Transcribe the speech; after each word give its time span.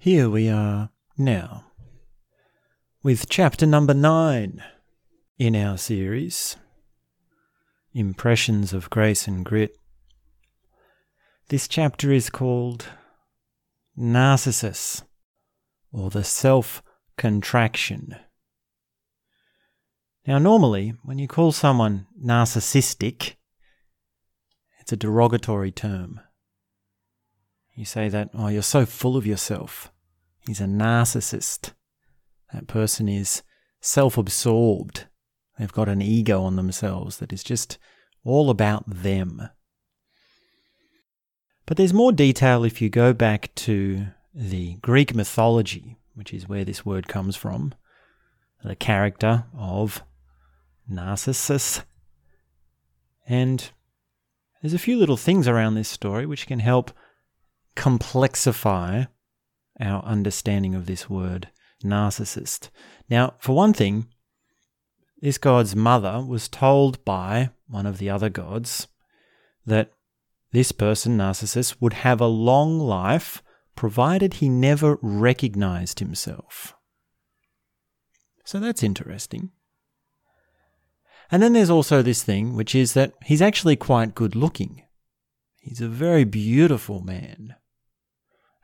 Here 0.00 0.30
we 0.30 0.48
are 0.48 0.90
now 1.16 1.72
with 3.02 3.28
chapter 3.28 3.66
number 3.66 3.94
nine 3.94 4.62
in 5.40 5.56
our 5.56 5.76
series 5.76 6.54
Impressions 7.92 8.72
of 8.72 8.90
Grace 8.90 9.26
and 9.26 9.44
Grit. 9.44 9.76
This 11.48 11.66
chapter 11.66 12.12
is 12.12 12.30
called 12.30 12.86
Narcissus 13.96 15.02
or 15.90 16.10
the 16.10 16.22
Self 16.22 16.80
Contraction. 17.16 18.14
Now, 20.28 20.38
normally, 20.38 20.94
when 21.02 21.18
you 21.18 21.26
call 21.26 21.50
someone 21.50 22.06
narcissistic, 22.24 23.34
it's 24.78 24.92
a 24.92 24.96
derogatory 24.96 25.72
term. 25.72 26.20
You 27.78 27.84
say 27.84 28.08
that, 28.08 28.30
oh, 28.34 28.48
you're 28.48 28.62
so 28.62 28.84
full 28.84 29.16
of 29.16 29.24
yourself. 29.24 29.92
He's 30.40 30.60
a 30.60 30.64
narcissist. 30.64 31.74
That 32.52 32.66
person 32.66 33.08
is 33.08 33.44
self 33.80 34.18
absorbed. 34.18 35.06
They've 35.56 35.72
got 35.72 35.88
an 35.88 36.02
ego 36.02 36.42
on 36.42 36.56
themselves 36.56 37.18
that 37.18 37.32
is 37.32 37.44
just 37.44 37.78
all 38.24 38.50
about 38.50 38.82
them. 38.88 39.50
But 41.66 41.76
there's 41.76 41.94
more 41.94 42.10
detail 42.10 42.64
if 42.64 42.82
you 42.82 42.88
go 42.88 43.12
back 43.12 43.54
to 43.54 44.08
the 44.34 44.74
Greek 44.82 45.14
mythology, 45.14 45.98
which 46.16 46.34
is 46.34 46.48
where 46.48 46.64
this 46.64 46.84
word 46.84 47.06
comes 47.06 47.36
from, 47.36 47.74
the 48.64 48.74
character 48.74 49.44
of 49.56 50.02
Narcissus. 50.88 51.82
And 53.28 53.70
there's 54.60 54.74
a 54.74 54.80
few 54.80 54.98
little 54.98 55.16
things 55.16 55.46
around 55.46 55.76
this 55.76 55.88
story 55.88 56.26
which 56.26 56.48
can 56.48 56.58
help 56.58 56.90
complexify 57.78 59.06
our 59.80 60.04
understanding 60.04 60.74
of 60.74 60.86
this 60.86 61.08
word, 61.08 61.48
narcissist. 61.82 62.70
Now, 63.08 63.34
for 63.38 63.54
one 63.54 63.72
thing, 63.72 64.08
this 65.20 65.38
god's 65.38 65.76
mother 65.76 66.24
was 66.26 66.48
told 66.48 67.04
by 67.04 67.50
one 67.68 67.86
of 67.86 67.98
the 67.98 68.10
other 68.10 68.28
gods 68.28 68.88
that 69.64 69.92
this 70.50 70.72
person, 70.72 71.16
Narcissus, 71.16 71.80
would 71.80 71.92
have 71.92 72.20
a 72.20 72.26
long 72.26 72.80
life 72.80 73.42
provided 73.76 74.34
he 74.34 74.48
never 74.48 74.98
recognized 75.00 76.00
himself. 76.00 76.74
So 78.44 78.58
that's 78.58 78.82
interesting. 78.82 79.50
And 81.30 81.42
then 81.42 81.52
there's 81.52 81.70
also 81.70 82.02
this 82.02 82.24
thing, 82.24 82.56
which 82.56 82.74
is 82.74 82.94
that 82.94 83.12
he's 83.24 83.42
actually 83.42 83.76
quite 83.76 84.16
good 84.16 84.34
looking. 84.34 84.82
He's 85.60 85.82
a 85.82 85.88
very 85.88 86.24
beautiful 86.24 87.02
man 87.02 87.54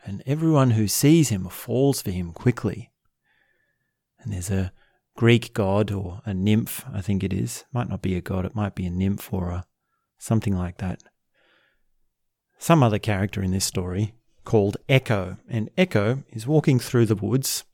and 0.04 0.22
everyone 0.26 0.72
who 0.72 0.86
sees 0.86 1.30
him 1.30 1.48
falls 1.48 2.02
for 2.02 2.10
him 2.10 2.32
quickly. 2.32 2.90
And 4.20 4.32
there's 4.32 4.50
a 4.50 4.72
Greek 5.16 5.54
god 5.54 5.90
or 5.90 6.20
a 6.24 6.34
nymph, 6.34 6.84
I 6.92 7.00
think 7.00 7.22
it 7.22 7.32
is. 7.32 7.64
Might 7.72 7.88
not 7.88 8.02
be 8.02 8.16
a 8.16 8.20
god, 8.20 8.44
it 8.44 8.54
might 8.54 8.74
be 8.74 8.86
a 8.86 8.90
nymph 8.90 9.32
or 9.32 9.50
a 9.50 9.64
something 10.18 10.56
like 10.56 10.78
that. 10.78 11.02
Some 12.58 12.82
other 12.82 12.98
character 12.98 13.42
in 13.42 13.50
this 13.50 13.64
story 13.64 14.14
called 14.44 14.76
Echo, 14.88 15.38
and 15.48 15.70
Echo 15.76 16.24
is 16.30 16.46
walking 16.46 16.78
through 16.78 17.06
the 17.06 17.14
woods 17.14 17.64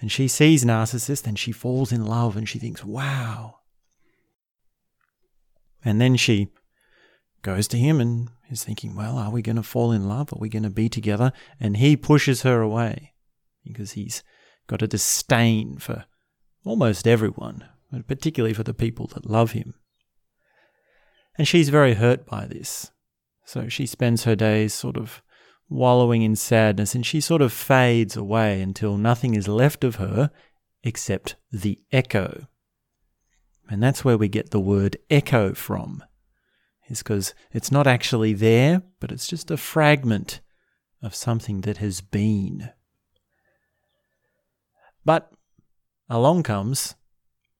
and 0.00 0.10
she 0.10 0.28
sees 0.28 0.64
Narcissus 0.64 1.22
and 1.22 1.38
she 1.38 1.52
falls 1.52 1.92
in 1.92 2.06
love 2.06 2.36
and 2.36 2.48
she 2.48 2.58
thinks, 2.58 2.82
wow. 2.82 3.58
And 5.84 6.00
then 6.00 6.16
she 6.16 6.48
goes 7.42 7.68
to 7.68 7.78
him 7.78 8.00
and 8.00 8.30
is 8.50 8.64
thinking, 8.64 8.94
well, 8.94 9.16
are 9.16 9.30
we 9.30 9.42
going 9.42 9.56
to 9.56 9.62
fall 9.62 9.92
in 9.92 10.08
love? 10.08 10.32
Are 10.32 10.38
we 10.38 10.48
going 10.48 10.62
to 10.64 10.70
be 10.70 10.88
together? 10.88 11.32
And 11.58 11.76
he 11.76 11.96
pushes 11.96 12.42
her 12.42 12.60
away 12.60 13.14
because 13.64 13.92
he's 13.92 14.22
got 14.66 14.82
a 14.82 14.88
disdain 14.88 15.78
for 15.78 16.04
almost 16.64 17.06
everyone, 17.06 17.64
but 17.90 18.06
particularly 18.06 18.54
for 18.54 18.62
the 18.62 18.74
people 18.74 19.06
that 19.08 19.28
love 19.28 19.52
him. 19.52 19.74
And 21.38 21.46
she's 21.46 21.68
very 21.68 21.94
hurt 21.94 22.26
by 22.26 22.46
this. 22.46 22.90
So 23.44 23.68
she 23.68 23.86
spends 23.86 24.24
her 24.24 24.36
days 24.36 24.74
sort 24.74 24.96
of 24.96 25.22
wallowing 25.68 26.22
in 26.22 26.36
sadness 26.36 26.94
and 26.94 27.06
she 27.06 27.20
sort 27.20 27.40
of 27.40 27.52
fades 27.52 28.16
away 28.16 28.60
until 28.60 28.96
nothing 28.96 29.34
is 29.34 29.48
left 29.48 29.84
of 29.84 29.96
her 29.96 30.30
except 30.82 31.36
the 31.52 31.78
echo. 31.92 32.46
And 33.68 33.82
that's 33.82 34.04
where 34.04 34.18
we 34.18 34.28
get 34.28 34.50
the 34.50 34.60
word 34.60 34.96
echo 35.08 35.54
from 35.54 36.02
is 36.90 37.02
because 37.02 37.34
it's 37.52 37.70
not 37.70 37.86
actually 37.86 38.32
there, 38.32 38.82
but 38.98 39.12
it's 39.12 39.26
just 39.26 39.50
a 39.50 39.56
fragment 39.56 40.40
of 41.02 41.14
something 41.14 41.62
that 41.62 41.78
has 41.78 42.00
been. 42.00 42.70
But 45.04 45.32
along 46.08 46.42
comes 46.42 46.96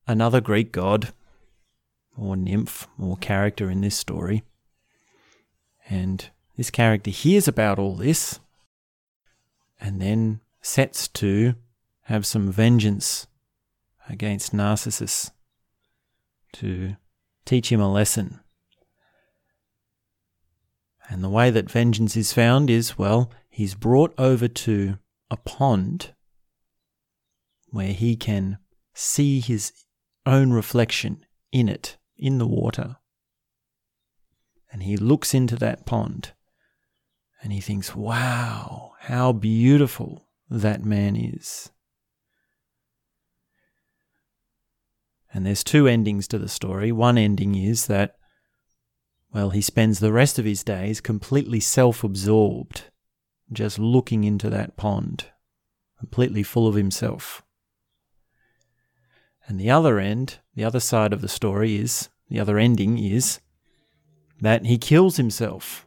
another 0.07 0.41
Greek 0.41 0.73
god, 0.73 1.13
or 2.17 2.37
nymph, 2.37 2.89
or 2.99 3.17
character 3.17 3.71
in 3.71 3.81
this 3.81 3.97
story. 3.97 4.43
And 5.89 6.29
this 6.57 6.71
character 6.71 7.11
hears 7.11 7.49
about 7.49 7.79
all 7.79 7.95
this 7.95 8.41
and 9.81 10.03
then 10.03 10.41
sets 10.61 11.09
to 11.09 11.55
have 12.03 12.27
some 12.27 12.53
vengeance 12.53 13.27
against 14.09 14.53
Narcissus 14.53 15.31
to 16.53 16.97
teach 17.45 17.71
him 17.71 17.81
a 17.81 17.91
lesson. 17.91 18.41
And 21.11 21.25
the 21.25 21.29
way 21.29 21.51
that 21.51 21.69
vengeance 21.69 22.17
is 22.17 22.33
found 22.33 22.71
is 22.71 22.97
well, 22.97 23.33
he's 23.49 23.75
brought 23.75 24.15
over 24.17 24.47
to 24.47 24.99
a 25.29 25.37
pond 25.37 26.15
where 27.71 27.93
he 27.93 28.15
can 28.15 28.59
see 28.95 29.41
his 29.41 29.73
own 30.25 30.53
reflection 30.53 31.27
in 31.51 31.69
it, 31.69 31.97
in 32.17 32.39
the 32.39 32.47
water. 32.47 32.97
And 34.73 34.85
he 34.85 34.97
looks 34.97 35.35
into 35.35 35.57
that 35.57 35.85
pond 35.85 36.33
and 37.43 37.53
he 37.53 37.61
thinks, 37.61 37.93
wow, 37.97 38.93
how 39.01 39.33
beautiful 39.33 40.29
that 40.49 40.85
man 40.85 41.17
is. 41.17 41.71
And 45.35 45.45
there's 45.45 45.65
two 45.65 45.89
endings 45.89 46.29
to 46.29 46.39
the 46.39 46.49
story. 46.49 46.93
One 46.93 47.19
ending 47.19 47.57
is 47.57 47.87
that 47.87 48.17
well, 49.33 49.51
he 49.51 49.61
spends 49.61 50.01
the 50.01 50.13
rest 50.13 50.39
of 50.39 50.45
his 50.45 50.65
days 50.65 51.01
completely 51.01 51.61
self 51.61 52.03
absorbed, 52.03 52.85
just 53.53 53.79
looking 53.79 54.25
into 54.25 54.51
that 54.51 54.77
pond, 54.77 55.27
completely 55.99 56.43
full 56.43 56.67
of 56.67 56.75
himself. 56.75 57.43
And 59.47 59.59
the 59.59 59.71
other 59.71 59.99
end, 59.99 60.39
the 60.55 60.65
other 60.65 60.81
side 60.81 61.13
of 61.13 61.21
the 61.21 61.29
story 61.29 61.77
is, 61.77 62.09
the 62.29 62.41
other 62.41 62.59
ending 62.59 62.99
is 62.99 63.41
that 64.41 64.67
he 64.67 64.79
kills 64.79 65.17
himself 65.17 65.87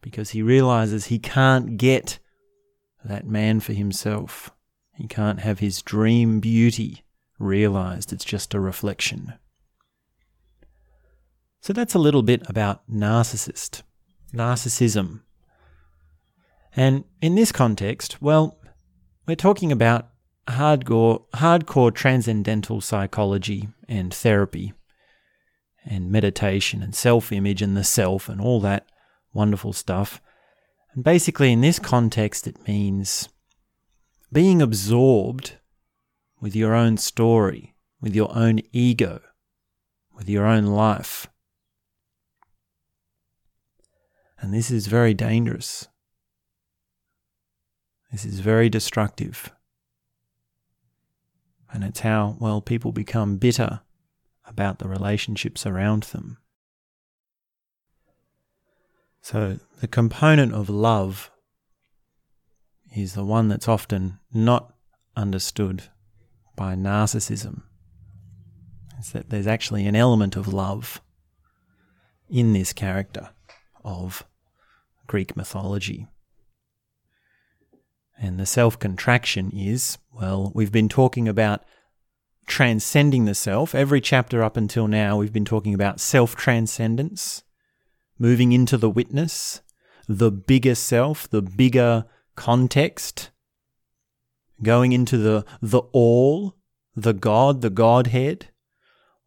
because 0.00 0.30
he 0.30 0.42
realizes 0.42 1.06
he 1.06 1.18
can't 1.18 1.76
get 1.76 2.18
that 3.04 3.26
man 3.26 3.60
for 3.60 3.72
himself. 3.72 4.50
He 4.94 5.06
can't 5.06 5.40
have 5.40 5.60
his 5.60 5.82
dream 5.82 6.40
beauty 6.40 7.02
realized. 7.38 8.12
It's 8.12 8.24
just 8.24 8.54
a 8.54 8.60
reflection. 8.60 9.34
So 11.62 11.72
that's 11.72 11.94
a 11.94 12.00
little 12.00 12.24
bit 12.24 12.42
about 12.48 12.82
narcissist, 12.90 13.82
narcissism. 14.34 15.20
And 16.74 17.04
in 17.20 17.36
this 17.36 17.52
context, 17.52 18.20
well, 18.20 18.58
we're 19.28 19.36
talking 19.36 19.70
about 19.70 20.08
hardcore, 20.48 21.22
hardcore 21.34 21.94
transcendental 21.94 22.80
psychology 22.80 23.68
and 23.88 24.12
therapy 24.12 24.72
and 25.84 26.10
meditation 26.10 26.82
and 26.82 26.96
self 26.96 27.30
image 27.30 27.62
and 27.62 27.76
the 27.76 27.84
self 27.84 28.28
and 28.28 28.40
all 28.40 28.60
that 28.62 28.88
wonderful 29.32 29.72
stuff. 29.72 30.20
And 30.94 31.04
basically, 31.04 31.52
in 31.52 31.60
this 31.60 31.78
context, 31.78 32.48
it 32.48 32.66
means 32.66 33.28
being 34.32 34.60
absorbed 34.60 35.58
with 36.40 36.56
your 36.56 36.74
own 36.74 36.96
story, 36.96 37.76
with 38.00 38.16
your 38.16 38.36
own 38.36 38.62
ego, 38.72 39.20
with 40.12 40.28
your 40.28 40.44
own 40.44 40.66
life. 40.66 41.28
And 44.42 44.52
this 44.52 44.72
is 44.72 44.88
very 44.88 45.14
dangerous. 45.14 45.86
This 48.10 48.24
is 48.24 48.40
very 48.40 48.68
destructive. 48.68 49.52
And 51.72 51.84
it's 51.84 52.00
how, 52.00 52.36
well, 52.40 52.60
people 52.60 52.90
become 52.90 53.36
bitter 53.36 53.80
about 54.44 54.80
the 54.80 54.88
relationships 54.88 55.64
around 55.64 56.02
them. 56.02 56.38
So, 59.20 59.60
the 59.80 59.86
component 59.86 60.52
of 60.52 60.68
love 60.68 61.30
is 62.94 63.14
the 63.14 63.24
one 63.24 63.46
that's 63.46 63.68
often 63.68 64.18
not 64.34 64.74
understood 65.16 65.84
by 66.56 66.74
narcissism. 66.74 67.62
Is 68.98 69.12
that 69.12 69.30
there's 69.30 69.46
actually 69.46 69.86
an 69.86 69.94
element 69.94 70.34
of 70.34 70.52
love 70.52 71.00
in 72.28 72.52
this 72.52 72.72
character 72.72 73.30
of 73.84 74.24
Greek 75.12 75.36
mythology. 75.36 76.06
And 78.18 78.40
the 78.40 78.46
self 78.46 78.78
contraction 78.78 79.50
is, 79.50 79.98
well, 80.10 80.50
we've 80.54 80.72
been 80.72 80.88
talking 80.88 81.28
about 81.28 81.66
transcending 82.46 83.26
the 83.26 83.34
self. 83.34 83.74
Every 83.74 84.00
chapter 84.00 84.42
up 84.42 84.56
until 84.56 84.88
now, 84.88 85.18
we've 85.18 85.32
been 85.32 85.44
talking 85.44 85.74
about 85.74 86.00
self 86.00 86.34
transcendence, 86.34 87.42
moving 88.18 88.52
into 88.52 88.78
the 88.78 88.88
witness, 88.88 89.60
the 90.08 90.30
bigger 90.30 90.74
self, 90.74 91.28
the 91.28 91.42
bigger 91.42 92.06
context, 92.34 93.28
going 94.62 94.92
into 94.92 95.18
the, 95.18 95.44
the 95.60 95.82
all, 95.92 96.56
the 96.96 97.12
God, 97.12 97.60
the 97.60 97.68
Godhead. 97.68 98.48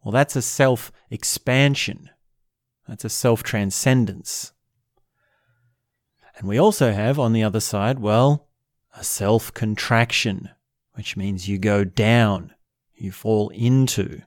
Well, 0.02 0.10
that's 0.10 0.34
a 0.34 0.42
self 0.42 0.90
expansion. 1.10 2.10
That's 2.88 3.04
a 3.04 3.08
self 3.08 3.44
transcendence. 3.44 4.52
And 6.36 6.46
we 6.46 6.58
also 6.58 6.92
have 6.92 7.18
on 7.18 7.32
the 7.32 7.42
other 7.42 7.60
side, 7.60 7.98
well, 7.98 8.48
a 8.94 9.02
self 9.02 9.52
contraction, 9.54 10.50
which 10.92 11.16
means 11.16 11.48
you 11.48 11.58
go 11.58 11.84
down, 11.84 12.52
you 12.94 13.10
fall 13.10 13.48
into 13.50 14.22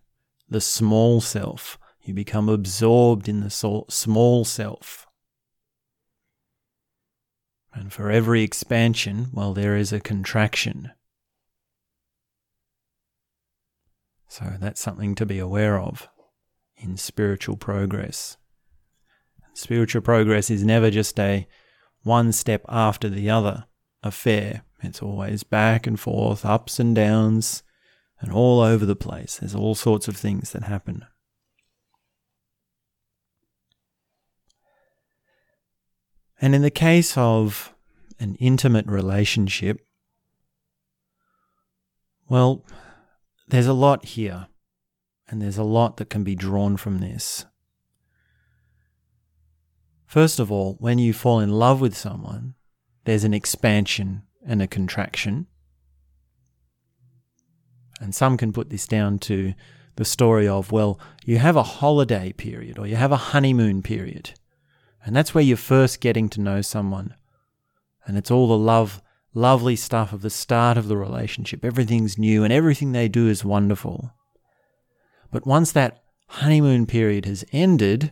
the 0.49 0.61
small 0.61 1.21
self, 1.21 1.77
you 2.01 2.13
become 2.13 2.49
absorbed 2.49 3.29
in 3.29 3.41
the 3.41 3.49
small 3.89 4.45
self. 4.45 5.05
And 7.73 7.93
for 7.93 8.09
every 8.09 8.41
expansion, 8.41 9.27
well, 9.31 9.53
there 9.53 9.77
is 9.77 9.93
a 9.93 9.99
contraction. 9.99 10.91
So 14.27 14.57
that's 14.59 14.81
something 14.81 15.13
to 15.15 15.25
be 15.25 15.37
aware 15.37 15.79
of 15.79 16.07
in 16.77 16.97
spiritual 16.97 17.57
progress. 17.57 18.37
Spiritual 19.53 20.01
progress 20.01 20.49
is 20.49 20.63
never 20.63 20.89
just 20.89 21.19
a 21.19 21.47
one 22.03 22.31
step 22.31 22.63
after 22.67 23.09
the 23.09 23.29
other 23.29 23.65
affair. 24.03 24.63
It's 24.81 25.01
always 25.01 25.43
back 25.43 25.85
and 25.85 25.99
forth, 25.99 26.45
ups 26.45 26.79
and 26.79 26.95
downs, 26.95 27.63
and 28.21 28.31
all 28.31 28.61
over 28.61 28.85
the 28.85 28.95
place. 28.95 29.37
There's 29.37 29.55
all 29.55 29.75
sorts 29.75 30.07
of 30.07 30.15
things 30.15 30.51
that 30.51 30.63
happen. 30.63 31.05
And 36.41 36.55
in 36.55 36.61
the 36.61 36.71
case 36.71 37.17
of 37.17 37.73
an 38.19 38.35
intimate 38.35 38.85
relationship, 38.87 39.81
well, 42.29 42.65
there's 43.47 43.67
a 43.67 43.73
lot 43.73 44.05
here, 44.05 44.47
and 45.27 45.41
there's 45.41 45.57
a 45.57 45.63
lot 45.63 45.97
that 45.97 46.09
can 46.09 46.23
be 46.23 46.35
drawn 46.35 46.77
from 46.77 46.99
this. 46.99 47.45
First 50.09 50.39
of 50.39 50.51
all, 50.51 50.75
when 50.79 50.97
you 50.97 51.13
fall 51.13 51.39
in 51.39 51.51
love 51.51 51.79
with 51.79 51.95
someone, 51.95 52.55
there's 53.05 53.23
an 53.23 53.35
expansion 53.35 54.23
and 54.43 54.59
a 54.59 54.65
contraction. 54.65 55.45
And 58.01 58.15
some 58.15 58.35
can 58.35 58.51
put 58.51 58.71
this 58.71 58.87
down 58.87 59.19
to 59.19 59.53
the 59.97 60.05
story 60.05 60.47
of, 60.47 60.71
well, 60.71 60.99
you 61.25 61.37
have 61.37 61.55
a 61.55 61.61
holiday 61.61 62.33
period 62.33 62.79
or 62.79 62.87
you 62.87 62.95
have 62.95 63.11
a 63.11 63.17
honeymoon 63.17 63.83
period. 63.83 64.31
And 65.05 65.15
that's 65.15 65.35
where 65.35 65.43
you're 65.43 65.57
first 65.57 66.01
getting 66.01 66.27
to 66.29 66.41
know 66.41 66.61
someone. 66.61 67.13
And 68.07 68.17
it's 68.17 68.31
all 68.31 68.47
the 68.47 68.57
love, 68.57 69.03
lovely 69.35 69.75
stuff 69.75 70.11
of 70.11 70.23
the 70.23 70.31
start 70.31 70.75
of 70.75 70.87
the 70.87 70.97
relationship. 70.97 71.63
Everything's 71.63 72.17
new 72.17 72.43
and 72.43 72.51
everything 72.51 72.93
they 72.93 73.09
do 73.09 73.27
is 73.27 73.45
wonderful. 73.45 74.11
But 75.29 75.45
once 75.45 75.71
that 75.73 76.01
honeymoon 76.29 76.87
period 76.87 77.25
has 77.25 77.45
ended, 77.51 78.11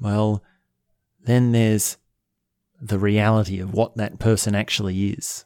well, 0.00 0.42
then 1.24 1.52
there's 1.52 1.96
the 2.80 2.98
reality 2.98 3.58
of 3.60 3.72
what 3.72 3.96
that 3.96 4.18
person 4.18 4.54
actually 4.54 5.10
is. 5.10 5.44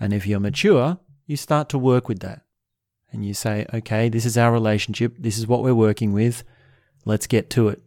And 0.00 0.12
if 0.12 0.26
you're 0.26 0.40
mature, 0.40 0.98
you 1.26 1.36
start 1.36 1.68
to 1.70 1.78
work 1.78 2.08
with 2.08 2.20
that. 2.20 2.42
And 3.10 3.24
you 3.24 3.34
say, 3.34 3.66
okay, 3.72 4.08
this 4.08 4.26
is 4.26 4.36
our 4.36 4.52
relationship. 4.52 5.16
This 5.18 5.38
is 5.38 5.46
what 5.46 5.62
we're 5.62 5.74
working 5.74 6.12
with. 6.12 6.44
Let's 7.04 7.26
get 7.26 7.48
to 7.50 7.68
it. 7.68 7.82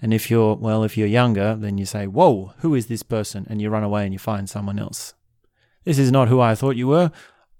And 0.00 0.12
if 0.12 0.30
you're, 0.30 0.56
well, 0.56 0.82
if 0.82 0.96
you're 0.96 1.06
younger, 1.06 1.54
then 1.54 1.78
you 1.78 1.86
say, 1.86 2.08
whoa, 2.08 2.54
who 2.58 2.74
is 2.74 2.86
this 2.86 3.04
person? 3.04 3.46
And 3.48 3.62
you 3.62 3.70
run 3.70 3.84
away 3.84 4.04
and 4.04 4.12
you 4.12 4.18
find 4.18 4.50
someone 4.50 4.80
else. 4.80 5.14
This 5.84 5.98
is 5.98 6.10
not 6.10 6.28
who 6.28 6.40
I 6.40 6.56
thought 6.56 6.76
you 6.76 6.88
were. 6.88 7.12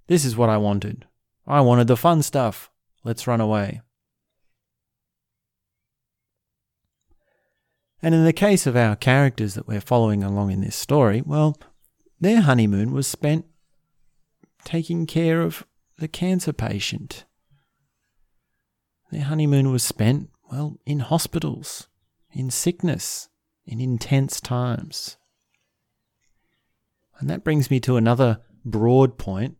This 0.08 0.24
is 0.24 0.36
what 0.36 0.48
I 0.48 0.56
wanted. 0.56 1.06
I 1.46 1.60
wanted 1.60 1.86
the 1.86 1.96
fun 1.96 2.22
stuff. 2.22 2.68
Let's 3.04 3.28
run 3.28 3.40
away. 3.40 3.80
And 8.02 8.14
in 8.14 8.24
the 8.24 8.32
case 8.32 8.66
of 8.66 8.76
our 8.76 8.96
characters 8.96 9.54
that 9.54 9.68
we're 9.68 9.80
following 9.80 10.24
along 10.24 10.50
in 10.50 10.60
this 10.60 10.74
story, 10.74 11.22
well, 11.24 11.56
their 12.20 12.40
honeymoon 12.40 12.92
was 12.92 13.06
spent 13.06 13.46
taking 14.64 15.06
care 15.06 15.40
of 15.40 15.64
the 15.98 16.08
cancer 16.08 16.52
patient. 16.52 17.24
Their 19.12 19.24
honeymoon 19.24 19.70
was 19.70 19.84
spent, 19.84 20.30
well, 20.50 20.80
in 20.84 21.00
hospitals, 21.00 21.88
in 22.32 22.50
sickness, 22.50 23.28
in 23.66 23.80
intense 23.80 24.40
times. 24.40 25.16
And 27.20 27.30
that 27.30 27.44
brings 27.44 27.70
me 27.70 27.78
to 27.80 27.96
another 27.96 28.40
broad 28.64 29.16
point 29.16 29.56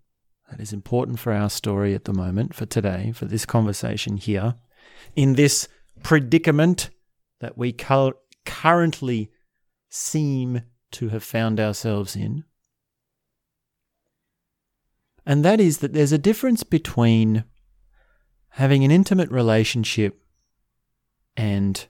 that 0.51 0.59
is 0.59 0.73
important 0.73 1.21
for 1.21 1.33
our 1.33 1.49
story 1.49 1.95
at 1.95 2.05
the 2.05 2.13
moment, 2.13 2.55
for 2.55 2.67
today, 2.67 3.13
for 3.15 3.27
this 3.27 3.47
conversation 3.47 4.17
here. 4.17 4.57
In 5.15 5.35
this 5.35 5.69
predicament 6.03 6.91
that 7.41 7.57
we 7.57 7.73
currently 8.45 9.31
seem 9.89 10.63
to 10.93 11.09
have 11.09 11.23
found 11.23 11.59
ourselves 11.61 12.17
in. 12.17 12.45
And 15.25 15.45
that 15.45 15.61
is 15.61 15.79
that 15.79 15.93
there's 15.93 16.13
a 16.13 16.19
difference 16.19 16.65
between 16.65 17.45
having 18.51 18.85
an 18.85 18.91
intimate 18.91 19.31
relationship 19.31 20.21
and 21.37 21.87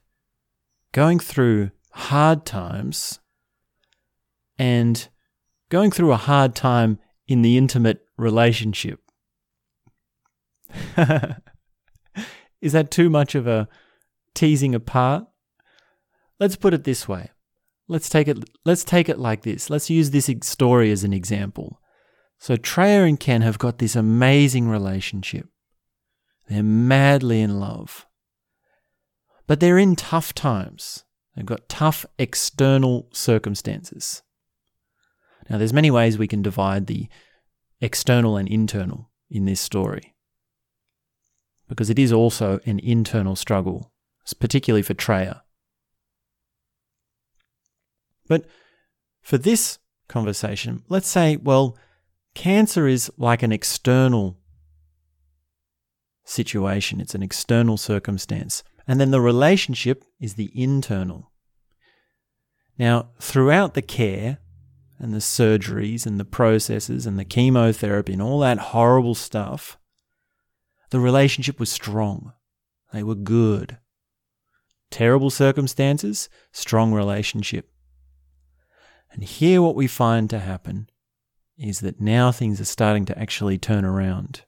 going 0.92 1.18
through 1.18 1.70
hard 1.92 2.44
times 2.44 3.18
and 4.58 5.08
going 5.70 5.90
through 5.90 6.12
a 6.12 6.16
hard 6.16 6.54
time 6.54 6.98
in 7.26 7.42
the 7.42 7.56
intimate 7.56 8.06
relationship. 8.16 9.00
is 12.60 12.72
that 12.72 12.90
too 12.90 13.10
much 13.10 13.34
of 13.34 13.46
a 13.46 13.68
teasing 14.34 14.74
apart? 14.74 15.24
Let's 16.38 16.56
put 16.56 16.74
it 16.74 16.84
this 16.84 17.08
way. 17.08 17.30
Let's 17.88 18.08
take 18.08 18.28
it 18.28 18.38
let's 18.64 18.84
take 18.84 19.08
it 19.08 19.18
like 19.18 19.42
this. 19.42 19.68
Let's 19.68 19.90
use 19.90 20.10
this 20.10 20.30
story 20.42 20.90
as 20.90 21.04
an 21.04 21.12
example. 21.12 21.80
So 22.38 22.56
Treya 22.56 23.08
and 23.08 23.20
Ken 23.20 23.42
have 23.42 23.58
got 23.58 23.78
this 23.78 23.94
amazing 23.94 24.68
relationship. 24.68 25.46
They're 26.48 26.62
madly 26.62 27.40
in 27.40 27.60
love. 27.60 28.06
But 29.46 29.60
they're 29.60 29.78
in 29.78 29.96
tough 29.96 30.34
times. 30.34 31.04
They've 31.36 31.46
got 31.46 31.68
tough 31.68 32.04
external 32.18 33.08
circumstances. 33.12 34.22
Now 35.48 35.58
there's 35.58 35.72
many 35.72 35.90
ways 35.90 36.18
we 36.18 36.28
can 36.28 36.42
divide 36.42 36.86
the 36.86 37.08
external 37.80 38.36
and 38.36 38.48
internal 38.48 39.10
in 39.30 39.44
this 39.44 39.60
story. 39.60 40.14
Because 41.68 41.90
it 41.90 41.98
is 41.98 42.12
also 42.12 42.60
an 42.66 42.78
internal 42.80 43.36
struggle, 43.36 43.92
particularly 44.40 44.82
for 44.82 44.94
Treya. 44.94 45.42
But 48.32 48.46
for 49.20 49.36
this 49.36 49.78
conversation, 50.08 50.84
let's 50.88 51.06
say, 51.06 51.36
well, 51.36 51.76
cancer 52.34 52.88
is 52.88 53.12
like 53.18 53.42
an 53.42 53.52
external 53.52 54.38
situation, 56.24 56.98
it's 56.98 57.14
an 57.14 57.22
external 57.22 57.76
circumstance. 57.76 58.64
And 58.88 58.98
then 58.98 59.10
the 59.10 59.20
relationship 59.20 60.02
is 60.18 60.34
the 60.34 60.50
internal. 60.54 61.30
Now, 62.78 63.10
throughout 63.20 63.74
the 63.74 63.82
care 63.82 64.38
and 64.98 65.12
the 65.12 65.18
surgeries 65.18 66.06
and 66.06 66.18
the 66.18 66.24
processes 66.24 67.04
and 67.04 67.18
the 67.18 67.26
chemotherapy 67.26 68.14
and 68.14 68.22
all 68.22 68.40
that 68.40 68.72
horrible 68.72 69.14
stuff, 69.14 69.76
the 70.88 71.00
relationship 71.00 71.60
was 71.60 71.70
strong. 71.70 72.32
They 72.94 73.02
were 73.02 73.14
good. 73.14 73.76
Terrible 74.90 75.28
circumstances, 75.28 76.30
strong 76.50 76.94
relationship. 76.94 77.68
And 79.12 79.22
here, 79.22 79.60
what 79.60 79.74
we 79.74 79.86
find 79.86 80.30
to 80.30 80.38
happen 80.38 80.88
is 81.58 81.80
that 81.80 82.00
now 82.00 82.32
things 82.32 82.60
are 82.60 82.66
starting 82.66 83.04
to 83.06 83.18
actually 83.18 83.58
turn 83.58 83.84
around. 83.84 84.42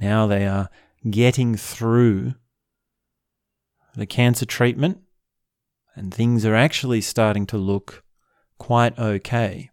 Now 0.00 0.26
they 0.26 0.46
are 0.46 0.70
getting 1.10 1.56
through 1.56 2.34
the 3.96 4.06
cancer 4.06 4.46
treatment, 4.46 5.00
and 5.94 6.12
things 6.12 6.44
are 6.44 6.54
actually 6.54 7.00
starting 7.00 7.46
to 7.46 7.56
look 7.56 8.04
quite 8.58 8.98
okay. 8.98 9.70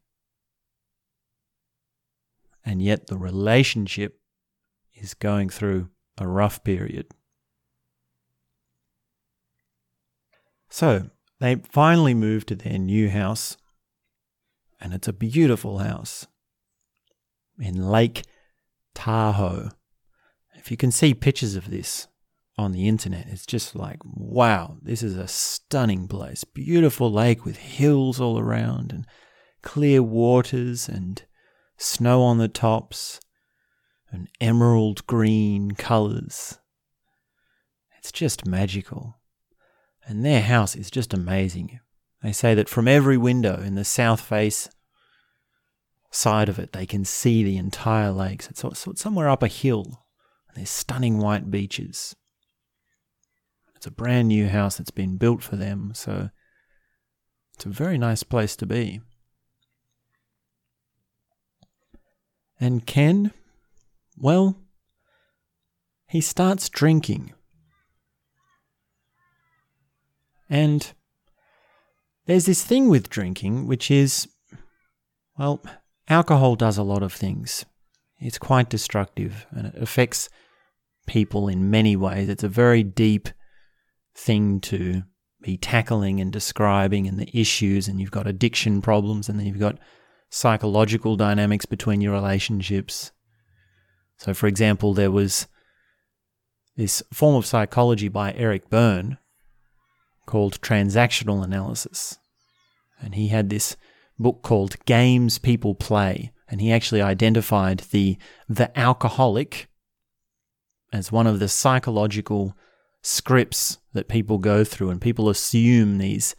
And 2.65 2.81
yet 2.81 3.07
the 3.07 3.17
relationship 3.17 4.19
is 4.93 5.13
going 5.13 5.49
through 5.49 5.89
a 6.17 6.27
rough 6.27 6.63
period. 6.63 7.07
So, 10.69 11.09
they 11.43 11.55
finally 11.55 12.13
move 12.13 12.45
to 12.45 12.55
their 12.55 12.77
new 12.79 13.09
house, 13.09 13.57
and 14.79 14.93
it's 14.93 15.09
a 15.09 15.13
beautiful 15.13 15.79
house 15.79 16.25
in 17.59 17.85
Lake 17.89 18.23
Tahoe. 18.95 19.71
If 20.55 20.71
you 20.71 20.77
can 20.77 20.89
see 20.89 21.13
pictures 21.13 21.57
of 21.57 21.69
this 21.69 22.07
on 22.57 22.71
the 22.71 22.87
internet, 22.87 23.27
it's 23.27 23.45
just 23.45 23.75
like, 23.75 23.97
wow, 24.05 24.77
this 24.81 25.03
is 25.03 25.17
a 25.17 25.27
stunning 25.27 26.07
place. 26.07 26.45
Beautiful 26.45 27.11
lake 27.11 27.43
with 27.43 27.57
hills 27.57 28.21
all 28.21 28.39
around 28.39 28.93
and 28.93 29.05
clear 29.61 30.01
waters 30.01 30.87
and 30.87 31.23
snow 31.75 32.21
on 32.21 32.37
the 32.37 32.47
tops 32.47 33.19
and 34.09 34.29
emerald 34.39 35.05
green 35.07 35.71
colors. 35.71 36.59
It's 37.97 38.13
just 38.13 38.45
magical. 38.45 39.17
And 40.07 40.25
their 40.25 40.41
house 40.41 40.75
is 40.75 40.91
just 40.91 41.13
amazing. 41.13 41.79
They 42.21 42.31
say 42.31 42.53
that 42.55 42.69
from 42.69 42.87
every 42.87 43.17
window 43.17 43.61
in 43.61 43.75
the 43.75 43.85
south 43.85 44.21
face 44.21 44.69
side 46.11 46.49
of 46.49 46.59
it, 46.59 46.73
they 46.73 46.85
can 46.85 47.05
see 47.05 47.43
the 47.43 47.57
entire 47.57 48.11
lakes. 48.11 48.49
It's, 48.49 48.63
it's 48.63 49.01
somewhere 49.01 49.29
up 49.29 49.43
a 49.43 49.47
hill, 49.47 50.05
and 50.47 50.57
there's 50.57 50.69
stunning 50.69 51.17
white 51.17 51.49
beaches. 51.49 52.15
It's 53.75 53.87
a 53.87 53.91
brand 53.91 54.29
new 54.29 54.47
house 54.47 54.77
that's 54.77 54.91
been 54.91 55.17
built 55.17 55.43
for 55.43 55.55
them, 55.55 55.91
so 55.93 56.29
it's 57.53 57.65
a 57.65 57.69
very 57.69 57.97
nice 57.97 58.23
place 58.23 58.55
to 58.57 58.65
be. 58.65 59.01
And 62.59 62.85
Ken, 62.85 63.33
well, 64.17 64.55
he 66.07 66.21
starts 66.21 66.69
drinking. 66.69 67.32
And 70.53 70.93
there's 72.27 72.45
this 72.45 72.63
thing 72.63 72.87
with 72.87 73.09
drinking, 73.09 73.65
which 73.65 73.89
is, 73.89 74.27
well, 75.35 75.63
alcohol 76.07 76.55
does 76.55 76.77
a 76.77 76.83
lot 76.83 77.01
of 77.01 77.11
things. 77.11 77.65
It's 78.19 78.37
quite 78.37 78.69
destructive 78.69 79.47
and 79.49 79.65
it 79.65 79.73
affects 79.81 80.29
people 81.07 81.47
in 81.47 81.71
many 81.71 81.95
ways. 81.95 82.29
It's 82.29 82.43
a 82.43 82.47
very 82.47 82.83
deep 82.83 83.29
thing 84.15 84.59
to 84.61 85.01
be 85.41 85.57
tackling 85.57 86.21
and 86.21 86.31
describing, 86.31 87.07
and 87.07 87.17
the 87.19 87.31
issues, 87.33 87.87
and 87.87 87.99
you've 87.99 88.11
got 88.11 88.27
addiction 88.27 88.79
problems, 88.79 89.27
and 89.27 89.39
then 89.39 89.47
you've 89.47 89.59
got 89.59 89.79
psychological 90.29 91.15
dynamics 91.15 91.65
between 91.65 91.99
your 91.99 92.13
relationships. 92.13 93.11
So, 94.17 94.35
for 94.35 94.45
example, 94.45 94.93
there 94.93 95.11
was 95.11 95.47
this 96.77 97.01
form 97.11 97.35
of 97.35 97.47
psychology 97.47 98.07
by 98.07 98.33
Eric 98.33 98.69
Berne 98.69 99.17
called 100.25 100.61
transactional 100.61 101.43
analysis. 101.43 102.17
And 102.99 103.15
he 103.15 103.27
had 103.29 103.49
this 103.49 103.75
book 104.17 104.41
called 104.41 104.83
Games 104.85 105.37
People 105.37 105.75
Play. 105.75 106.31
And 106.47 106.61
he 106.61 106.71
actually 106.71 107.01
identified 107.01 107.79
the, 107.91 108.17
the 108.47 108.77
alcoholic 108.77 109.67
as 110.91 111.11
one 111.11 111.25
of 111.25 111.39
the 111.39 111.47
psychological 111.47 112.55
scripts 113.01 113.79
that 113.93 114.07
people 114.07 114.37
go 114.37 114.63
through. 114.63 114.91
And 114.91 115.01
people 115.01 115.29
assume 115.29 115.97
these 115.97 116.35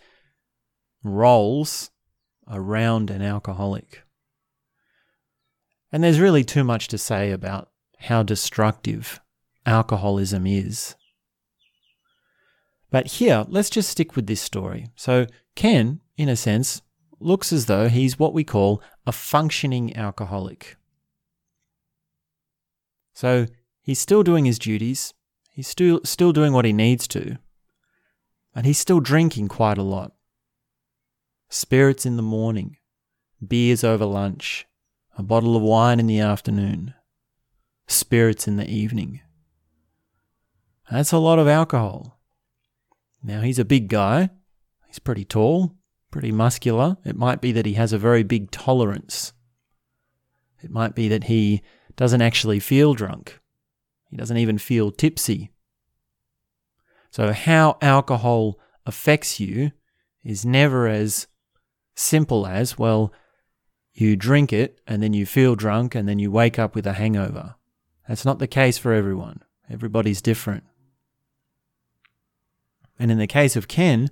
roles 1.02 1.90
around 2.48 3.10
an 3.10 3.22
alcoholic. 3.22 4.02
And 5.92 6.02
there's 6.02 6.20
really 6.20 6.44
too 6.44 6.64
much 6.64 6.88
to 6.88 6.98
say 6.98 7.30
about 7.30 7.70
how 7.98 8.22
destructive 8.22 9.20
alcoholism 9.66 10.46
is. 10.46 10.96
But 12.94 13.08
here, 13.08 13.44
let's 13.48 13.70
just 13.70 13.90
stick 13.90 14.14
with 14.14 14.28
this 14.28 14.40
story. 14.40 14.86
So, 14.94 15.26
Ken, 15.56 16.00
in 16.16 16.28
a 16.28 16.36
sense, 16.36 16.80
looks 17.18 17.52
as 17.52 17.66
though 17.66 17.88
he's 17.88 18.20
what 18.20 18.32
we 18.32 18.44
call 18.44 18.80
a 19.04 19.10
functioning 19.10 19.96
alcoholic. 19.96 20.76
So, 23.12 23.46
he's 23.82 23.98
still 23.98 24.22
doing 24.22 24.44
his 24.44 24.60
duties, 24.60 25.12
he's 25.50 25.66
still, 25.66 26.02
still 26.04 26.32
doing 26.32 26.52
what 26.52 26.64
he 26.64 26.72
needs 26.72 27.08
to, 27.08 27.38
and 28.54 28.64
he's 28.64 28.78
still 28.78 29.00
drinking 29.00 29.48
quite 29.48 29.76
a 29.76 29.82
lot. 29.82 30.12
Spirits 31.48 32.06
in 32.06 32.14
the 32.14 32.22
morning, 32.22 32.76
beers 33.44 33.82
over 33.82 34.04
lunch, 34.04 34.68
a 35.18 35.24
bottle 35.24 35.56
of 35.56 35.62
wine 35.62 35.98
in 35.98 36.06
the 36.06 36.20
afternoon, 36.20 36.94
spirits 37.88 38.46
in 38.46 38.54
the 38.54 38.70
evening. 38.70 39.20
That's 40.88 41.10
a 41.10 41.18
lot 41.18 41.40
of 41.40 41.48
alcohol. 41.48 42.20
Now, 43.26 43.40
he's 43.40 43.58
a 43.58 43.64
big 43.64 43.88
guy. 43.88 44.28
He's 44.86 44.98
pretty 44.98 45.24
tall, 45.24 45.74
pretty 46.10 46.30
muscular. 46.30 46.98
It 47.04 47.16
might 47.16 47.40
be 47.40 47.52
that 47.52 47.64
he 47.64 47.72
has 47.72 47.92
a 47.92 47.98
very 47.98 48.22
big 48.22 48.50
tolerance. 48.50 49.32
It 50.62 50.70
might 50.70 50.94
be 50.94 51.08
that 51.08 51.24
he 51.24 51.62
doesn't 51.96 52.20
actually 52.20 52.60
feel 52.60 52.92
drunk. 52.92 53.40
He 54.10 54.16
doesn't 54.16 54.36
even 54.36 54.58
feel 54.58 54.92
tipsy. 54.92 55.50
So, 57.10 57.32
how 57.32 57.78
alcohol 57.80 58.58
affects 58.84 59.40
you 59.40 59.72
is 60.22 60.44
never 60.44 60.86
as 60.86 61.26
simple 61.94 62.46
as, 62.46 62.78
well, 62.78 63.12
you 63.94 64.16
drink 64.16 64.52
it 64.52 64.80
and 64.86 65.02
then 65.02 65.12
you 65.14 65.24
feel 65.24 65.54
drunk 65.54 65.94
and 65.94 66.08
then 66.08 66.18
you 66.18 66.30
wake 66.30 66.58
up 66.58 66.74
with 66.74 66.86
a 66.86 66.94
hangover. 66.94 67.54
That's 68.06 68.24
not 68.24 68.38
the 68.38 68.46
case 68.46 68.76
for 68.76 68.92
everyone. 68.92 69.42
Everybody's 69.70 70.20
different. 70.20 70.64
And 72.98 73.10
in 73.10 73.18
the 73.18 73.26
case 73.26 73.56
of 73.56 73.68
Ken, 73.68 74.10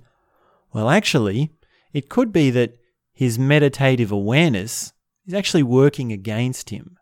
well, 0.73 0.89
actually, 0.89 1.51
it 1.93 2.09
could 2.09 2.31
be 2.31 2.49
that 2.51 2.77
his 3.13 3.37
meditative 3.39 4.11
awareness 4.11 4.93
is 5.25 5.33
actually 5.33 5.63
working 5.63 6.11
against 6.11 6.69
him. 6.71 6.97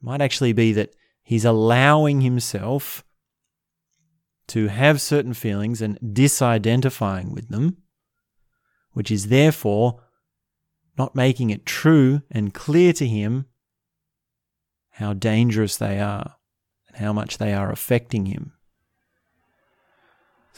It 0.00 0.04
might 0.04 0.20
actually 0.20 0.52
be 0.52 0.72
that 0.72 0.94
he's 1.22 1.44
allowing 1.44 2.20
himself 2.20 3.04
to 4.48 4.68
have 4.68 5.00
certain 5.00 5.34
feelings 5.34 5.82
and 5.82 5.98
disidentifying 6.00 7.34
with 7.34 7.48
them, 7.48 7.78
which 8.92 9.10
is 9.10 9.26
therefore 9.26 10.00
not 10.96 11.14
making 11.14 11.50
it 11.50 11.66
true 11.66 12.22
and 12.30 12.54
clear 12.54 12.92
to 12.94 13.06
him 13.06 13.46
how 14.92 15.12
dangerous 15.12 15.76
they 15.76 16.00
are 16.00 16.36
and 16.88 16.96
how 16.96 17.12
much 17.12 17.38
they 17.38 17.52
are 17.52 17.70
affecting 17.70 18.26
him. 18.26 18.52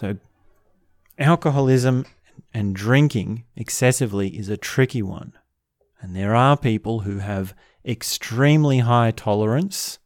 So, 0.00 0.16
alcoholism 1.19 2.07
and 2.54 2.75
drinking 2.75 3.45
excessively 3.54 4.28
is 4.28 4.49
a 4.49 4.57
tricky 4.57 5.02
one. 5.02 5.35
And 6.00 6.16
there 6.16 6.35
are 6.35 6.57
people 6.57 7.00
who 7.00 7.19
have 7.19 7.54
extremely 7.85 8.78
high 8.78 9.11
tolerance, 9.11 9.99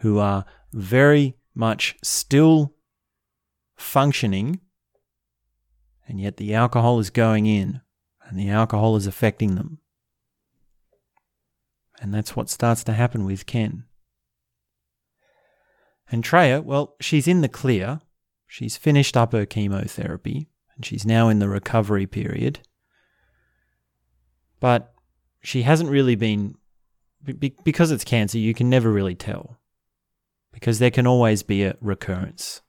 who 0.00 0.18
are 0.18 0.44
very 0.70 1.38
much 1.54 1.96
still 2.02 2.74
functioning, 3.74 4.60
and 6.06 6.20
yet 6.20 6.36
the 6.36 6.52
alcohol 6.52 6.98
is 6.98 7.08
going 7.08 7.46
in 7.46 7.80
and 8.28 8.38
the 8.38 8.50
alcohol 8.50 8.96
is 8.96 9.06
affecting 9.06 9.54
them. 9.54 9.78
And 12.02 12.12
that's 12.12 12.36
what 12.36 12.50
starts 12.50 12.84
to 12.84 12.92
happen 12.92 13.24
with 13.24 13.46
Ken. 13.46 13.84
And 16.12 16.22
Treya, 16.22 16.62
well, 16.62 16.96
she's 17.00 17.26
in 17.26 17.40
the 17.40 17.48
clear 17.48 18.02
She's 18.46 18.76
finished 18.76 19.16
up 19.16 19.32
her 19.32 19.46
chemotherapy 19.46 20.48
and 20.74 20.84
she's 20.84 21.04
now 21.04 21.28
in 21.28 21.38
the 21.38 21.48
recovery 21.48 22.06
period. 22.06 22.60
But 24.60 24.92
she 25.42 25.62
hasn't 25.62 25.90
really 25.90 26.14
been, 26.14 26.54
because 27.64 27.90
it's 27.90 28.04
cancer, 28.04 28.38
you 28.38 28.54
can 28.54 28.70
never 28.70 28.90
really 28.90 29.14
tell. 29.14 29.58
Because 30.52 30.78
there 30.78 30.90
can 30.90 31.06
always 31.06 31.42
be 31.42 31.64
a 31.64 31.76
recurrence. 31.80 32.62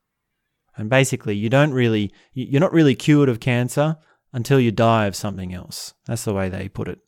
And 0.75 0.89
basically, 0.89 1.35
you 1.35 1.49
don't 1.49 1.71
really, 1.71 2.13
you're 2.33 2.61
not 2.61 2.73
really 2.73 2.95
cured 2.95 3.29
of 3.29 3.39
cancer 3.39 3.97
until 4.33 4.59
you 4.59 4.71
die 4.71 5.05
of 5.05 5.15
something 5.15 5.53
else. 5.53 5.93
That's 6.05 6.25
the 6.25 6.33
way 6.33 6.49
they 6.49 6.69
put 6.69 6.87
it 6.87 6.99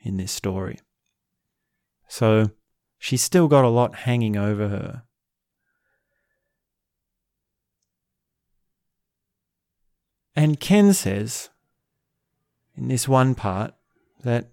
in 0.00 0.16
this 0.16 0.32
story. 0.32 0.78
So 2.08 2.50
she's 2.98 3.22
still 3.22 3.48
got 3.48 3.64
a 3.64 3.68
lot 3.68 3.94
hanging 3.94 4.36
over 4.36 4.68
her. 4.68 5.02
And 10.40 10.58
Ken 10.58 10.94
says 10.94 11.50
in 12.74 12.88
this 12.88 13.06
one 13.06 13.34
part 13.34 13.74
that 14.22 14.48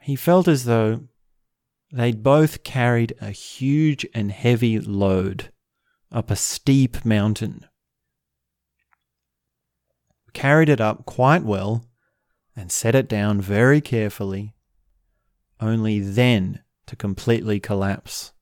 he 0.00 0.16
felt 0.16 0.48
as 0.48 0.64
though 0.64 1.02
they'd 1.92 2.24
both 2.24 2.64
carried 2.64 3.14
a 3.20 3.30
huge 3.30 4.04
and 4.12 4.32
heavy 4.32 4.80
load 4.80 5.52
up 6.10 6.28
a 6.28 6.34
steep 6.34 7.04
mountain. 7.04 7.66
Carried 10.32 10.70
it 10.70 10.80
up 10.80 11.06
quite 11.06 11.44
well 11.44 11.84
and 12.56 12.72
set 12.72 12.96
it 12.96 13.08
down 13.08 13.40
very 13.40 13.80
carefully, 13.80 14.56
only 15.60 16.00
then 16.00 16.64
to 16.86 16.96
completely 16.96 17.60
collapse. 17.60 18.32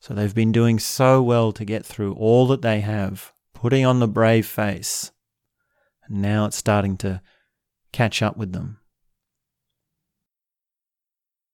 So 0.00 0.12
they've 0.12 0.34
been 0.34 0.50
doing 0.50 0.80
so 0.80 1.22
well 1.22 1.52
to 1.52 1.64
get 1.64 1.86
through 1.86 2.14
all 2.14 2.48
that 2.48 2.62
they 2.62 2.80
have, 2.80 3.32
putting 3.58 3.84
on 3.84 3.98
the 3.98 4.06
brave 4.06 4.46
face. 4.46 5.10
And 6.06 6.22
now 6.22 6.44
it's 6.44 6.56
starting 6.56 6.96
to 6.98 7.20
catch 7.90 8.22
up 8.22 8.36
with 8.36 8.52
them. 8.52 8.78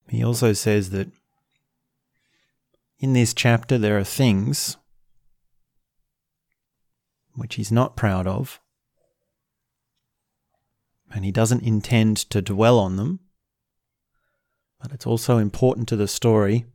He 0.09 0.23
also 0.23 0.53
says 0.53 0.91
that 0.91 1.09
in 2.99 3.15
this 3.15 3.33
chapter 3.33 3.79
there 3.79 3.99
are 3.99 4.05
things 4.05 4.77
which 7.33 7.55
he's 7.55 7.73
not 7.73 7.97
proud 7.97 8.27
of, 8.27 8.61
and 11.13 11.25
he 11.25 11.33
doesn't 11.33 11.63
intend 11.63 12.19
to 12.19 12.43
dwell 12.43 12.79
on 12.79 12.97
them, 12.97 13.21
but 14.81 14.93
it's 14.93 15.07
also 15.07 15.39
important 15.39 15.89
to 15.89 15.97
the 15.97 16.07
story 16.07 16.67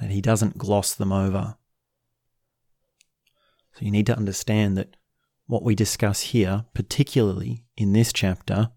that 0.00 0.10
he 0.10 0.22
doesn't 0.22 0.58
gloss 0.58 0.94
them 0.94 1.12
over. 1.12 1.58
So 3.76 3.84
you 3.84 3.90
need 3.90 4.06
to 4.06 4.16
understand 4.16 4.78
that 4.78 4.96
what 5.46 5.62
we 5.62 5.74
discuss 5.74 6.22
here, 6.22 6.64
particularly 6.72 7.66
in 7.76 7.92
this 7.92 8.10
chapter, 8.10 8.70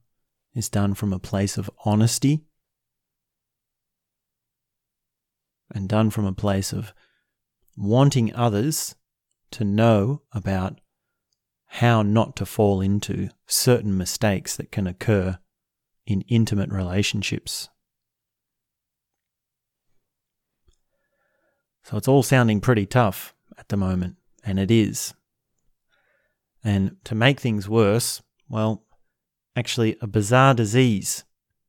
is 0.53 0.67
done 0.67 0.93
from 0.93 1.13
a 1.13 1.19
place 1.19 1.57
of 1.57 1.71
honesty 1.85 2.43
and 5.73 5.87
done 5.87 6.09
from 6.09 6.25
a 6.25 6.33
place 6.33 6.73
of 6.73 6.93
wanting 7.77 8.35
others 8.35 8.95
to 9.51 9.63
know 9.63 10.23
about 10.33 10.81
how 11.67 12.01
not 12.01 12.35
to 12.35 12.45
fall 12.45 12.81
into 12.81 13.29
certain 13.47 13.97
mistakes 13.97 14.57
that 14.57 14.69
can 14.69 14.85
occur 14.85 15.39
in 16.05 16.21
intimate 16.27 16.71
relationships. 16.71 17.69
So 21.83 21.95
it's 21.95 22.07
all 22.07 22.21
sounding 22.21 22.59
pretty 22.59 22.85
tough 22.85 23.33
at 23.57 23.69
the 23.69 23.77
moment, 23.77 24.18
and 24.43 24.59
it 24.59 24.71
is. 24.71 25.13
And 26.63 26.97
to 27.05 27.15
make 27.15 27.39
things 27.39 27.69
worse, 27.69 28.21
well, 28.49 28.83
actually, 29.55 29.97
a 30.01 30.07
bizarre 30.07 30.53
disease 30.53 31.23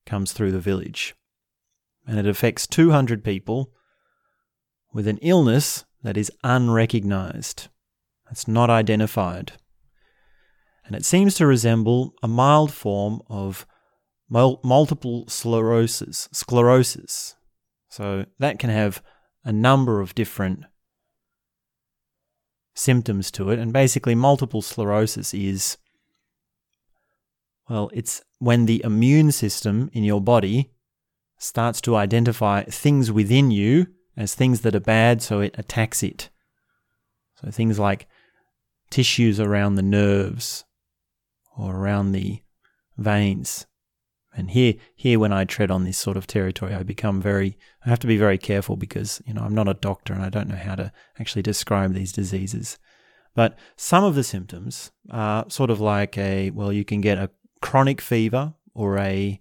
comes 0.06 0.32
through 0.32 0.52
the 0.52 0.60
village, 0.60 1.14
and 2.06 2.18
it 2.18 2.26
affects 2.26 2.66
200 2.66 3.22
people 3.22 3.72
with 4.92 5.06
an 5.06 5.18
illness 5.18 5.84
that 6.02 6.16
is 6.16 6.32
unrecognized. 6.42 7.68
It's 8.30 8.48
not 8.48 8.70
identified. 8.70 9.52
And 10.84 10.96
it 10.96 11.04
seems 11.04 11.34
to 11.36 11.46
resemble 11.46 12.14
a 12.22 12.28
mild 12.28 12.72
form 12.72 13.20
of 13.28 13.66
mul- 14.28 14.60
multiple 14.64 15.28
sclerosis. 15.28 16.28
Sclerosis. 16.32 17.36
So 17.88 18.26
that 18.38 18.58
can 18.58 18.70
have 18.70 19.02
a 19.44 19.52
number 19.52 20.00
of 20.00 20.14
different 20.14 20.64
symptoms 22.80 23.30
to 23.32 23.50
it. 23.50 23.58
And 23.58 23.72
basically, 23.72 24.14
multiple 24.14 24.62
sclerosis 24.62 25.34
is, 25.34 25.76
well, 27.68 27.90
it's 27.92 28.22
when 28.38 28.66
the 28.66 28.82
immune 28.84 29.32
system 29.32 29.90
in 29.92 30.02
your 30.02 30.20
body 30.20 30.70
starts 31.38 31.80
to 31.82 31.96
identify 31.96 32.64
things 32.64 33.12
within 33.12 33.50
you 33.50 33.86
as 34.16 34.34
things 34.34 34.62
that 34.62 34.74
are 34.74 34.80
bad, 34.80 35.22
so 35.22 35.40
it 35.40 35.54
attacks 35.56 36.02
it. 36.02 36.30
So 37.40 37.50
things 37.50 37.78
like 37.78 38.06
tissues 38.90 39.40
around 39.40 39.76
the 39.76 39.82
nerves 39.82 40.64
or 41.56 41.74
around 41.74 42.12
the 42.12 42.42
veins. 42.98 43.66
And 44.36 44.52
here, 44.52 44.74
here, 44.94 45.18
when 45.18 45.32
I 45.32 45.44
tread 45.44 45.70
on 45.70 45.84
this 45.84 45.98
sort 45.98 46.16
of 46.16 46.26
territory, 46.26 46.72
I 46.72 46.84
become 46.84 47.20
very, 47.20 47.58
I 47.84 47.88
have 47.88 47.98
to 48.00 48.06
be 48.06 48.16
very 48.16 48.38
careful 48.38 48.76
because, 48.76 49.20
you 49.26 49.34
know, 49.34 49.42
I'm 49.42 49.54
not 49.54 49.68
a 49.68 49.74
doctor 49.74 50.12
and 50.12 50.22
I 50.22 50.28
don't 50.28 50.48
know 50.48 50.56
how 50.56 50.76
to 50.76 50.92
actually 51.18 51.42
describe 51.42 51.94
these 51.94 52.12
diseases. 52.12 52.78
But 53.34 53.58
some 53.76 54.04
of 54.04 54.14
the 54.14 54.24
symptoms 54.24 54.92
are 55.10 55.46
sort 55.48 55.70
of 55.70 55.80
like 55.80 56.16
a, 56.16 56.50
well, 56.50 56.72
you 56.72 56.84
can 56.84 57.00
get 57.00 57.18
a 57.18 57.30
chronic 57.60 58.00
fever 58.00 58.54
or 58.72 58.98
a 58.98 59.40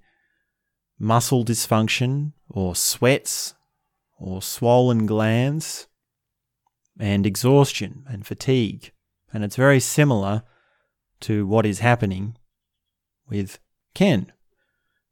muscle 0.97 1.45
dysfunction 1.45 2.33
or 2.49 2.75
sweats 2.75 3.53
or 4.17 4.41
swollen 4.41 5.05
glands 5.05 5.87
and 6.99 7.25
exhaustion 7.25 8.03
and 8.07 8.25
fatigue. 8.25 8.91
And 9.31 9.43
it's 9.43 9.55
very 9.55 9.79
similar 9.79 10.43
to 11.21 11.45
what 11.45 11.65
is 11.65 11.79
happening 11.79 12.37
with 13.27 13.59
Ken 13.93 14.31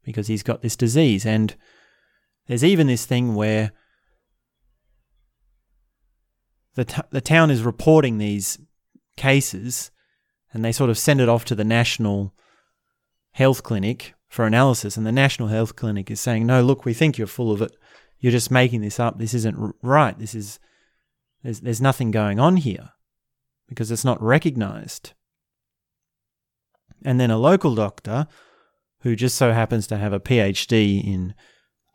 because 0.08 0.26
he's 0.26 0.42
got 0.42 0.62
this 0.62 0.76
disease. 0.76 1.24
And 1.24 1.54
there's 2.46 2.64
even 2.64 2.86
this 2.86 3.06
thing 3.06 3.34
where 3.34 3.72
the, 6.74 6.84
t- 6.84 7.02
the 7.10 7.20
town 7.20 7.50
is 7.50 7.62
reporting 7.62 8.18
these 8.18 8.58
cases 9.16 9.90
and 10.52 10.64
they 10.64 10.72
sort 10.72 10.90
of 10.90 10.98
send 10.98 11.20
it 11.20 11.28
off 11.28 11.44
to 11.46 11.54
the 11.54 11.64
national 11.64 12.34
health 13.32 13.62
clinic 13.62 14.14
for 14.28 14.46
analysis. 14.46 14.96
And 14.96 15.06
the 15.06 15.12
national 15.12 15.48
health 15.48 15.76
clinic 15.76 16.10
is 16.10 16.20
saying, 16.20 16.46
no, 16.46 16.62
look, 16.62 16.84
we 16.84 16.94
think 16.94 17.18
you're 17.18 17.26
full 17.26 17.52
of 17.52 17.62
it 17.62 17.76
you're 18.20 18.32
just 18.32 18.50
making 18.50 18.80
this 18.80 18.98
up. 18.98 19.18
This 19.18 19.34
isn't 19.34 19.74
right. 19.82 20.18
This 20.18 20.34
is 20.34 20.58
there's 21.42 21.60
there's 21.60 21.80
nothing 21.80 22.10
going 22.10 22.40
on 22.40 22.56
here 22.56 22.90
because 23.68 23.90
it's 23.90 24.04
not 24.04 24.22
recognized. 24.22 25.12
And 27.04 27.20
then 27.20 27.30
a 27.30 27.38
local 27.38 27.74
doctor 27.74 28.26
who 29.00 29.16
just 29.16 29.36
so 29.36 29.52
happens 29.52 29.86
to 29.86 29.96
have 29.96 30.12
a 30.12 30.20
PhD 30.20 31.02
in 31.04 31.34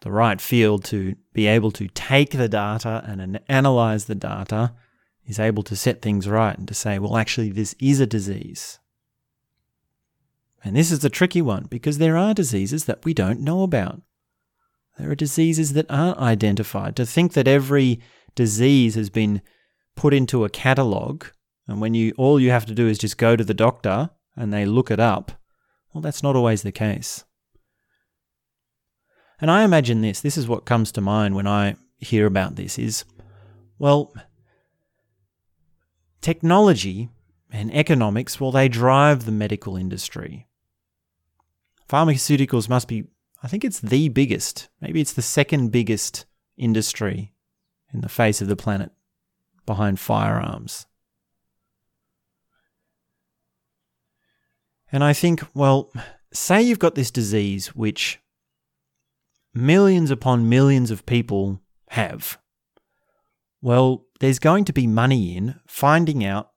the 0.01 0.11
right 0.11 0.39
field 0.39 0.83
to 0.85 1.15
be 1.33 1.47
able 1.47 1.71
to 1.71 1.87
take 1.89 2.31
the 2.31 2.49
data 2.49 3.03
and 3.05 3.39
analyze 3.47 4.05
the 4.05 4.15
data 4.15 4.73
is 5.25 5.39
able 5.39 5.63
to 5.63 5.75
set 5.75 6.01
things 6.01 6.27
right 6.27 6.57
and 6.57 6.67
to 6.67 6.73
say, 6.73 6.99
well, 6.99 7.17
actually, 7.17 7.49
this 7.49 7.75
is 7.79 7.99
a 7.99 8.05
disease. 8.05 8.79
And 10.63 10.75
this 10.75 10.91
is 10.91 10.99
the 10.99 11.09
tricky 11.09 11.41
one 11.41 11.65
because 11.69 11.97
there 11.97 12.17
are 12.17 12.33
diseases 12.33 12.85
that 12.85 13.03
we 13.05 13.13
don't 13.13 13.39
know 13.39 13.63
about. 13.63 14.01
There 14.97 15.09
are 15.09 15.15
diseases 15.15 15.73
that 15.73 15.89
aren't 15.89 16.19
identified. 16.19 16.95
To 16.97 17.05
think 17.05 17.33
that 17.33 17.47
every 17.47 17.99
disease 18.35 18.95
has 18.95 19.09
been 19.09 19.41
put 19.95 20.13
into 20.13 20.43
a 20.43 20.49
catalogue, 20.49 21.27
and 21.67 21.81
when 21.81 21.93
you 21.93 22.13
all 22.17 22.39
you 22.39 22.51
have 22.51 22.65
to 22.67 22.75
do 22.75 22.87
is 22.87 22.97
just 22.97 23.17
go 23.17 23.35
to 23.35 23.43
the 23.43 23.53
doctor 23.53 24.11
and 24.35 24.53
they 24.53 24.65
look 24.65 24.91
it 24.91 24.99
up, 24.99 25.31
well, 25.93 26.01
that's 26.01 26.23
not 26.23 26.35
always 26.35 26.63
the 26.63 26.71
case. 26.71 27.23
And 29.39 29.51
I 29.51 29.63
imagine 29.63 30.01
this, 30.01 30.21
this 30.21 30.37
is 30.37 30.47
what 30.47 30.65
comes 30.65 30.91
to 30.93 31.01
mind 31.01 31.35
when 31.35 31.47
I 31.47 31.75
hear 31.97 32.25
about 32.25 32.55
this 32.55 32.79
is, 32.79 33.05
well, 33.77 34.13
technology 36.21 37.09
and 37.51 37.73
economics, 37.73 38.39
well, 38.39 38.51
they 38.51 38.69
drive 38.69 39.25
the 39.25 39.31
medical 39.31 39.75
industry. 39.75 40.47
Pharmaceuticals 41.89 42.69
must 42.69 42.87
be 42.87 43.05
I 43.43 43.49
think 43.49 43.65
it's 43.65 43.81
the 43.81 44.07
biggest, 44.07 44.69
maybe 44.79 45.01
it's 45.01 45.11
the 45.11 45.21
second 45.21 45.71
biggest 45.73 46.25
industry 46.57 47.33
in 47.93 47.99
the 47.99 48.07
face 48.07 48.41
of 48.41 48.47
the 48.47 48.55
planet 48.55 48.91
behind 49.65 49.99
firearms. 49.99 50.85
And 54.93 55.03
I 55.03 55.11
think, 55.11 55.41
well, 55.55 55.91
say 56.31 56.61
you've 56.61 56.77
got 56.77 56.93
this 56.93 57.09
disease 57.09 57.75
which 57.75 58.19
millions 59.51 60.11
upon 60.11 60.47
millions 60.47 60.91
of 60.91 61.07
people 61.07 61.59
have. 61.89 62.37
Well, 63.59 64.05
there's 64.19 64.37
going 64.37 64.65
to 64.65 64.73
be 64.73 64.85
money 64.85 65.35
in 65.35 65.59
finding 65.65 66.23
out 66.23 66.51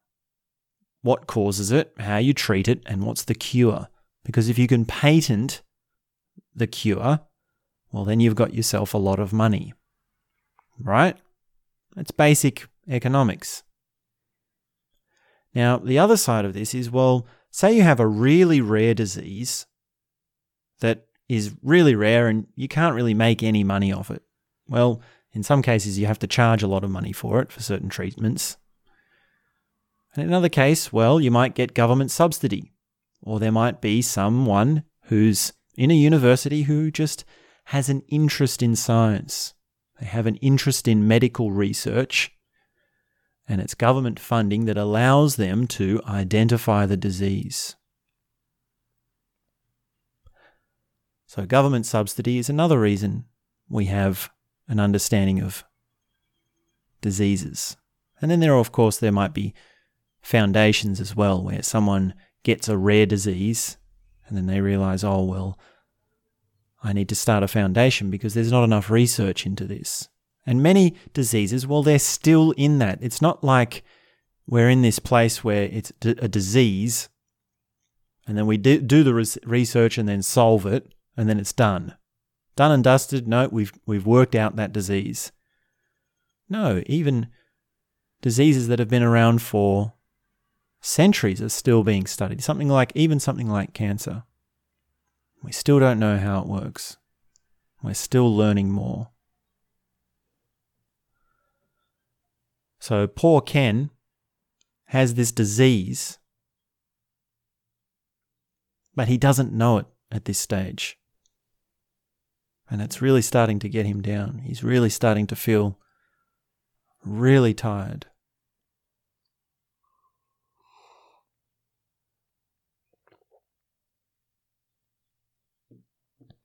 what 1.01 1.27
causes 1.27 1.73
it, 1.73 1.95
how 1.99 2.19
you 2.19 2.35
treat 2.35 2.69
it, 2.69 2.83
and 2.85 3.05
what's 3.05 3.25
the 3.25 3.35
cure. 3.35 3.89
Because 4.23 4.51
if 4.51 4.59
you 4.59 4.67
can 4.67 4.85
patent 4.85 5.63
the 6.55 6.67
cure, 6.67 7.21
well, 7.91 8.05
then 8.05 8.21
you've 8.21 8.35
got 8.35 8.53
yourself 8.53 8.93
a 8.93 8.99
lot 8.99 9.19
of 9.19 9.33
money. 9.33 9.73
Right? 10.79 11.17
It's 11.97 12.11
basic 12.11 12.67
economics. 12.87 13.63
Now, 15.55 15.79
the 15.79 15.99
other 15.99 16.19
side 16.19 16.45
of 16.45 16.53
this 16.53 16.75
is 16.75 16.91
well, 16.91 17.27
say 17.57 17.75
you 17.75 17.83
have 17.83 18.01
a 18.01 18.07
really 18.07 18.61
rare 18.61 18.93
disease 18.93 19.65
that 20.81 21.07
is 21.27 21.55
really 21.63 21.95
rare 21.95 22.29
and 22.29 22.47
you 22.55 22.69
can't 22.69 22.95
really 22.95 23.15
make 23.15 23.43
any 23.43 23.65
money 23.65 23.91
off 23.91 24.11
it. 24.11 24.23
Well, 24.69 25.01
in 25.33 25.43
some 25.43 25.63
cases, 25.63 25.99
you 25.99 26.05
have 26.05 26.19
to 26.19 26.27
charge 26.27 26.63
a 26.63 26.67
lot 26.67 26.85
of 26.85 26.91
money 26.91 27.13
for 27.13 27.41
it 27.41 27.51
for 27.51 27.63
certain 27.63 27.89
treatments. 27.89 28.59
And 30.15 30.23
in 30.23 30.29
another 30.29 30.51
case, 30.51 30.93
well, 30.93 31.19
you 31.19 31.31
might 31.31 31.55
get 31.55 31.73
government 31.73 32.11
subsidy, 32.11 32.73
or 33.23 33.41
there 33.41 33.53
might 33.53 33.81
be 33.81 34.03
someone 34.03 34.85
who's 35.05 35.55
in 35.79 35.91
a 35.91 35.95
university 35.95 36.65
who 36.65 36.91
just 36.91 37.25
has 37.65 37.89
an 37.89 38.03
interest 38.09 38.63
in 38.63 38.77
science. 38.77 39.55
They 39.99 40.05
have 40.05 40.27
an 40.27 40.37
interest 40.37 40.87
in 40.87 41.09
medical 41.09 41.51
research, 41.53 42.36
and 43.49 43.61
it's 43.61 43.75
government 43.75 44.19
funding 44.19 44.65
that 44.65 44.77
allows 44.77 45.37
them 45.37 45.67
to 45.69 46.01
identify 46.07 46.87
the 46.87 46.97
disease. 46.97 47.77
So, 51.27 51.45
government 51.45 51.87
subsidy 51.87 52.39
is 52.39 52.49
another 52.49 52.81
reason 52.81 53.25
we 53.69 53.87
have 53.87 54.31
an 54.69 54.81
understanding 54.81 55.41
of 55.41 55.65
diseases. 57.01 57.77
And 58.21 58.31
then 58.31 58.41
there 58.41 58.55
are, 58.55 58.61
of 58.61 58.73
course, 58.73 58.97
there 58.97 59.13
might 59.13 59.35
be 59.35 59.55
foundations 60.23 61.01
as 61.01 61.15
well, 61.15 61.43
where 61.43 61.63
someone 61.63 62.15
gets 62.43 62.69
a 62.69 62.79
rare 62.79 63.07
disease 63.07 63.77
and 64.27 64.37
then 64.37 64.47
they 64.47 64.61
realize, 64.61 65.05
oh, 65.05 65.25
well, 65.25 65.59
I 66.83 66.93
need 66.93 67.09
to 67.09 67.15
start 67.15 67.43
a 67.43 67.49
foundation 67.49 68.11
because 68.11 68.35
there's 68.35 68.53
not 68.53 68.65
enough 68.65 68.91
research 68.91 69.47
into 69.47 69.65
this. 69.65 70.09
And 70.47 70.63
many 70.63 70.95
diseases, 71.13 71.67
well, 71.67 71.83
they're 71.83 71.99
still 71.99 72.53
in 72.53 72.79
that. 72.79 72.99
It's 73.03 73.21
not 73.21 73.43
like 73.43 73.83
we're 74.47 74.71
in 74.71 74.83
this 74.83 75.01
place 75.01 75.43
where 75.43 75.65
it's 75.65 75.93
a 76.03 76.29
disease 76.29 77.09
and 78.27 78.37
then 78.37 78.47
we 78.47 78.57
do, 78.57 78.79
the 78.79 79.39
research 79.45 79.99
and 79.99 80.09
then 80.09 80.23
solve 80.23 80.67
it 80.67 80.93
and 81.17 81.29
then 81.29 81.39
it's 81.39 81.53
done. 81.53 81.95
Done 82.55 82.73
and 82.73 82.85
dusted. 82.85 83.29
No, 83.29 83.49
we've, 83.51 83.73
we've 83.87 84.07
worked 84.07 84.35
out 84.35 84.57
that 84.57 84.73
disease. 84.73 85.33
No, 86.49 86.83
even 86.87 87.29
diseases 88.23 88.69
that 88.69 88.79
have 88.79 88.89
been 88.89 89.03
around 89.03 89.43
for 89.43 89.95
centuries 90.81 91.43
are 91.43 91.49
still 91.49 91.83
being 91.83 92.07
studied. 92.07 92.43
Something 92.43 92.69
like, 92.69 92.93
even 92.95 93.21
something 93.21 93.49
like 93.49 93.75
cancer. 93.75 94.25
We 95.43 95.53
still 95.53 95.79
don't 95.79 96.01
know 96.01 96.19
how 96.19 96.41
it 96.41 96.47
works. 96.47 96.97
We're 97.83 97.95
still 97.95 98.35
learning 98.35 98.71
more. 98.71 99.11
So 102.87 103.09
poor 103.09 103.41
Ken 103.41 103.91
has 104.85 105.15
this 105.15 105.33
disease, 105.33 106.21
but 108.95 109.09
he 109.09 109.19
doesn't 109.19 109.53
know 109.53 109.79
it 109.79 109.87
at 110.13 110.25
this 110.25 110.39
stage. 110.39 110.97
And 112.71 112.81
it's 112.81 113.03
really 113.03 113.23
starting 113.23 113.59
to 113.59 113.69
get 113.69 113.87
him 113.87 114.03
down. 114.03 114.39
He's 114.39 114.63
really 114.63 114.89
starting 114.89 115.27
to 115.27 115.35
feel 115.35 115.81
really 117.05 117.55
tired. 117.55 118.07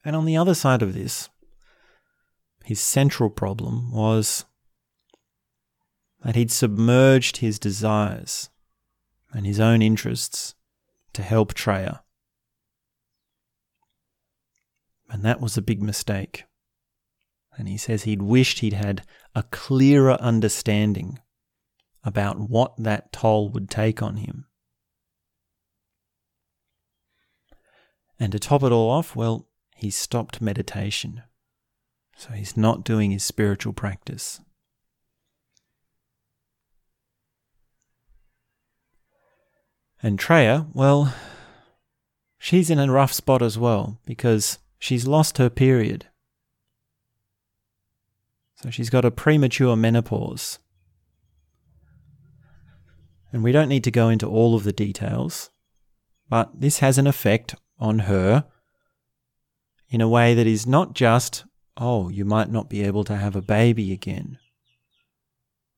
And 0.04 0.16
on 0.16 0.26
the 0.26 0.38
other 0.38 0.56
side 0.56 0.82
of 0.82 0.96
this, 0.96 1.30
his 2.64 2.80
central 2.80 3.30
problem 3.30 3.92
was 3.92 4.46
that 6.24 6.36
he'd 6.36 6.52
submerged 6.52 7.38
his 7.38 7.60
desires 7.60 8.50
and 9.34 9.46
his 9.46 9.60
own 9.60 9.82
interests 9.82 10.56
to 11.14 11.24
help 11.24 11.54
Treya. 11.54 12.02
And 15.10 15.24
that 15.24 15.42
was 15.42 15.58
a 15.58 15.62
big 15.62 15.82
mistake. 15.82 16.46
And 17.58 17.68
he 17.68 17.78
says 17.78 18.04
he'd 18.04 18.22
wished 18.22 18.60
he'd 18.60 18.74
had 18.74 19.04
a 19.36 19.44
clearer 19.44 20.14
understanding 20.22 21.20
about 22.04 22.40
what 22.40 22.76
that 22.78 23.12
toll 23.12 23.50
would 23.50 23.70
take 23.70 24.02
on 24.02 24.18
him. 24.18 24.46
And 28.20 28.32
to 28.32 28.40
top 28.40 28.64
it 28.64 28.72
all 28.72 28.90
off, 28.90 29.16
well, 29.16 29.48
he 29.76 29.90
stopped 29.90 30.42
meditation. 30.42 31.24
So 32.16 32.30
he's 32.32 32.56
not 32.56 32.86
doing 32.86 33.12
his 33.12 33.24
spiritual 33.24 33.74
practice. 33.74 34.40
And 40.04 40.18
Treya, 40.18 40.68
well, 40.74 41.14
she's 42.40 42.70
in 42.70 42.80
a 42.80 42.92
rough 42.92 43.14
spot 43.14 43.42
as 43.42 43.58
well 43.58 44.00
because 44.06 44.58
she's 44.80 45.06
lost 45.06 45.38
her 45.38 45.50
period. 45.50 46.08
So 48.56 48.70
she's 48.70 48.90
got 48.90 49.06
a 49.06 49.12
premature 49.12 49.76
menopause. 49.76 50.60
And 53.32 53.44
we 53.44 53.52
don't 53.52 53.70
need 53.70 53.84
to 53.86 53.92
go 53.92 54.10
into 54.10 54.28
all 54.28 54.56
of 54.56 54.64
the 54.64 54.74
details, 54.74 55.52
but 56.30 56.50
this 56.60 56.80
has 56.80 56.98
an 56.98 57.08
effect 57.08 57.56
on 57.80 58.00
her 58.00 58.46
in 59.90 60.02
a 60.02 60.10
way 60.10 60.34
that 60.34 60.48
is 60.48 60.68
not 60.68 60.94
just, 60.94 61.46
oh, 61.78 62.10
you 62.10 62.26
might 62.26 62.50
not 62.50 62.70
be 62.70 62.84
able 62.84 63.04
to 63.04 63.16
have 63.16 63.36
a 63.36 63.42
baby 63.42 63.94
again. 63.94 64.38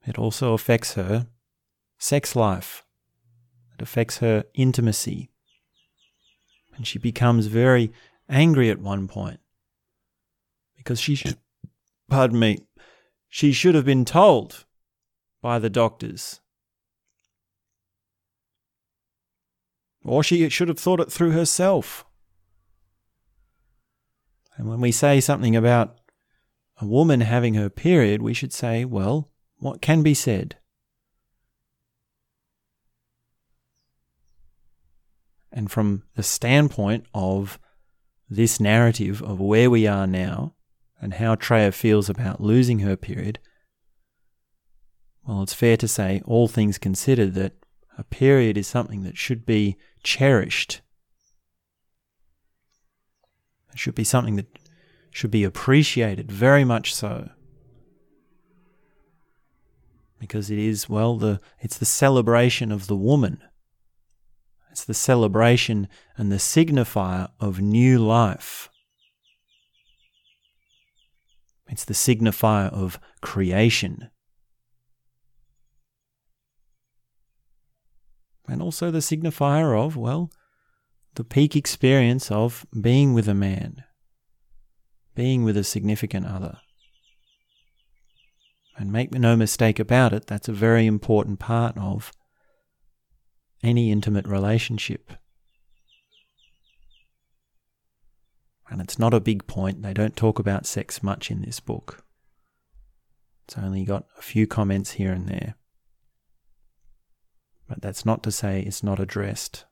It 0.05 0.17
also 0.17 0.53
affects 0.53 0.93
her 0.93 1.27
sex 1.97 2.35
life. 2.35 2.83
Affects 3.83 4.19
her 4.19 4.45
intimacy. 4.53 5.29
And 6.77 6.87
she 6.87 6.99
becomes 6.99 7.47
very 7.47 7.91
angry 8.29 8.69
at 8.69 8.79
one 8.79 9.09
point 9.09 9.41
because 10.77 11.01
she 11.01 11.15
should, 11.15 11.35
pardon 12.09 12.39
me, 12.39 12.59
she 13.27 13.51
should 13.51 13.75
have 13.75 13.83
been 13.83 14.05
told 14.05 14.63
by 15.41 15.59
the 15.59 15.69
doctors. 15.69 16.39
Or 20.05 20.23
she 20.23 20.47
should 20.47 20.69
have 20.69 20.79
thought 20.79 21.01
it 21.01 21.11
through 21.11 21.31
herself. 21.31 22.05
And 24.55 24.69
when 24.69 24.79
we 24.79 24.93
say 24.93 25.19
something 25.19 25.57
about 25.57 25.99
a 26.79 26.85
woman 26.85 27.19
having 27.19 27.55
her 27.55 27.69
period, 27.69 28.21
we 28.21 28.33
should 28.33 28.53
say, 28.53 28.85
well, 28.85 29.29
what 29.57 29.81
can 29.81 30.03
be 30.03 30.13
said? 30.13 30.55
And 35.53 35.71
from 35.71 36.03
the 36.15 36.23
standpoint 36.23 37.05
of 37.13 37.59
this 38.29 38.59
narrative 38.59 39.21
of 39.21 39.39
where 39.39 39.69
we 39.69 39.87
are 39.87 40.07
now 40.07 40.55
and 40.99 41.13
how 41.13 41.35
Treya 41.35 41.71
feels 41.71 42.09
about 42.09 42.41
losing 42.41 42.79
her 42.79 42.97
period, 42.97 43.39
well, 45.25 45.43
it's 45.43 45.53
fair 45.53 45.77
to 45.77 45.87
say, 45.87 46.21
all 46.25 46.47
things 46.47 46.77
considered, 46.77 47.33
that 47.35 47.53
a 47.97 48.03
period 48.03 48.57
is 48.57 48.67
something 48.67 49.03
that 49.03 49.17
should 49.17 49.45
be 49.45 49.77
cherished 50.03 50.81
it 53.73 53.79
should 53.79 53.95
be 53.95 54.03
something 54.03 54.35
that 54.35 54.59
should 55.09 55.31
be 55.31 55.43
appreciated 55.43 56.31
very 56.31 56.63
much 56.63 56.93
so. 56.93 57.29
Because 60.19 60.49
it 60.49 60.59
is, 60.59 60.87
well, 60.87 61.17
the 61.17 61.41
it's 61.59 61.77
the 61.77 61.85
celebration 61.85 62.71
of 62.71 62.87
the 62.87 62.95
woman. 62.95 63.41
It's 64.73 64.85
the 64.85 64.95
celebration 64.95 65.87
and 66.17 66.31
the 66.31 66.37
signifier 66.37 67.29
of 67.39 67.61
new 67.61 67.99
life. 67.99 68.69
It's 71.67 71.85
the 71.85 71.93
signifier 71.93 72.73
of 72.73 72.99
creation. 73.21 74.09
And 78.47 78.63
also 78.63 78.89
the 78.89 78.97
signifier 78.97 79.79
of, 79.79 79.95
well, 79.95 80.31
the 81.13 81.23
peak 81.23 81.55
experience 81.55 82.31
of 82.31 82.65
being 82.81 83.13
with 83.13 83.27
a 83.27 83.35
man, 83.35 83.83
being 85.13 85.43
with 85.43 85.55
a 85.55 85.63
significant 85.63 86.25
other. 86.25 86.57
And 88.75 88.91
make 88.91 89.11
no 89.11 89.35
mistake 89.35 89.77
about 89.77 90.13
it, 90.13 90.25
that's 90.25 90.49
a 90.49 90.51
very 90.51 90.87
important 90.87 91.37
part 91.37 91.77
of 91.77 92.11
any 93.63 93.91
intimate 93.91 94.27
relationship. 94.27 95.13
And 98.69 98.81
it's 98.81 98.99
not 98.99 99.13
a 99.13 99.19
big 99.19 99.47
point, 99.47 99.81
they 99.81 99.93
don't 99.93 100.15
talk 100.15 100.39
about 100.39 100.65
sex 100.65 101.01
much 101.01 101.29
in 101.31 101.41
this 101.41 101.59
book. 101.59 102.03
It's 103.45 103.57
only 103.57 103.83
got 103.83 104.05
a 104.17 104.21
few 104.21 104.47
comments 104.47 104.91
here 104.91 105.11
and 105.11 105.27
there. 105.27 105.55
But 107.67 107.81
that's 107.81 108.05
not 108.05 108.23
to 108.23 108.31
say 108.31 108.61
it's 108.61 108.83
not 108.83 108.99
addressed. 108.99 109.65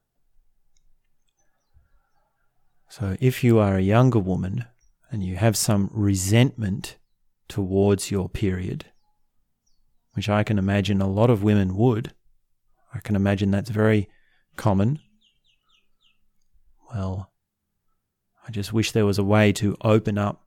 So 2.90 3.16
if 3.20 3.44
you 3.44 3.58
are 3.60 3.78
a 3.78 3.82
younger 3.82 4.20
woman 4.20 4.66
and 5.10 5.24
you 5.24 5.38
have 5.38 5.56
some 5.56 5.90
resentment 5.94 6.98
towards 7.48 8.12
your 8.12 8.30
period, 8.30 8.86
which 10.14 10.30
I 10.30 10.44
can 10.44 10.60
imagine 10.60 11.02
a 11.02 11.10
lot 11.10 11.30
of 11.30 11.44
women 11.44 11.76
would, 11.76 12.14
I 12.94 13.00
can 13.00 13.16
imagine 13.16 13.52
that's 13.52 13.70
very 13.70 14.10
common. 14.58 15.00
Well, 16.94 17.32
I 18.48 18.52
just 18.52 18.74
wish 18.74 18.92
there 18.92 19.06
was 19.06 19.20
a 19.20 19.24
way 19.24 19.54
to 19.54 19.78
open 19.82 20.18
up 20.18 20.44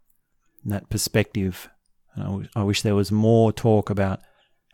that 0.64 0.90
perspective. 0.90 1.70
And 2.14 2.22
I, 2.22 2.26
w- 2.26 2.48
I 2.54 2.62
wish 2.62 2.83
there 2.83 2.94
was 2.94 3.11
more 3.12 3.52
talk 3.52 3.90
about 3.90 4.20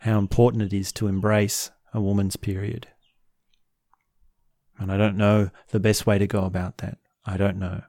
how 0.01 0.17
important 0.17 0.63
it 0.63 0.73
is 0.73 0.91
to 0.93 1.07
embrace 1.07 1.71
a 1.93 2.01
woman's 2.01 2.35
period. 2.35 2.87
And 4.77 4.91
I 4.91 4.97
don't 4.97 5.17
know 5.17 5.51
the 5.69 5.79
best 5.79 6.05
way 6.05 6.17
to 6.17 6.27
go 6.27 6.43
about 6.43 6.79
that. 6.79 6.97
I 7.25 7.37
don't 7.37 7.57
know. 7.57 7.83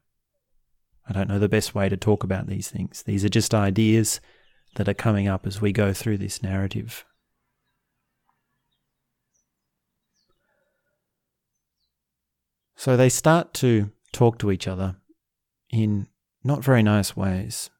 I 1.09 1.13
don't 1.13 1.29
know 1.29 1.39
the 1.39 1.49
best 1.49 1.75
way 1.75 1.89
to 1.89 1.97
talk 1.97 2.23
about 2.23 2.47
these 2.47 2.69
things. 2.69 3.03
These 3.03 3.25
are 3.25 3.31
just 3.31 3.55
ideas 3.55 4.21
that 4.77 4.89
are 4.89 4.95
coming 4.95 5.27
up 5.27 5.47
as 5.47 5.61
we 5.61 5.73
go 5.73 5.93
through 5.93 6.19
this 6.19 6.43
narrative. 6.43 7.05
So 12.83 12.97
they 12.97 13.11
start 13.11 13.55
to 13.63 13.93
talk 14.13 14.39
to 14.39 14.51
each 14.51 14.67
other 14.67 14.97
in 15.71 16.09
not 16.43 16.65
very 16.65 16.83
nice 16.83 17.17
ways. 17.17 17.71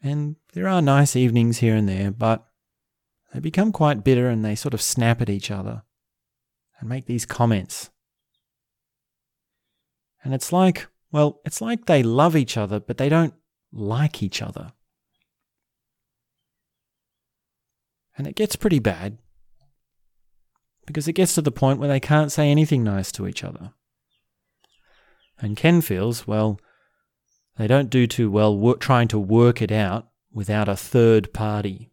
And 0.00 0.36
there 0.52 0.68
are 0.68 0.80
nice 0.80 1.16
evenings 1.16 1.58
here 1.58 1.74
and 1.74 1.88
there, 1.88 2.12
but 2.12 2.46
they 3.34 3.40
become 3.40 3.72
quite 3.72 4.04
bitter 4.04 4.28
and 4.28 4.44
they 4.44 4.54
sort 4.54 4.74
of 4.74 4.80
snap 4.80 5.20
at 5.20 5.28
each 5.28 5.50
other 5.50 5.82
and 6.78 6.88
make 6.88 7.06
these 7.06 7.26
comments. 7.26 7.90
And 10.22 10.34
it's 10.34 10.52
like, 10.52 10.86
well, 11.10 11.40
it's 11.44 11.60
like 11.60 11.86
they 11.86 12.04
love 12.04 12.36
each 12.36 12.56
other, 12.56 12.78
but 12.78 12.96
they 12.96 13.08
don't 13.08 13.34
like 13.72 14.22
each 14.22 14.40
other. 14.40 14.72
And 18.16 18.28
it 18.28 18.36
gets 18.36 18.54
pretty 18.54 18.78
bad 18.78 19.18
because 20.86 21.08
it 21.08 21.14
gets 21.14 21.34
to 21.34 21.42
the 21.42 21.50
point 21.50 21.78
where 21.78 21.88
they 21.88 22.00
can't 22.00 22.32
say 22.32 22.50
anything 22.50 22.82
nice 22.82 23.12
to 23.12 23.26
each 23.26 23.44
other. 23.44 23.72
And 25.38 25.56
Ken 25.56 25.80
feels, 25.80 26.26
well, 26.26 26.58
they 27.58 27.66
don't 27.66 27.90
do 27.90 28.06
too 28.06 28.30
well 28.30 28.56
wor- 28.56 28.76
trying 28.76 29.08
to 29.08 29.18
work 29.18 29.60
it 29.60 29.72
out 29.72 30.08
without 30.32 30.68
a 30.68 30.76
third 30.76 31.32
party. 31.32 31.90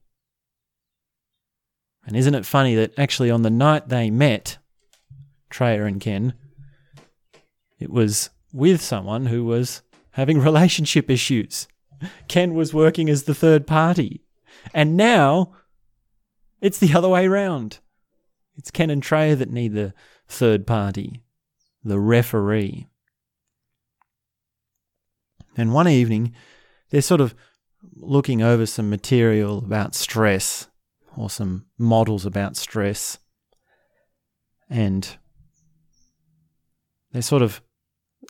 And 2.06 2.16
isn't 2.16 2.36
it 2.36 2.46
funny 2.46 2.76
that 2.76 2.98
actually 2.98 3.32
on 3.32 3.42
the 3.42 3.50
night 3.50 3.90
they 3.90 4.10
met, 4.10 4.58
Treya 5.50 5.88
and 5.88 6.02
Ken, 6.02 6.34
it 7.80 7.90
was 7.90 8.30
with 8.52 8.82
someone 8.82 9.28
who 9.28 9.46
was 9.46 9.82
having 10.12 10.40
relationship 10.42 11.10
issues. 11.10 11.68
Ken 12.28 12.54
was 12.54 12.74
working 12.74 13.10
as 13.10 13.24
the 13.24 13.36
third 13.36 13.66
party. 13.66 14.22
And 14.74 14.96
now 14.98 15.54
it's 16.62 16.78
the 16.78 16.94
other 16.94 17.10
way 17.10 17.28
round. 17.28 17.80
It's 18.58 18.72
Ken 18.72 18.90
and 18.90 19.02
Treya 19.02 19.36
that 19.38 19.52
need 19.52 19.74
the 19.74 19.94
third 20.28 20.68
party, 20.68 21.22
the 21.84 22.00
referee. 22.00 22.88
And 25.56 25.74
one 25.74 25.88
evening, 25.88 26.34
they're 26.90 27.02
sort 27.02 27.22
of 27.22 27.36
looking 27.96 28.42
over 28.42 28.66
some 28.66 28.90
material 28.90 29.60
about 29.60 29.96
stress 29.96 30.68
or 31.16 31.30
some 31.30 31.66
models 31.78 32.26
about 32.26 32.56
stress. 32.56 33.20
And 34.70 35.18
they're 37.12 37.22
sort 37.22 37.42
of 37.42 37.62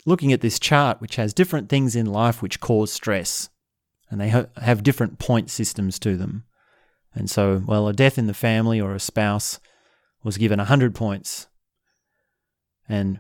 looking 0.06 0.34
at 0.34 0.42
this 0.42 0.60
chart, 0.60 1.00
which 1.00 1.16
has 1.16 1.34
different 1.34 1.70
things 1.70 1.96
in 1.96 2.06
life 2.06 2.42
which 2.42 2.60
cause 2.60 2.92
stress. 2.92 3.50
And 4.10 4.20
they 4.20 4.30
ha- 4.30 4.48
have 4.58 4.84
different 4.84 5.20
point 5.20 5.50
systems 5.50 5.98
to 6.00 6.18
them. 6.18 6.44
And 7.14 7.30
so, 7.30 7.64
well, 7.66 7.88
a 7.88 7.94
death 7.94 8.18
in 8.18 8.28
the 8.28 8.34
family 8.34 8.82
or 8.82 8.94
a 8.94 9.00
spouse 9.00 9.60
was 10.24 10.38
given 10.38 10.60
100 10.60 10.96
points. 10.96 11.48
And 12.88 13.20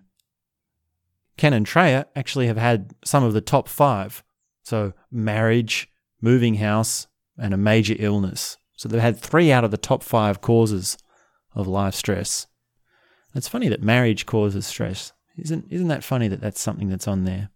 Ken 1.38 1.54
and 1.54 1.66
Treya 1.66 2.06
actually 2.16 2.48
have 2.48 2.58
had 2.58 2.94
some 3.04 3.24
of 3.24 3.34
the 3.34 3.42
top 3.42 3.68
five. 3.68 4.24
So, 4.64 4.94
marriage, 5.12 5.90
moving 6.22 6.56
house, 6.56 7.08
and 7.38 7.54
a 7.54 7.58
major 7.58 7.96
illness. 8.00 8.58
So, 8.78 8.88
they've 8.88 9.02
had 9.02 9.18
three 9.18 9.52
out 9.52 9.64
of 9.64 9.72
the 9.72 9.78
top 9.78 10.04
five 10.04 10.42
causes 10.42 10.98
of 11.54 11.68
life 11.68 11.96
stress. 11.96 12.48
It's 13.36 13.48
funny 13.48 13.68
that 13.70 13.82
marriage 13.82 14.26
causes 14.26 14.66
stress. 14.68 15.12
Isn't, 15.38 15.66
isn't 15.70 15.88
that 15.88 16.04
funny 16.04 16.28
that 16.28 16.42
that's 16.42 16.62
something 16.62 16.90
that's 16.90 17.08
on 17.08 17.26
there? 17.26 17.50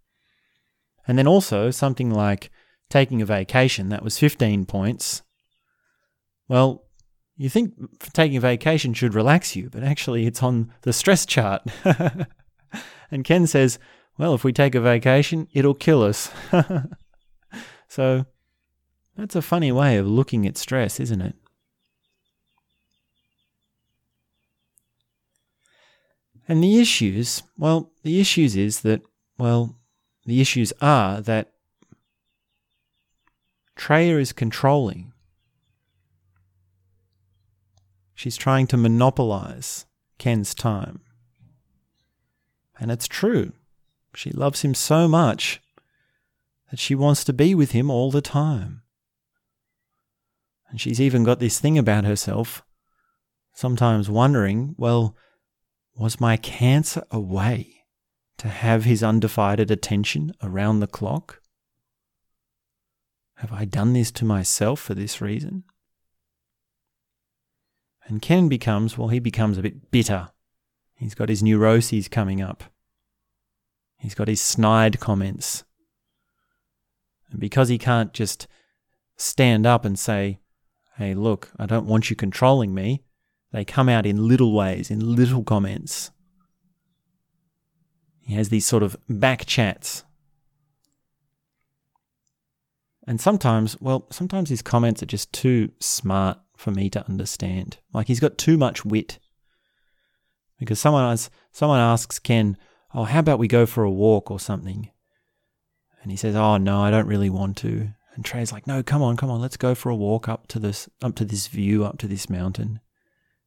And 1.08 1.18
then 1.18 1.28
also 1.28 1.72
something 1.72 2.10
like 2.10 2.50
taking 2.90 3.22
a 3.22 3.26
vacation, 3.26 3.90
that 3.90 4.04
was 4.04 4.18
15 4.18 4.66
points. 4.66 5.22
Well, 6.48 6.87
you 7.38 7.50
think 7.50 7.74
taking 8.14 8.38
a 8.38 8.42
vacation 8.42 8.94
should 8.94 9.14
relax 9.14 9.56
you, 9.56 9.70
but 9.70 9.84
actually 9.84 10.26
it's 10.26 10.42
on 10.42 10.74
the 10.82 10.92
stress 10.92 11.26
chart. 11.26 11.62
and 13.12 13.24
Ken 13.24 13.46
says, 13.46 13.78
well, 14.18 14.34
if 14.34 14.44
we 14.44 14.52
take 14.52 14.74
a 14.74 14.82
vacation, 14.82 15.48
it'll 15.54 15.76
kill 15.76 16.02
us. 16.02 16.32
so 17.88 18.26
that's 19.16 19.36
a 19.36 19.42
funny 19.42 19.72
way 19.72 19.98
of 19.98 20.08
looking 20.08 20.48
at 20.48 20.58
stress, 20.58 21.00
isn't 21.00 21.22
it? 21.22 21.36
And 26.48 26.64
the 26.64 26.80
issues, 26.80 27.44
well, 27.58 27.92
the 28.04 28.20
issues 28.20 28.56
is 28.56 28.82
that, 28.82 29.02
well, 29.38 29.78
the 30.26 30.42
issues 30.42 30.74
are 30.82 31.22
that 31.22 31.52
Treya 33.76 34.20
is 34.20 34.34
controlling. 34.34 35.14
She's 38.18 38.36
trying 38.36 38.66
to 38.68 38.78
monopolize 38.78 39.86
Ken's 40.18 40.56
time. 40.56 41.02
And 42.80 42.90
it's 42.90 43.08
true. 43.08 43.54
She 44.16 44.32
loves 44.32 44.64
him 44.64 44.74
so 44.74 45.08
much 45.08 45.62
that 46.72 46.80
she 46.80 46.96
wants 46.96 47.24
to 47.26 47.32
be 47.32 47.54
with 47.54 47.74
him 47.74 47.92
all 47.92 48.10
the 48.10 48.24
time. 48.24 48.82
And 50.68 50.82
she's 50.82 51.00
even 51.00 51.24
got 51.24 51.38
this 51.38 51.60
thing 51.60 51.78
about 51.78 52.06
herself, 52.06 52.64
sometimes 53.54 54.10
wondering, 54.10 54.74
well, 54.80 55.16
was 55.96 56.20
my 56.20 56.38
cancer 56.38 57.04
a 57.12 57.20
way 57.20 57.84
to 58.40 58.48
have 58.48 58.84
his 58.84 59.04
undivided 59.04 59.70
attention 59.70 60.34
around 60.42 60.80
the 60.80 60.88
clock? 60.88 61.40
Have 63.36 63.54
I 63.54 63.66
done 63.66 63.94
this 63.94 64.10
to 64.14 64.26
myself 64.26 64.80
for 64.80 64.96
this 64.96 65.22
reason? 65.22 65.66
And 68.08 68.22
Ken 68.22 68.48
becomes, 68.48 68.98
well, 68.98 69.10
he 69.10 69.20
becomes 69.20 69.58
a 69.58 69.62
bit 69.62 69.92
bitter. 69.92 70.30
He's 70.96 71.14
got 71.14 71.30
his 71.30 71.44
neuroses 71.44 72.08
coming 72.08 72.42
up. 72.42 72.64
He's 73.98 74.16
got 74.16 74.30
his 74.30 74.42
snide 74.42 75.00
comments. 75.00 75.66
And 77.30 77.40
because 77.40 77.68
he 77.68 77.78
can't 77.78 78.14
just 78.14 78.48
stand 79.18 79.66
up 79.66 79.84
and 79.84 80.00
say, 80.00 80.40
hey, 80.96 81.14
look, 81.14 81.52
I 81.60 81.66
don't 81.66 81.86
want 81.86 82.10
you 82.10 82.16
controlling 82.16 82.74
me, 82.74 83.04
they 83.52 83.66
come 83.66 83.90
out 83.90 84.06
in 84.06 84.28
little 84.28 84.54
ways, 84.54 84.90
in 84.90 85.16
little 85.16 85.44
comments. 85.44 86.12
He 88.22 88.36
has 88.36 88.50
these 88.50 88.66
sort 88.66 88.84
of 88.84 88.98
back 89.10 89.46
chats. 89.46 90.04
And 93.06 93.20
sometimes, 93.22 93.80
well, 93.82 94.06
sometimes 94.12 94.50
his 94.50 94.62
comments 94.62 95.02
are 95.04 95.08
just 95.08 95.32
too 95.32 95.72
smart 95.80 96.40
for 96.58 96.72
me 96.72 96.90
to 96.90 97.08
understand. 97.08 97.78
Like 97.94 98.08
he's 98.08 98.20
got 98.20 98.38
too 98.38 98.58
much 98.58 98.84
wit. 98.84 99.20
Because 100.60 100.80
someone 100.80 101.04
asks, 101.04 101.30
someone 101.52 101.80
asks 101.80 102.20
Ken, 102.20 102.58
"Oh, 102.94 103.04
how 103.04 103.20
about 103.20 103.40
we 103.40 103.48
go 103.48 103.66
for 103.66 103.84
a 103.84 103.92
walk 103.92 104.30
or 104.32 104.40
something?" 104.40 104.90
And 106.02 106.12
he 106.12 106.18
says, 106.18 106.36
"Oh 106.36 106.58
no, 106.58 106.82
I 106.82 106.92
don't 106.92 107.08
really 107.08 107.30
want 107.30 107.58
to." 107.58 107.90
And 108.16 108.26
Trey's 108.26 108.52
like, 108.52 108.66
"No, 108.66 108.82
come 108.82 109.04
on, 109.04 109.16
come 109.16 109.30
on, 109.30 109.40
let's 109.40 109.58
go 109.58 109.76
for 109.76 109.90
a 109.90 109.96
walk 109.96 110.28
up 110.28 110.48
to 110.48 110.60
this 110.60 110.90
up 111.02 111.16
to 111.16 111.26
this 111.26 111.48
view, 111.48 111.86
up 111.86 112.00
to 112.00 112.08
this 112.08 112.30
mountain." 112.30 112.80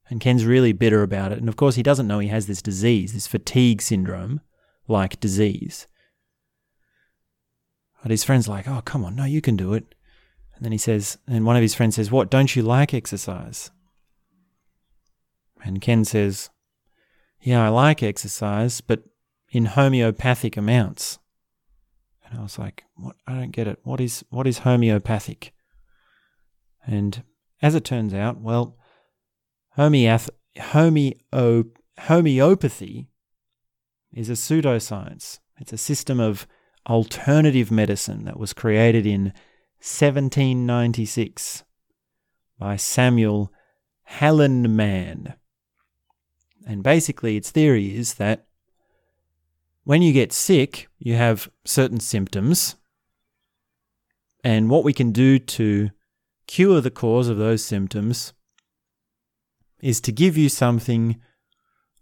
And 0.08 0.20
Ken's 0.20 0.44
really 0.44 0.72
bitter 0.72 1.02
about 1.02 1.32
it. 1.32 1.38
And 1.38 1.48
of 1.48 1.56
course, 1.56 1.74
he 1.74 1.82
doesn't 1.82 2.06
know 2.06 2.18
he 2.20 2.28
has 2.28 2.46
this 2.46 2.62
disease, 2.62 3.12
this 3.12 3.26
fatigue 3.26 3.82
syndrome 3.82 4.40
like 4.86 5.20
disease. 5.20 5.86
But 8.02 8.10
his 8.10 8.24
friend's 8.24 8.48
like, 8.48 8.68
"Oh, 8.68 8.82
come 8.84 9.04
on, 9.04 9.16
no, 9.16 9.24
you 9.24 9.40
can 9.40 9.56
do 9.56 9.74
it." 9.74 9.94
And 10.60 10.66
then 10.66 10.72
he 10.72 10.78
says, 10.78 11.16
and 11.26 11.46
one 11.46 11.56
of 11.56 11.62
his 11.62 11.74
friends 11.74 11.96
says, 11.96 12.10
What, 12.10 12.28
don't 12.30 12.54
you 12.54 12.60
like 12.60 12.92
exercise? 12.92 13.70
And 15.64 15.80
Ken 15.80 16.04
says, 16.04 16.50
Yeah, 17.40 17.64
I 17.64 17.68
like 17.68 18.02
exercise, 18.02 18.82
but 18.82 19.04
in 19.50 19.64
homeopathic 19.64 20.58
amounts. 20.58 21.18
And 22.26 22.38
I 22.38 22.42
was 22.42 22.58
like, 22.58 22.84
What? 22.94 23.16
I 23.26 23.36
don't 23.36 23.52
get 23.52 23.68
it. 23.68 23.78
What 23.84 24.02
is, 24.02 24.22
what 24.28 24.46
is 24.46 24.58
homeopathic? 24.58 25.54
And 26.86 27.22
as 27.62 27.74
it 27.74 27.86
turns 27.86 28.12
out, 28.12 28.38
well, 28.42 28.76
homeo, 29.78 30.30
homeopathy 32.00 33.08
is 34.12 34.28
a 34.28 34.34
pseudoscience. 34.34 35.38
It's 35.58 35.72
a 35.72 35.78
system 35.78 36.20
of 36.20 36.46
alternative 36.86 37.70
medicine 37.70 38.24
that 38.26 38.38
was 38.38 38.52
created 38.52 39.06
in 39.06 39.32
1796 39.80 41.64
by 42.58 42.76
Samuel 42.76 43.50
Hahnemann. 44.04 45.34
And 46.66 46.82
basically, 46.82 47.36
its 47.36 47.50
theory 47.50 47.96
is 47.96 48.14
that 48.14 48.46
when 49.84 50.02
you 50.02 50.12
get 50.12 50.32
sick, 50.32 50.88
you 50.98 51.14
have 51.14 51.50
certain 51.64 51.98
symptoms. 51.98 52.76
And 54.44 54.68
what 54.68 54.84
we 54.84 54.92
can 54.92 55.12
do 55.12 55.38
to 55.38 55.90
cure 56.46 56.80
the 56.82 56.90
cause 56.90 57.28
of 57.28 57.38
those 57.38 57.64
symptoms 57.64 58.34
is 59.80 60.00
to 60.02 60.12
give 60.12 60.36
you 60.36 60.50
something 60.50 61.20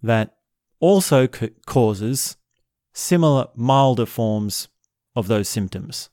that 0.03 0.35
also 0.81 1.29
causes 1.67 2.37
similar 2.93 3.47
milder 3.55 4.07
forms 4.07 4.69
of 5.15 5.29
those 5.29 5.49
symptoms. 5.49 6.11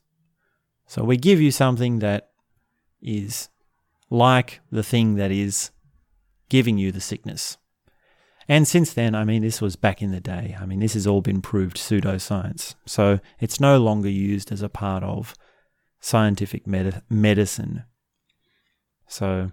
So 0.86 1.04
we 1.04 1.16
give 1.16 1.40
you 1.40 1.50
something 1.50 1.98
that 1.98 2.30
is 3.02 3.48
like 4.10 4.60
the 4.70 4.82
thing 4.82 5.16
that 5.16 5.30
is 5.30 5.70
giving 6.48 6.78
you 6.78 6.92
the 6.92 7.00
sickness. 7.00 7.58
And 8.48 8.68
since 8.68 8.92
then, 8.92 9.14
I 9.14 9.24
mean, 9.24 9.42
this 9.42 9.60
was 9.60 9.74
back 9.74 10.00
in 10.00 10.12
the 10.12 10.20
day. 10.20 10.56
I 10.60 10.66
mean, 10.66 10.78
this 10.78 10.94
has 10.94 11.06
all 11.06 11.20
been 11.20 11.42
proved 11.42 11.76
pseudoscience. 11.76 12.76
So 12.86 13.18
it's 13.40 13.58
no 13.58 13.78
longer 13.78 14.08
used 14.08 14.52
as 14.52 14.62
a 14.62 14.68
part 14.68 15.02
of 15.02 15.34
scientific 16.00 16.66
med- 16.66 17.02
medicine. 17.10 17.84
So 19.08 19.50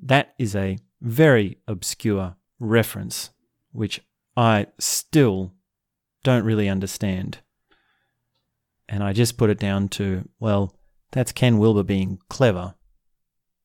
that 0.00 0.34
is 0.38 0.54
a 0.54 0.78
very 1.00 1.58
obscure 1.66 2.36
reference, 2.60 3.30
which 3.72 4.00
I 4.36 4.68
still 4.78 5.52
don't 6.22 6.44
really 6.44 6.68
understand. 6.68 7.38
And 8.90 9.04
I 9.04 9.12
just 9.12 9.38
put 9.38 9.50
it 9.50 9.58
down 9.58 9.88
to, 9.90 10.28
well, 10.40 10.74
that's 11.12 11.32
Ken 11.32 11.58
Wilber 11.58 11.84
being 11.84 12.18
clever 12.28 12.74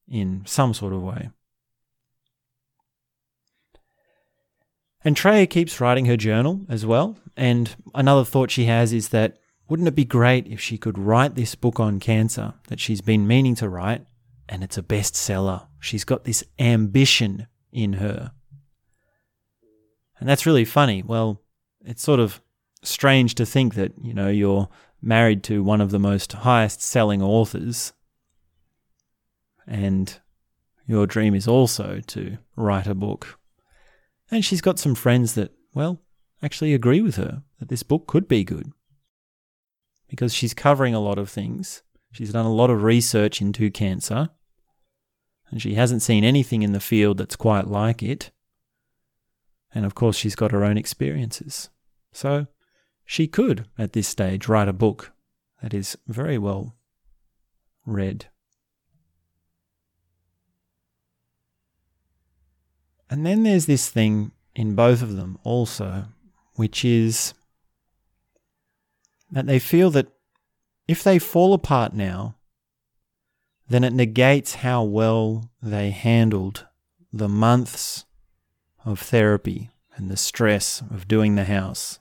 in 0.08 0.44
some 0.46 0.74
sort 0.74 0.94
of 0.94 1.02
way. 1.02 1.32
And 5.04 5.16
Treya 5.16 5.50
keeps 5.50 5.82
writing 5.82 6.06
her 6.06 6.16
journal 6.16 6.62
as 6.70 6.86
well. 6.86 7.18
And 7.36 7.76
another 7.94 8.24
thought 8.24 8.52
she 8.52 8.66
has 8.66 8.94
is 8.94 9.10
that 9.10 9.38
wouldn't 9.68 9.88
it 9.88 9.96
be 9.96 10.06
great 10.06 10.46
if 10.48 10.62
she 10.62 10.78
could 10.78 10.98
write 10.98 11.34
this 11.36 11.56
book 11.56 11.80
on 11.80 12.00
cancer 12.00 12.54
that 12.68 12.80
she's 12.80 13.02
been 13.02 13.28
meaning 13.28 13.56
to 13.56 13.68
write 13.68 14.06
and 14.48 14.64
it's 14.64 14.78
a 14.78 14.84
bestseller? 14.84 15.66
She's 15.80 16.04
got 16.04 16.24
this 16.24 16.44
ambition 16.60 17.48
in 17.72 17.94
her. 17.94 18.32
And 20.20 20.30
that's 20.30 20.46
really 20.46 20.66
funny. 20.66 21.02
Well, 21.04 21.42
it's 21.84 22.04
sort 22.04 22.20
of 22.20 22.42
strange 22.84 23.36
to 23.36 23.46
think 23.46 23.74
that, 23.74 23.94
you 24.02 24.14
know, 24.14 24.30
you're 24.30 24.70
married 25.06 25.44
to 25.44 25.64
one 25.64 25.82
of 25.82 25.92
the 25.92 26.00
most 26.00 26.34
highest 26.34 26.82
selling 26.82 27.22
authors 27.22 27.94
and 29.68 30.20
your 30.88 31.08
dream 31.08 31.34
is 31.34 31.48
also 31.48 32.00
to 32.08 32.38
write 32.56 32.88
a 32.88 32.96
book. 32.96 33.40
And 34.30 34.44
she's 34.44 34.62
got 34.62 34.80
some 34.80 34.96
friends 34.96 35.36
that, 35.36 35.52
well, 35.74 36.02
actually 36.44 36.74
agree 36.74 37.02
with 37.02 37.16
her 37.16 37.44
that 37.60 37.70
this 37.70 37.84
book 37.84 38.08
could 38.08 38.28
be 38.28 38.44
good 38.44 38.72
because 40.08 40.34
she's 40.34 40.54
covering 40.54 40.94
a 40.94 41.00
lot 41.00 41.18
of 41.18 41.30
things. 41.30 41.82
She's 42.12 42.32
done 42.32 42.46
a 42.46 42.54
lot 42.54 42.70
of 42.70 42.84
research 42.84 43.42
into 43.42 43.72
cancer 43.72 44.30
and 45.50 45.62
she 45.62 45.76
hasn't 45.76 46.02
seen 46.02 46.24
anything 46.24 46.62
in 46.62 46.72
the 46.72 46.80
field 46.80 47.18
that's 47.18 47.36
quite 47.36 47.68
like 47.68 48.02
it. 48.02 48.32
And 49.74 49.86
of 49.86 49.96
course, 49.96 50.18
she's 50.18 50.36
got 50.36 50.52
her 50.52 50.64
own 50.64 50.78
experiences. 50.78 51.70
So 52.12 52.48
she 53.06 53.28
could, 53.28 53.68
at 53.78 53.94
this 53.94 54.08
stage, 54.08 54.48
write 54.48 54.68
a 54.68 54.74
book 54.74 55.12
that 55.62 55.74
is 55.74 55.98
very 56.08 56.38
well 56.38 56.76
read. 57.86 58.28
And 63.10 63.26
then 63.26 63.44
there's 63.44 63.68
this 63.68 63.90
thing 63.90 64.32
in 64.56 64.76
both 64.76 65.02
of 65.02 65.16
them 65.16 65.38
also, 65.44 66.06
which 66.56 66.84
is 66.84 67.34
that 69.32 69.46
they 69.46 69.60
feel 69.60 69.92
that 69.92 70.08
if 70.88 71.04
they 71.04 71.20
fall 71.20 71.54
apart 71.54 71.94
now, 71.94 72.36
then 73.68 73.84
it 73.84 73.94
negates 73.94 74.56
how 74.56 74.84
well 74.84 75.52
they 75.62 75.92
handled 75.92 76.66
the 77.12 77.30
months 77.30 78.06
of 78.84 79.00
therapy 79.00 79.72
and 79.96 80.10
the 80.10 80.18
stress 80.18 80.82
of 80.92 81.08
doing 81.08 81.36
the 81.36 81.46
house. 81.46 82.00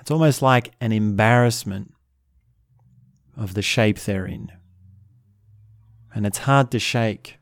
It's 0.00 0.10
almost 0.10 0.42
like 0.42 0.72
an 0.80 0.92
embarrassment 0.92 1.92
of 3.36 3.54
the 3.54 3.62
shape 3.62 3.98
they're 4.00 4.26
in. 4.26 4.50
And 6.14 6.26
it's 6.26 6.38
hard 6.38 6.70
to 6.72 6.78
shake 6.78 7.38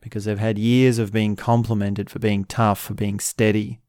because 0.00 0.24
they've 0.24 0.38
had 0.38 0.58
years 0.58 0.98
of 0.98 1.12
being 1.12 1.36
complimented 1.36 2.08
for 2.08 2.18
being 2.18 2.44
tough, 2.44 2.80
for 2.80 2.94
being 2.94 3.20
steady, 3.20 3.80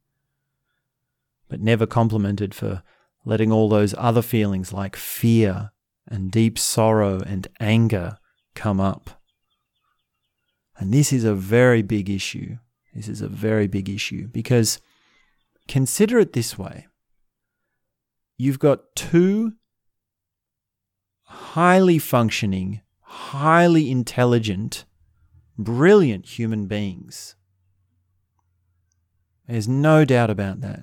but 1.47 1.61
never 1.61 1.85
complimented 1.85 2.53
for 2.53 2.83
letting 3.23 3.51
all 3.51 3.69
those 3.69 3.93
other 3.97 4.21
feelings 4.21 4.73
like 4.73 4.95
fear 4.95 5.71
and 6.07 6.31
deep 6.31 6.57
sorrow 6.57 7.21
and 7.25 7.47
anger 7.59 8.17
come 8.55 8.79
up. 8.79 9.21
And 10.77 10.93
this 10.93 11.13
is 11.13 11.23
a 11.23 11.35
very 11.35 11.81
big 11.81 12.09
issue. 12.09 12.57
This 12.95 13.07
is 13.07 13.21
a 13.21 13.27
very 13.27 13.67
big 13.67 13.87
issue 13.87 14.27
because 14.27 14.79
consider 15.67 16.19
it 16.19 16.33
this 16.33 16.57
way 16.57 16.87
you've 18.41 18.59
got 18.59 18.95
two 18.95 19.53
highly 21.21 21.99
functioning, 21.99 22.81
highly 23.01 23.91
intelligent, 23.91 24.85
brilliant 25.59 26.25
human 26.25 26.65
beings. 26.65 27.35
There's 29.47 29.67
no 29.67 30.05
doubt 30.05 30.31
about 30.31 30.61
that. 30.61 30.81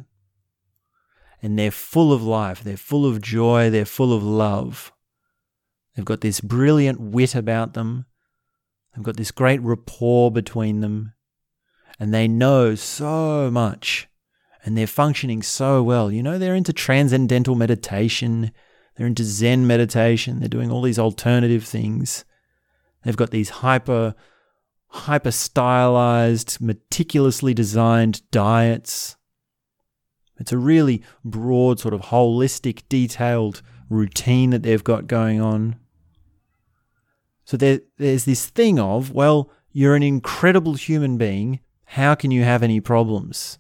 And 1.43 1.59
they're 1.59 1.73
full 1.73 2.13
of 2.13 2.23
life, 2.23 2.63
they're 2.63 2.77
full 2.77 3.05
of 3.05 3.21
joy, 3.21 3.71
they're 3.71 3.85
full 3.85 4.13
of 4.13 4.23
love. 4.23 4.93
They've 5.95 6.05
got 6.05 6.21
this 6.21 6.41
brilliant 6.41 7.01
wit 7.01 7.35
about 7.35 7.75
them. 7.75 8.07
They've 8.95 9.05
got 9.05 9.17
this 9.17 9.33
great 9.33 9.61
rapport 9.63 10.31
between 10.31 10.81
them. 10.81 11.13
And 11.99 12.15
they 12.15 12.29
know 12.29 12.77
so 12.77 13.51
much. 13.51 14.08
And 14.69 14.77
they're 14.77 14.87
functioning 14.87 15.41
so 15.41 15.83
well. 15.83 16.13
You 16.13 16.23
know, 16.23 16.39
they're 16.39 16.55
into 16.55 16.75
transcendental 16.75 17.55
meditation. 17.55 18.51
They're 18.95 19.07
into 19.07 19.25
Zen 19.25 19.67
meditation. 19.67 20.41
They're 20.41 20.49
doing 20.51 20.71
all 20.71 20.83
these 20.83 20.99
alternative 20.99 21.65
things. 21.65 22.27
They've 23.03 23.17
got 23.17 23.31
these 23.31 23.49
hyper, 23.49 24.15
hyper 24.89 25.31
stylized, 25.31 26.61
meticulously 26.61 27.55
designed 27.55 28.31
diets. 28.31 29.17
It's 30.39 30.53
a 30.53 30.59
really 30.59 31.03
broad, 31.25 31.81
sort 31.81 31.95
of 31.95 32.03
holistic, 32.03 32.83
detailed 32.91 33.63
routine 33.89 34.51
that 34.51 34.65
they've 34.65 34.85
got 34.85 35.07
going 35.07 35.41
on. 35.41 35.77
So 37.47 37.57
there, 37.57 37.81
there's 37.97 38.27
this 38.27 38.45
thing 38.45 38.79
of, 38.79 39.13
well, 39.13 39.51
you're 39.73 39.95
an 39.95 40.03
incredible 40.03 40.75
human 40.75 41.17
being. 41.17 41.61
How 41.87 42.15
can 42.15 42.31
you 42.31 42.43
have 42.43 42.63
any 42.63 42.81
problems? 42.81 43.59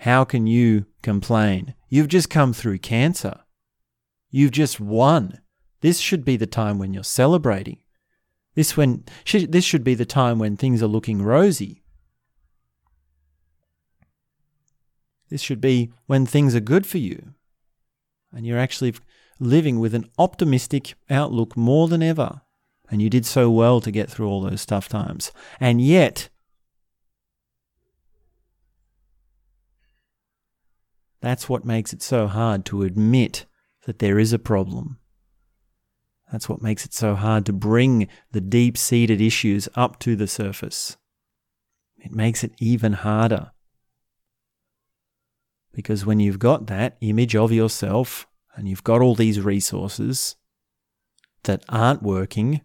How 0.00 0.24
can 0.24 0.46
you 0.46 0.86
complain? 1.02 1.74
You've 1.90 2.08
just 2.08 2.30
come 2.30 2.54
through 2.54 2.78
cancer. 2.78 3.40
You've 4.30 4.50
just 4.50 4.80
won. 4.80 5.40
This 5.82 5.98
should 5.98 6.24
be 6.24 6.38
the 6.38 6.46
time 6.46 6.78
when 6.78 6.94
you're 6.94 7.04
celebrating. 7.04 7.80
This 8.54 8.78
when 8.78 9.04
this 9.26 9.64
should 9.64 9.84
be 9.84 9.94
the 9.94 10.06
time 10.06 10.38
when 10.38 10.56
things 10.56 10.82
are 10.82 10.86
looking 10.86 11.20
rosy. 11.20 11.82
This 15.28 15.42
should 15.42 15.60
be 15.60 15.92
when 16.06 16.24
things 16.24 16.54
are 16.54 16.60
good 16.60 16.86
for 16.86 16.98
you. 16.98 17.34
And 18.32 18.46
you're 18.46 18.58
actually 18.58 18.94
living 19.38 19.80
with 19.80 19.94
an 19.94 20.08
optimistic 20.18 20.94
outlook 21.10 21.58
more 21.58 21.88
than 21.88 22.02
ever. 22.02 22.40
And 22.90 23.02
you 23.02 23.10
did 23.10 23.26
so 23.26 23.50
well 23.50 23.82
to 23.82 23.90
get 23.90 24.10
through 24.10 24.28
all 24.28 24.40
those 24.40 24.64
tough 24.64 24.88
times. 24.88 25.30
And 25.60 25.82
yet, 25.82 26.30
that's 31.20 31.48
what 31.48 31.64
makes 31.64 31.92
it 31.92 32.02
so 32.02 32.26
hard 32.26 32.64
to 32.66 32.82
admit 32.82 33.46
that 33.84 33.98
there 33.98 34.18
is 34.18 34.32
a 34.32 34.38
problem. 34.38 34.98
That's 36.30 36.48
what 36.48 36.62
makes 36.62 36.84
it 36.84 36.94
so 36.94 37.14
hard 37.14 37.44
to 37.46 37.52
bring 37.52 38.08
the 38.30 38.40
deep 38.40 38.76
seated 38.76 39.20
issues 39.20 39.68
up 39.74 39.98
to 40.00 40.14
the 40.16 40.28
surface. 40.28 40.96
It 41.98 42.12
makes 42.12 42.44
it 42.44 42.52
even 42.58 42.94
harder. 42.94 43.50
Because 45.72 46.06
when 46.06 46.20
you've 46.20 46.38
got 46.38 46.66
that 46.66 46.96
image 47.00 47.36
of 47.36 47.52
yourself 47.52 48.26
and 48.54 48.68
you've 48.68 48.84
got 48.84 49.00
all 49.00 49.14
these 49.14 49.40
resources 49.40 50.36
that 51.44 51.64
aren't 51.68 52.02
working, 52.02 52.62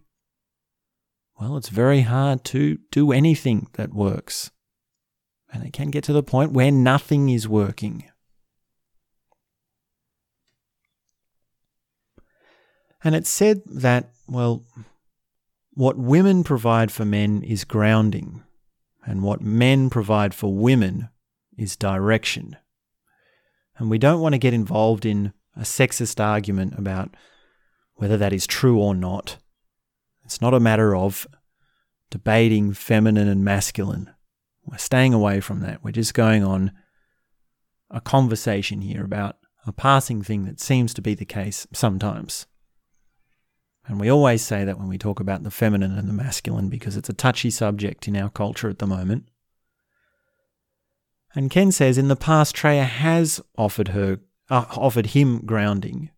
well, 1.40 1.58
it's 1.58 1.70
very 1.70 2.02
hard 2.02 2.44
to 2.46 2.78
do 2.92 3.12
anything 3.12 3.68
that 3.74 3.94
works. 3.94 4.52
And 5.52 5.64
it 5.64 5.74
can 5.74 5.92
get 5.92 6.04
to 6.06 6.14
the 6.14 6.24
point 6.24 6.52
where 6.52 6.72
nothing 6.72 7.30
is 7.30 7.48
working. 7.48 8.06
And 13.06 13.14
it's 13.14 13.30
said 13.30 13.62
that, 13.68 14.10
well, 14.28 14.66
what 15.76 15.96
women 15.96 16.44
provide 16.44 16.92
for 16.92 17.06
men 17.06 17.44
is 17.44 17.64
grounding, 17.64 18.42
and 19.06 19.22
what 19.22 19.42
men 19.42 19.92
provide 19.92 20.34
for 20.34 20.52
women 20.52 21.10
is 21.56 21.76
direction. 21.76 22.58
And 23.78 23.92
we 23.92 24.00
don't 24.00 24.22
want 24.22 24.34
to 24.34 24.40
get 24.40 24.56
involved 24.56 25.06
in 25.06 25.34
a 25.56 25.62
sexist 25.62 26.20
argument 26.20 26.74
about 26.80 27.16
whether 27.94 28.18
that 28.18 28.34
is 28.34 28.48
true 28.48 28.80
or 28.80 28.96
not. 28.96 29.38
It's 30.24 30.42
not 30.42 30.56
a 30.56 30.60
matter 30.60 30.96
of 30.96 31.28
debating 32.10 32.74
feminine 32.74 33.28
and 33.28 33.46
masculine. 33.46 34.10
We're 34.66 34.78
staying 34.78 35.14
away 35.14 35.42
from 35.42 35.60
that. 35.60 35.84
We're 35.84 35.92
just 35.92 36.16
going 36.16 36.44
on 36.44 36.72
a 37.92 38.02
conversation 38.02 38.82
here 38.82 39.06
about 39.06 39.38
a 39.68 39.72
passing 39.72 40.24
thing 40.24 40.46
that 40.46 40.60
seems 40.60 40.92
to 40.96 41.04
be 41.04 41.14
the 41.14 41.24
case 41.24 41.68
sometimes. 41.72 42.48
And 43.88 44.00
we 44.00 44.10
always 44.10 44.44
say 44.44 44.66
that 44.66 44.80
when 44.80 44.88
we 44.88 44.98
talk 44.98 45.20
about 45.20 45.44
the 45.44 45.52
feminine 45.52 45.98
and 45.98 46.10
the 46.10 46.14
masculine 46.14 46.70
because 46.70 46.98
it's 46.98 47.10
a 47.10 47.14
touchy 47.14 47.52
subject 47.52 48.08
in 48.08 48.16
our 48.16 48.30
culture 48.30 48.70
at 48.70 48.80
the 48.80 48.88
moment. 48.88 49.28
And 51.36 51.52
Ken 51.52 51.72
says 51.72 51.98
in 51.98 52.08
the 52.08 52.16
past, 52.16 52.56
Treya 52.56 52.86
has 52.86 53.42
offered 53.58 53.90
her 53.90 54.20
uh, 54.50 54.66
offered 54.76 55.08
him 55.08 55.46
grounding, 55.46 56.12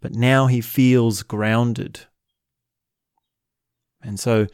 but 0.00 0.14
now 0.14 0.46
he 0.46 0.60
feels 0.60 1.22
grounded. 1.22 2.00
And 4.02 4.18
so 4.18 4.46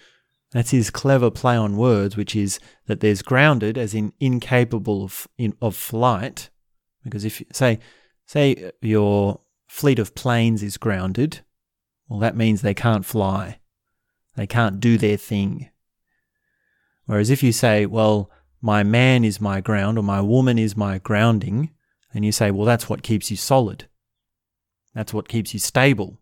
that's 0.51 0.71
his 0.71 0.91
clever 0.91 1.31
play 1.31 1.57
on 1.57 1.77
words, 1.77 2.17
which 2.17 2.35
is 2.35 2.59
that 2.87 3.01
there's 3.01 3.23
grounded, 3.23 3.79
as 3.79 3.95
in 3.95 4.13
incapable 4.21 5.05
of 5.05 5.29
in, 5.39 5.55
of 5.63 5.77
flight. 5.77 6.51
Because 7.05 7.25
if 7.25 7.43
say 7.53 7.79
say 8.27 8.73
your 8.83 9.41
fleet 9.67 9.99
of 9.99 10.15
planes 10.15 10.63
is 10.63 10.77
grounded, 10.77 11.41
well, 12.09 12.21
that 12.21 12.37
means 12.37 12.63
they 12.63 12.75
can't 12.75 13.05
fly, 13.05 13.59
they 14.37 14.47
can't 14.47 14.81
do 14.81 14.99
their 14.99 15.17
thing. 15.17 15.71
Whereas 17.07 17.31
if 17.31 17.43
you 17.43 17.53
say, 17.53 17.87
well, 17.87 18.31
my 18.61 18.83
man 18.83 19.25
is 19.25 19.41
my 19.41 19.61
ground 19.61 19.99
or 19.99 20.03
my 20.03 20.21
woman 20.21 20.59
is 20.59 20.77
my 20.77 20.99
grounding, 20.99 21.71
then 22.13 22.23
you 22.23 22.33
say, 22.33 22.51
well, 22.51 22.67
that's 22.67 22.89
what 22.89 23.03
keeps 23.03 23.31
you 23.31 23.37
solid. 23.37 23.89
That's 24.95 25.15
what 25.15 25.29
keeps 25.29 25.53
you 25.55 25.61
stable. 25.61 26.19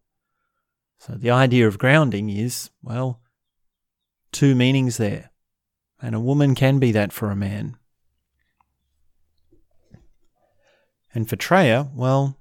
So 0.98 1.14
the 1.14 1.30
idea 1.30 1.66
of 1.66 1.78
grounding 1.78 2.30
is, 2.30 2.70
well, 2.82 3.20
two 4.32 4.54
meanings 4.54 4.96
there. 4.96 5.30
And 6.00 6.14
a 6.14 6.20
woman 6.20 6.54
can 6.54 6.78
be 6.78 6.92
that 6.92 7.12
for 7.12 7.30
a 7.30 7.36
man. 7.36 7.76
And 11.14 11.28
for 11.28 11.36
Treya, 11.36 11.90
well, 11.94 12.36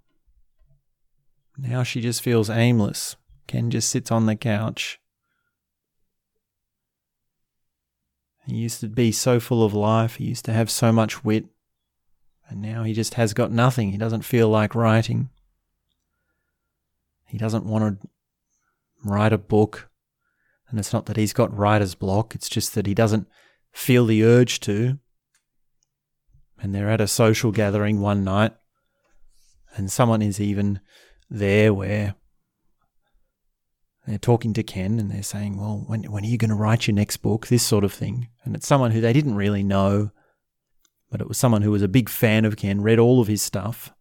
now 1.58 1.84
she 1.84 2.02
just 2.02 2.22
feels 2.22 2.50
aimless. 2.50 3.16
Ken 3.48 3.70
just 3.70 3.90
sits 3.90 4.12
on 4.12 4.26
the 4.26 4.36
couch. 4.36 5.00
He 8.48 8.58
used 8.58 8.80
to 8.82 8.88
be 8.88 9.12
so 9.12 9.40
full 9.40 9.64
of 9.64 9.74
life, 9.74 10.16
he 10.16 10.26
used 10.26 10.46
to 10.46 10.54
have 10.54 10.70
so 10.70 10.92
much 10.92 11.24
wit, 11.24 11.46
and 12.48 12.62
now 12.62 12.84
he 12.84 12.94
just 12.94 13.16
has 13.16 13.34
got 13.34 13.52
nothing. 13.52 13.92
He 13.92 13.98
doesn't 13.98 14.22
feel 14.22 14.50
like 14.50 14.76
writing. 14.76 15.30
He 17.26 17.40
doesn't 17.40 17.66
want 17.66 18.02
to 18.02 18.08
write 19.04 19.34
a 19.34 19.38
book. 19.38 19.90
And 20.70 20.80
it's 20.80 20.94
not 20.94 21.06
that 21.08 21.18
he's 21.18 21.34
got 21.34 21.56
writer's 21.56 21.96
block, 21.96 22.36
it's 22.36 22.50
just 22.50 22.76
that 22.76 22.86
he 22.86 22.94
doesn't 22.94 23.28
feel 23.72 24.06
the 24.06 24.24
urge 24.24 24.60
to. 24.62 25.00
And 26.62 26.74
they're 26.74 26.90
at 26.90 27.02
a 27.02 27.08
social 27.08 27.52
gathering 27.52 28.00
one 28.00 28.24
night, 28.24 28.54
and 29.76 29.92
someone 29.92 30.22
is 30.22 30.40
even 30.40 30.80
there 31.30 31.74
where 31.74 32.16
they're 34.06 34.18
talking 34.18 34.54
to 34.54 34.64
Ken 34.64 35.00
and 35.00 35.10
they're 35.10 35.24
saying, 35.24 35.58
Well, 35.58 35.84
when, 35.88 36.04
when 36.04 36.24
are 36.24 36.28
you 36.28 36.38
going 36.38 36.50
to 36.50 36.56
write 36.56 36.88
your 36.88 36.96
next 36.96 37.18
book? 37.18 37.48
This 37.48 37.64
sort 37.64 37.84
of 37.84 37.94
thing. 37.94 38.30
And 38.44 38.56
it's 38.56 38.68
someone 38.68 38.92
who 38.92 39.02
they 39.02 39.14
didn't 39.14 39.36
really 39.36 39.64
know, 39.64 40.12
but 41.10 41.22
it 41.22 41.28
was 41.28 41.38
someone 41.38 41.64
who 41.64 41.72
was 41.72 41.82
a 41.82 41.88
big 41.88 42.10
fan 42.10 42.46
of 42.46 42.58
Ken, 42.58 42.82
read 42.82 43.00
all 43.00 43.20
of 43.20 43.28
his 43.28 43.42
stuff. 43.42 43.92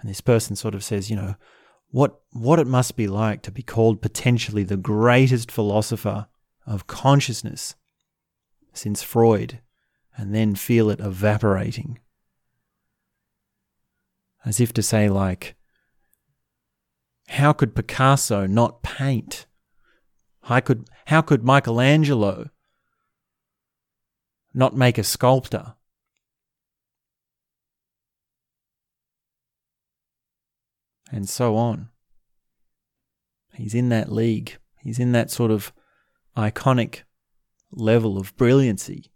And 0.00 0.08
this 0.08 0.20
person 0.20 0.56
sort 0.56 0.74
of 0.74 0.82
says, 0.82 1.10
You 1.10 1.16
know, 1.16 1.34
what 1.90 2.20
what 2.32 2.58
it 2.58 2.66
must 2.66 2.96
be 2.96 3.06
like 3.06 3.42
to 3.42 3.50
be 3.50 3.62
called 3.62 4.00
potentially 4.00 4.62
the 4.62 4.76
greatest 4.76 5.50
philosopher 5.50 6.28
of 6.66 6.86
consciousness 6.86 7.74
since 8.72 9.02
Freud, 9.02 9.60
and 10.16 10.34
then 10.34 10.54
feel 10.54 10.90
it 10.90 11.00
evaporating. 11.00 11.98
As 14.44 14.60
if 14.60 14.72
to 14.74 14.82
say, 14.82 15.08
like, 15.08 15.56
how 17.28 17.52
could 17.52 17.74
Picasso 17.74 18.46
not 18.46 18.82
paint? 18.82 19.46
How 20.42 20.60
could, 20.60 20.88
how 21.06 21.20
could 21.20 21.44
Michelangelo 21.44 22.50
not 24.54 24.76
make 24.76 24.98
a 24.98 25.04
sculptor? 25.04 25.74
and 31.10 31.28
so 31.28 31.56
on. 31.56 31.88
He's 33.54 33.74
in 33.74 33.88
that 33.88 34.12
league. 34.12 34.58
He's 34.80 34.98
in 34.98 35.12
that 35.12 35.30
sort 35.30 35.50
of 35.50 35.72
iconic 36.36 37.02
level 37.72 38.18
of 38.18 38.36
brilliancy, 38.36 39.10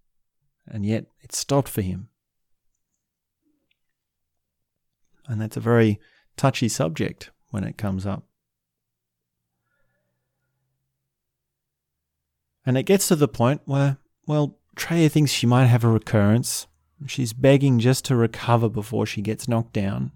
and 0.66 0.84
yet 0.84 1.06
it 1.20 1.34
stopped 1.34 1.68
for 1.68 1.82
him. 1.82 2.08
And 5.26 5.40
that's 5.40 5.56
a 5.56 5.60
very 5.60 6.00
touchy 6.36 6.68
subject 6.68 7.30
when 7.52 7.62
it 7.62 7.78
comes 7.78 8.04
up. 8.04 8.24
And 12.64 12.76
it 12.76 12.84
gets 12.84 13.08
to 13.08 13.16
the 13.16 13.28
point 13.28 13.60
where, 13.64 13.98
well, 14.26 14.58
Treya 14.74 15.10
thinks 15.10 15.30
she 15.30 15.46
might 15.46 15.66
have 15.66 15.84
a 15.84 15.88
recurrence. 15.88 16.66
She's 17.06 17.32
begging 17.32 17.78
just 17.78 18.04
to 18.06 18.16
recover 18.16 18.68
before 18.68 19.06
she 19.06 19.20
gets 19.20 19.48
knocked 19.48 19.72
down. 19.72 20.12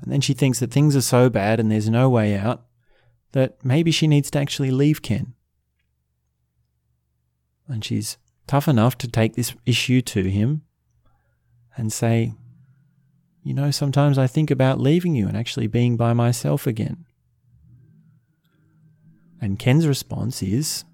And 0.00 0.12
then 0.12 0.20
she 0.20 0.34
thinks 0.34 0.60
that 0.60 0.70
things 0.70 0.94
are 0.94 1.02
so 1.02 1.28
bad 1.28 1.58
and 1.58 1.70
there's 1.70 1.88
no 1.88 2.08
way 2.08 2.36
out 2.36 2.66
that 3.32 3.64
maybe 3.64 3.90
she 3.90 4.06
needs 4.06 4.30
to 4.30 4.38
actually 4.38 4.70
leave 4.70 5.02
Ken. 5.02 5.34
And 7.66 7.84
she's 7.84 8.18
tough 8.46 8.68
enough 8.68 8.96
to 8.98 9.08
take 9.08 9.34
this 9.34 9.54
issue 9.66 10.02
to 10.02 10.24
him 10.24 10.62
and 11.76 11.92
say, 11.92 12.34
You 13.44 13.52
know, 13.52 13.70
sometimes 13.70 14.16
I 14.16 14.26
think 14.26 14.50
about 14.50 14.80
leaving 14.80 15.14
you 15.14 15.28
and 15.28 15.36
actually 15.36 15.66
being 15.66 15.98
by 15.98 16.14
myself 16.14 16.66
again. 16.66 17.04
And 19.38 19.58
Ken's 19.58 19.86
response 19.86 20.42
is, 20.42 20.86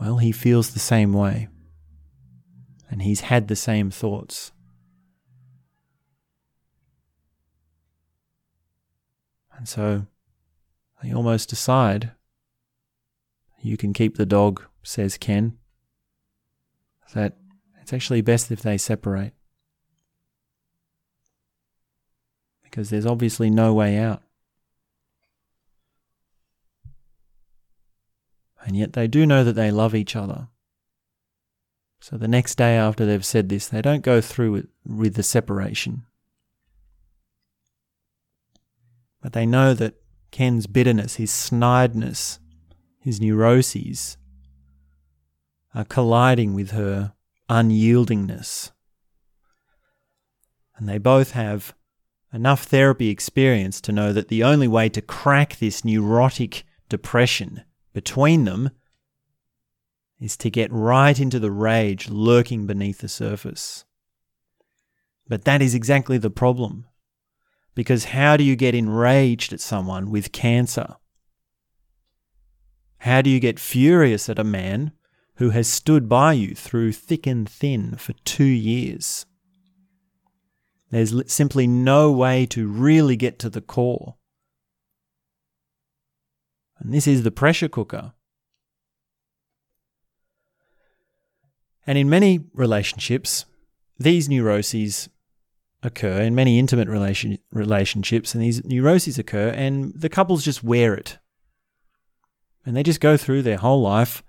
Well, 0.00 0.18
he 0.18 0.30
feels 0.30 0.70
the 0.70 0.78
same 0.78 1.12
way. 1.12 1.48
And 2.88 3.02
he's 3.02 3.22
had 3.22 3.48
the 3.48 3.56
same 3.56 3.90
thoughts. 3.90 4.52
And 9.58 9.68
so 9.68 10.06
they 11.02 11.12
almost 11.12 11.48
decide 11.50 12.12
you 13.60 13.76
can 13.76 13.92
keep 13.92 14.16
the 14.16 14.24
dog, 14.24 14.62
says 14.84 15.18
Ken, 15.18 15.58
that 17.12 17.36
it's 17.82 17.92
actually 17.92 18.20
best 18.20 18.52
if 18.52 18.62
they 18.62 18.78
separate. 18.78 19.32
Because 22.70 22.90
there's 22.90 23.06
obviously 23.06 23.50
no 23.50 23.74
way 23.74 23.98
out. 23.98 24.22
And 28.64 28.76
yet 28.76 28.92
they 28.92 29.08
do 29.08 29.26
know 29.26 29.42
that 29.42 29.54
they 29.54 29.70
love 29.70 29.94
each 29.94 30.14
other. 30.14 30.48
So 32.00 32.16
the 32.16 32.28
next 32.28 32.56
day 32.56 32.76
after 32.76 33.04
they've 33.04 33.24
said 33.24 33.48
this, 33.48 33.66
they 33.66 33.82
don't 33.82 34.02
go 34.02 34.20
through 34.20 34.52
with, 34.52 34.66
with 34.86 35.14
the 35.14 35.22
separation. 35.22 36.04
But 39.20 39.32
they 39.32 39.44
know 39.44 39.74
that 39.74 39.94
Ken's 40.30 40.66
bitterness, 40.66 41.16
his 41.16 41.30
snideness, 41.30 42.38
his 43.00 43.20
neuroses 43.20 44.16
are 45.74 45.84
colliding 45.84 46.54
with 46.54 46.70
her 46.70 47.14
unyieldingness. 47.48 48.70
And 50.76 50.88
they 50.88 50.98
both 50.98 51.32
have 51.32 51.74
enough 52.32 52.64
therapy 52.64 53.08
experience 53.08 53.80
to 53.80 53.92
know 53.92 54.12
that 54.12 54.28
the 54.28 54.44
only 54.44 54.68
way 54.68 54.88
to 54.88 55.02
crack 55.02 55.56
this 55.56 55.84
neurotic 55.84 56.64
depression 56.88 57.62
between 57.92 58.44
them 58.44 58.70
is 60.20 60.36
to 60.36 60.50
get 60.50 60.72
right 60.72 61.18
into 61.18 61.38
the 61.38 61.50
rage 61.50 62.08
lurking 62.08 62.66
beneath 62.66 62.98
the 62.98 63.08
surface. 63.08 63.84
But 65.26 65.44
that 65.44 65.62
is 65.62 65.74
exactly 65.74 66.18
the 66.18 66.30
problem. 66.30 66.86
Because 67.74 68.06
how 68.06 68.36
do 68.36 68.44
you 68.44 68.56
get 68.56 68.74
enraged 68.74 69.52
at 69.52 69.60
someone 69.60 70.10
with 70.10 70.32
cancer? 70.32 70.96
How 72.98 73.22
do 73.22 73.30
you 73.30 73.40
get 73.40 73.58
furious 73.58 74.28
at 74.28 74.38
a 74.38 74.44
man 74.44 74.92
who 75.36 75.50
has 75.50 75.66
stood 75.66 76.08
by 76.08 76.34
you 76.34 76.54
through 76.54 76.92
thick 76.92 77.26
and 77.26 77.48
thin 77.48 77.96
for 77.96 78.12
two 78.24 78.44
years? 78.44 79.24
There's 80.90 81.14
simply 81.32 81.66
no 81.66 82.10
way 82.10 82.46
to 82.46 82.66
really 82.66 83.16
get 83.16 83.38
to 83.40 83.50
the 83.50 83.60
core. 83.60 84.16
And 86.78 86.92
this 86.92 87.06
is 87.06 87.22
the 87.22 87.30
pressure 87.30 87.68
cooker. 87.68 88.12
And 91.86 91.96
in 91.96 92.10
many 92.10 92.40
relationships, 92.54 93.44
these 93.98 94.28
neuroses 94.28 95.08
occur 95.82 96.22
in 96.22 96.34
many 96.34 96.58
intimate 96.58 96.88
relation, 96.88 97.38
relationships, 97.52 98.34
and 98.34 98.42
these 98.42 98.64
neuroses 98.64 99.18
occur, 99.18 99.48
and 99.48 99.92
the 99.94 100.08
couples 100.08 100.44
just 100.44 100.62
wear 100.62 100.94
it. 100.94 101.18
And 102.66 102.76
they 102.76 102.82
just 102.82 103.00
go 103.00 103.16
through 103.16 103.42
their 103.42 103.56
whole 103.56 103.80
life, 103.80 104.22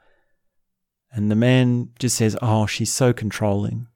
and 1.11 1.29
the 1.29 1.35
man 1.35 1.89
just 1.99 2.17
says, 2.17 2.37
Oh, 2.41 2.65
she's 2.65 2.91
so 2.91 3.11
controlling. 3.11 3.87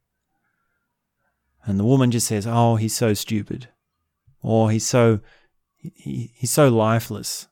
And 1.65 1.79
the 1.79 1.83
woman 1.83 2.11
just 2.11 2.27
says, 2.27 2.45
Oh, 2.47 2.75
he's 2.75 2.95
so 2.95 3.13
stupid. 3.13 3.69
Or 4.41 4.71
he's 4.71 4.85
so 4.85 5.19
he, 5.77 6.31
he's 6.35 6.51
so 6.51 6.69
lifeless. 6.69 7.47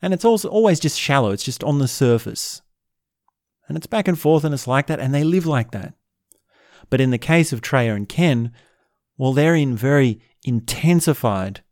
And 0.00 0.12
it's 0.12 0.24
also 0.24 0.48
always 0.48 0.80
just 0.80 0.98
shallow, 0.98 1.30
it's 1.30 1.44
just 1.44 1.62
on 1.62 1.78
the 1.78 1.88
surface. 1.88 2.62
And 3.68 3.76
it's 3.76 3.86
back 3.86 4.08
and 4.08 4.18
forth 4.18 4.44
and 4.44 4.52
it's 4.52 4.66
like 4.66 4.88
that, 4.88 5.00
and 5.00 5.14
they 5.14 5.24
live 5.24 5.46
like 5.46 5.70
that. 5.70 5.94
But 6.90 7.00
in 7.00 7.10
the 7.10 7.18
case 7.18 7.52
of 7.52 7.62
Treya 7.62 7.94
and 7.94 8.08
Ken, 8.08 8.52
well, 9.16 9.32
they're 9.32 9.54
in 9.54 9.76
very 9.76 10.20
intensified 10.44 11.62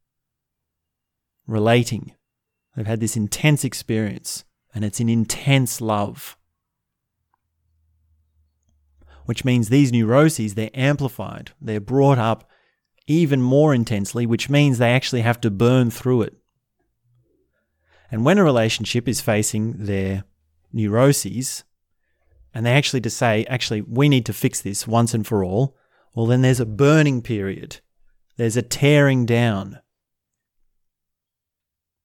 relating. 1.46 2.14
They've 2.76 2.86
had 2.86 3.00
this 3.00 3.16
intense 3.16 3.64
experience, 3.64 4.44
and 4.72 4.84
it's 4.84 5.00
an 5.00 5.08
intense 5.08 5.80
love. 5.80 6.36
Which 9.30 9.44
means 9.44 9.68
these 9.68 9.92
neuroses, 9.92 10.56
they're 10.56 10.72
amplified, 10.74 11.52
they're 11.60 11.78
brought 11.78 12.18
up 12.18 12.50
even 13.06 13.40
more 13.40 13.72
intensely, 13.72 14.26
which 14.26 14.50
means 14.50 14.78
they 14.78 14.90
actually 14.90 15.20
have 15.20 15.40
to 15.42 15.52
burn 15.52 15.92
through 15.92 16.22
it. 16.22 16.34
And 18.10 18.24
when 18.24 18.38
a 18.38 18.42
relationship 18.42 19.06
is 19.06 19.20
facing 19.20 19.84
their 19.84 20.24
neuroses, 20.72 21.62
and 22.52 22.66
they 22.66 22.72
actually 22.72 23.02
to 23.02 23.08
say, 23.08 23.44
actually, 23.48 23.82
we 23.82 24.08
need 24.08 24.26
to 24.26 24.32
fix 24.32 24.60
this 24.62 24.88
once 24.88 25.14
and 25.14 25.24
for 25.24 25.44
all, 25.44 25.76
well, 26.12 26.26
then 26.26 26.42
there's 26.42 26.58
a 26.58 26.66
burning 26.66 27.22
period. 27.22 27.78
There's 28.36 28.56
a 28.56 28.62
tearing 28.62 29.26
down. 29.26 29.78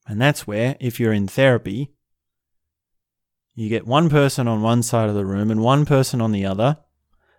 And 0.05 0.21
that's 0.21 0.45
where, 0.45 0.78
if 0.80 0.99
you're 0.99 1.11
in 1.11 1.28
therapy, 1.28 1.91
you 3.55 3.67
get 3.67 3.88
one 3.88 4.11
person 4.11 4.47
on 4.47 4.61
one 4.61 4.84
side 4.84 5.09
of 5.09 5.15
the 5.15 5.26
room 5.26 5.49
and 5.49 5.63
one 5.63 5.88
person 5.88 6.21
on 6.21 6.32
the 6.32 6.45
other, 6.45 6.78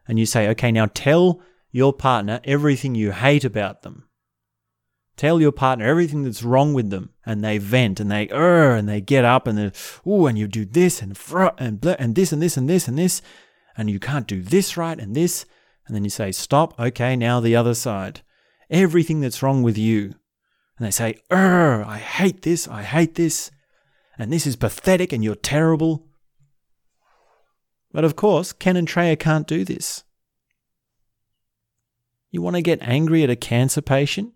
and 0.09 0.19
you 0.19 0.27
say, 0.27 0.49
okay, 0.49 0.73
now 0.73 0.89
tell 0.93 1.41
your 1.71 1.93
partner 1.93 2.41
everything 2.45 2.95
you 2.95 3.13
hate 3.13 3.45
about 3.45 3.83
them. 3.83 4.09
Tell 5.17 5.41
your 5.41 5.53
partner 5.53 5.87
everything 5.87 6.25
that's 6.25 6.43
wrong 6.43 6.75
with 6.75 6.91
them, 6.91 7.11
and 7.25 7.43
they 7.43 7.57
vent 7.57 8.01
and 8.01 8.11
they 8.11 8.29
er 8.31 8.75
and 8.75 8.87
they 8.87 9.01
get 9.01 9.25
up 9.25 9.47
and 9.47 9.57
they 9.57 9.73
ooh 10.07 10.27
and 10.27 10.37
you 10.37 10.47
do 10.47 10.67
this 10.67 11.01
and 11.01 11.17
fr 11.17 11.47
and 11.59 11.81
blah, 11.81 11.97
and 11.99 12.15
this 12.15 12.33
and 12.33 12.43
this 12.43 12.59
and 12.59 12.69
this 12.69 12.87
and 12.87 12.99
this, 12.99 13.23
and 13.79 13.91
you 13.91 13.99
can't 13.99 14.27
do 14.27 14.43
this 14.43 14.77
right 14.77 14.99
and 14.99 15.17
this, 15.17 15.47
and 15.87 15.97
then 15.97 16.05
you 16.05 16.11
say 16.11 16.33
stop. 16.33 16.79
Okay, 16.79 17.17
now 17.17 17.41
the 17.41 17.57
other 17.57 17.75
side. 17.75 18.21
Everything 18.69 19.21
that's 19.21 19.43
wrong 19.43 19.63
with 19.63 19.79
you, 19.79 20.15
and 20.77 20.87
they 20.87 20.91
say 20.91 21.17
er 21.33 21.83
I 21.87 21.97
hate 21.97 22.43
this, 22.43 22.69
I 22.69 22.83
hate 22.83 23.15
this, 23.15 23.51
and 24.19 24.31
this 24.31 24.47
is 24.47 24.57
pathetic 24.57 25.15
and 25.15 25.25
you're 25.25 25.35
terrible. 25.35 26.06
But 27.97 28.05
of 28.05 28.15
course, 28.15 28.53
Ken 28.53 28.77
and 28.77 28.87
Treya 28.87 29.19
can't 29.19 29.47
do 29.47 29.65
this. 29.65 30.05
You 32.31 32.43
want 32.43 32.57
to 32.57 32.61
get 32.61 32.83
angry 32.83 33.23
at 33.23 33.31
a 33.31 33.37
cancer 33.37 33.81
patient? 33.81 34.35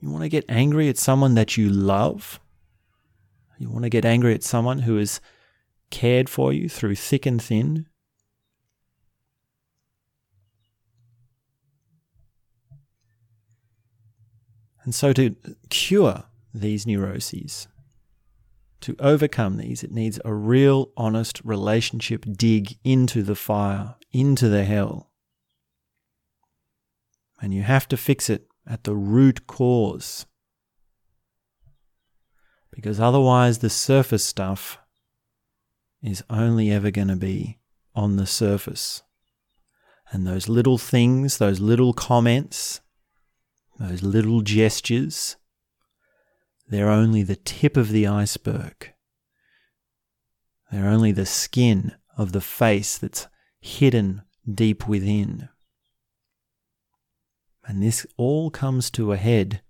You 0.00 0.10
want 0.10 0.22
to 0.22 0.28
get 0.28 0.44
angry 0.46 0.90
at 0.90 0.98
someone 0.98 1.34
that 1.36 1.56
you 1.56 1.70
love? 1.70 2.40
You 3.56 3.70
want 3.70 3.84
to 3.84 3.88
get 3.88 4.04
angry 4.04 4.34
at 4.34 4.42
someone 4.42 4.80
who 4.80 4.98
has 4.98 5.18
cared 5.88 6.28
for 6.28 6.52
you 6.52 6.68
through 6.68 6.96
thick 6.96 7.24
and 7.24 7.40
thin? 7.40 7.86
And 14.82 14.94
so, 14.94 15.14
to 15.14 15.36
cure 15.70 16.24
these 16.52 16.86
neuroses, 16.86 17.66
to 18.84 18.94
overcome 18.98 19.56
these, 19.56 19.82
it 19.82 19.92
needs 19.92 20.20
a 20.26 20.34
real, 20.34 20.90
honest 20.94 21.40
relationship 21.42 22.26
dig 22.36 22.78
into 22.84 23.22
the 23.22 23.34
fire, 23.34 23.94
into 24.12 24.50
the 24.50 24.64
hell. 24.64 25.10
And 27.40 27.54
you 27.54 27.62
have 27.62 27.88
to 27.88 27.96
fix 27.96 28.28
it 28.28 28.46
at 28.66 28.84
the 28.84 28.94
root 28.94 29.46
cause. 29.46 30.26
Because 32.70 33.00
otherwise, 33.00 33.58
the 33.58 33.70
surface 33.70 34.24
stuff 34.24 34.78
is 36.02 36.22
only 36.28 36.70
ever 36.70 36.90
going 36.90 37.08
to 37.08 37.16
be 37.16 37.60
on 37.94 38.16
the 38.16 38.26
surface. 38.26 39.02
And 40.12 40.26
those 40.26 40.46
little 40.46 40.76
things, 40.76 41.38
those 41.38 41.58
little 41.58 41.94
comments, 41.94 42.82
those 43.78 44.02
little 44.02 44.42
gestures, 44.42 45.36
they're 46.74 46.90
only 46.90 47.22
the 47.22 47.36
tip 47.36 47.76
of 47.76 47.90
the 47.90 48.08
iceberg. 48.08 48.92
They're 50.72 50.88
only 50.88 51.12
the 51.12 51.24
skin 51.24 51.92
of 52.18 52.32
the 52.32 52.40
face 52.40 52.98
that's 52.98 53.28
hidden 53.60 54.22
deep 54.52 54.88
within. 54.88 55.48
And 57.64 57.80
this 57.80 58.06
all 58.16 58.50
comes 58.50 58.90
to 58.90 59.12
a 59.12 59.16
head 59.16 59.62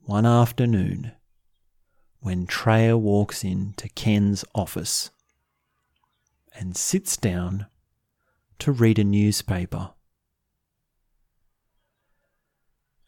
one 0.00 0.26
afternoon 0.26 1.12
when 2.18 2.48
Treya 2.48 2.98
walks 2.98 3.44
into 3.44 3.88
Ken's 3.90 4.44
office 4.56 5.10
and 6.52 6.76
sits 6.76 7.16
down 7.16 7.66
to 8.58 8.72
read 8.72 8.98
a 8.98 9.04
newspaper. 9.04 9.90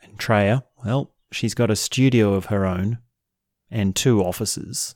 And 0.00 0.16
Treya, 0.16 0.62
well, 0.84 1.12
she's 1.32 1.54
got 1.54 1.72
a 1.72 1.76
studio 1.76 2.34
of 2.34 2.46
her 2.46 2.64
own 2.64 2.98
and 3.76 3.94
two 3.94 4.22
offices. 4.22 4.94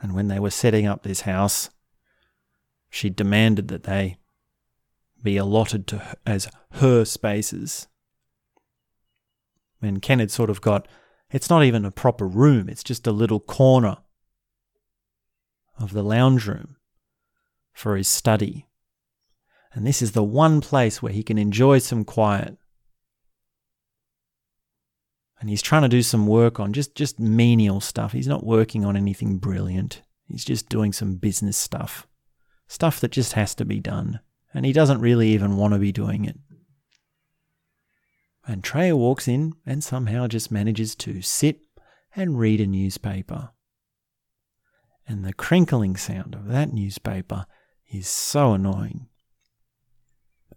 And 0.00 0.12
when 0.12 0.26
they 0.26 0.40
were 0.40 0.50
setting 0.50 0.86
up 0.86 1.04
this 1.04 1.20
house, 1.20 1.70
she 2.90 3.08
demanded 3.08 3.68
that 3.68 3.84
they 3.84 4.16
be 5.22 5.36
allotted 5.36 5.86
to 5.86 5.98
her, 5.98 6.16
as 6.26 6.48
her 6.72 7.04
spaces. 7.04 7.86
And 9.80 10.02
Ken 10.02 10.18
had 10.18 10.32
sort 10.32 10.50
of 10.50 10.60
got, 10.60 10.88
it's 11.30 11.48
not 11.48 11.62
even 11.62 11.84
a 11.84 11.92
proper 11.92 12.26
room, 12.26 12.68
it's 12.68 12.82
just 12.82 13.06
a 13.06 13.12
little 13.12 13.38
corner 13.38 13.98
of 15.78 15.92
the 15.92 16.02
lounge 16.02 16.48
room 16.48 16.74
for 17.72 17.96
his 17.96 18.08
study. 18.08 18.66
And 19.72 19.86
this 19.86 20.02
is 20.02 20.10
the 20.10 20.24
one 20.24 20.60
place 20.60 21.00
where 21.00 21.12
he 21.12 21.22
can 21.22 21.38
enjoy 21.38 21.78
some 21.78 22.04
quiet. 22.04 22.56
And 25.44 25.50
he's 25.50 25.60
trying 25.60 25.82
to 25.82 25.90
do 25.90 26.00
some 26.00 26.26
work 26.26 26.58
on 26.58 26.72
just, 26.72 26.94
just 26.94 27.20
menial 27.20 27.78
stuff. 27.78 28.12
He's 28.12 28.26
not 28.26 28.46
working 28.46 28.82
on 28.82 28.96
anything 28.96 29.36
brilliant. 29.36 30.00
He's 30.26 30.42
just 30.42 30.70
doing 30.70 30.90
some 30.90 31.16
business 31.16 31.58
stuff. 31.58 32.06
Stuff 32.66 32.98
that 33.00 33.10
just 33.10 33.34
has 33.34 33.54
to 33.56 33.66
be 33.66 33.78
done 33.78 34.20
and 34.54 34.64
he 34.64 34.72
doesn't 34.72 35.02
really 35.02 35.28
even 35.28 35.58
want 35.58 35.74
to 35.74 35.78
be 35.78 35.92
doing 35.92 36.24
it. 36.24 36.38
And 38.46 38.62
Treya 38.62 38.96
walks 38.96 39.28
in 39.28 39.52
and 39.66 39.84
somehow 39.84 40.28
just 40.28 40.50
manages 40.50 40.94
to 40.94 41.20
sit 41.20 41.60
and 42.16 42.38
read 42.38 42.62
a 42.62 42.66
newspaper. 42.66 43.50
And 45.06 45.26
the 45.26 45.34
crinkling 45.34 45.96
sound 45.96 46.34
of 46.34 46.46
that 46.46 46.72
newspaper 46.72 47.44
is 47.92 48.08
so 48.08 48.54
annoying. 48.54 49.08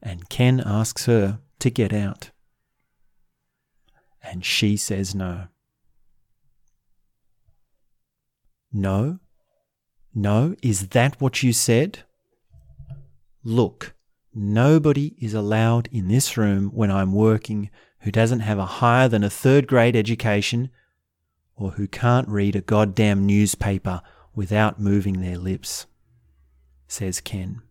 And 0.01 0.29
Ken 0.29 0.63
asks 0.65 1.07
her 1.07 1.39
to 1.59 1.69
get 1.69 1.91
out. 1.91 2.31
And 4.29 4.43
she 4.43 4.75
says 4.75 5.15
no. 5.15 5.47
No? 8.73 9.19
No? 10.13 10.55
Is 10.61 10.89
that 10.89 11.19
what 11.21 11.41
you 11.43 11.53
said? 11.53 11.99
Look, 13.43 13.95
nobody 14.33 15.15
is 15.19 15.33
allowed 15.33 15.87
in 15.93 16.09
this 16.09 16.35
room 16.35 16.71
when 16.73 16.91
I'm 16.91 17.13
working 17.13 17.69
who 18.01 18.11
doesn't 18.11 18.41
have 18.41 18.59
a 18.59 18.65
higher 18.65 19.07
than 19.07 19.23
a 19.23 19.29
third 19.29 19.65
grade 19.65 19.95
education 19.95 20.71
or 21.55 21.71
who 21.71 21.87
can't 21.87 22.27
read 22.27 22.55
a 22.55 22.61
goddamn 22.61 23.25
newspaper 23.25 24.01
without 24.35 24.79
moving 24.79 25.21
their 25.21 25.37
lips, 25.37 25.87
says 26.87 27.21
Ken. 27.21 27.61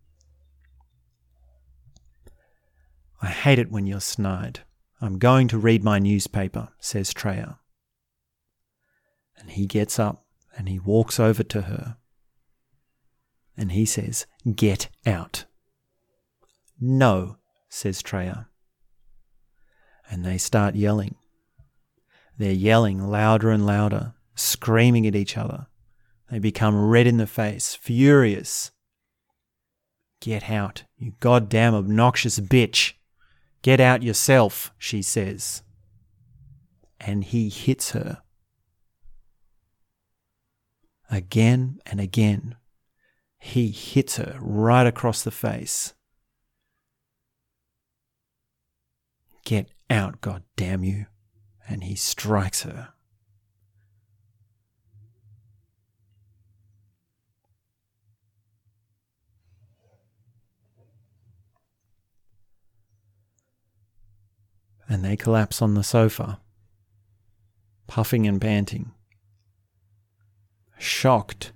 I 3.21 3.27
hate 3.27 3.59
it 3.59 3.71
when 3.71 3.85
you're 3.85 4.01
snide. 4.01 4.61
I'm 4.99 5.19
going 5.19 5.47
to 5.49 5.57
read 5.57 5.83
my 5.83 5.99
newspaper, 5.99 6.69
says 6.79 7.13
Treya. 7.13 7.57
And 9.37 9.51
he 9.51 9.67
gets 9.67 9.99
up 9.99 10.25
and 10.57 10.67
he 10.67 10.79
walks 10.79 11.19
over 11.19 11.43
to 11.43 11.61
her. 11.63 11.97
And 13.55 13.71
he 13.71 13.85
says, 13.85 14.25
Get 14.55 14.89
out. 15.05 15.45
No, 16.79 17.37
says 17.69 18.01
Treya. 18.01 18.47
And 20.09 20.25
they 20.25 20.37
start 20.37 20.75
yelling. 20.75 21.15
They're 22.37 22.51
yelling 22.51 23.07
louder 23.07 23.51
and 23.51 23.65
louder, 23.65 24.13
screaming 24.35 25.05
at 25.05 25.15
each 25.15 25.37
other. 25.37 25.67
They 26.29 26.39
become 26.39 26.89
red 26.89 27.07
in 27.07 27.17
the 27.17 27.27
face, 27.27 27.75
furious. 27.75 28.71
Get 30.21 30.49
out, 30.49 30.83
you 30.97 31.13
goddamn 31.19 31.75
obnoxious 31.75 32.39
bitch. 32.39 32.93
Get 33.67 33.81
out 33.81 34.01
yourself, 34.01 34.71
she 34.77 35.01
says. 35.01 35.61
And 37.01 37.21
he 37.21 37.49
hits 37.49 37.91
her. 37.91 38.21
Again 41.11 41.79
and 41.85 41.99
again, 41.99 42.55
he 43.37 43.67
hits 43.71 44.15
her 44.15 44.37
right 44.39 44.87
across 44.87 45.21
the 45.21 45.31
face. 45.31 45.93
Get 49.43 49.69
out, 49.89 50.21
God 50.21 50.43
damn 50.55 50.85
you. 50.85 51.07
And 51.67 51.83
he 51.83 51.95
strikes 51.95 52.61
her. 52.61 52.93
And 64.89 65.03
they 65.03 65.17
collapse 65.17 65.61
on 65.61 65.73
the 65.73 65.83
sofa, 65.83 66.39
puffing 67.87 68.25
and 68.25 68.39
panting, 68.39 68.93
shocked 70.77 71.51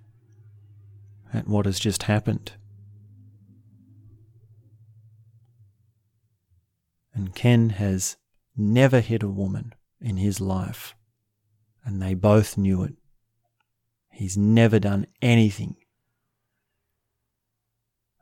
at 1.33 1.47
what 1.47 1.65
has 1.65 1.79
just 1.79 2.03
happened. 2.03 2.53
And 7.13 7.33
Ken 7.35 7.71
has 7.71 8.17
never 8.55 8.99
hit 8.99 9.23
a 9.23 9.29
woman 9.29 9.73
in 9.99 10.17
his 10.17 10.41
life, 10.41 10.95
and 11.85 12.01
they 12.01 12.13
both 12.13 12.57
knew 12.57 12.83
it. 12.83 12.95
He's 14.11 14.37
never 14.37 14.79
done 14.79 15.07
anything 15.21 15.77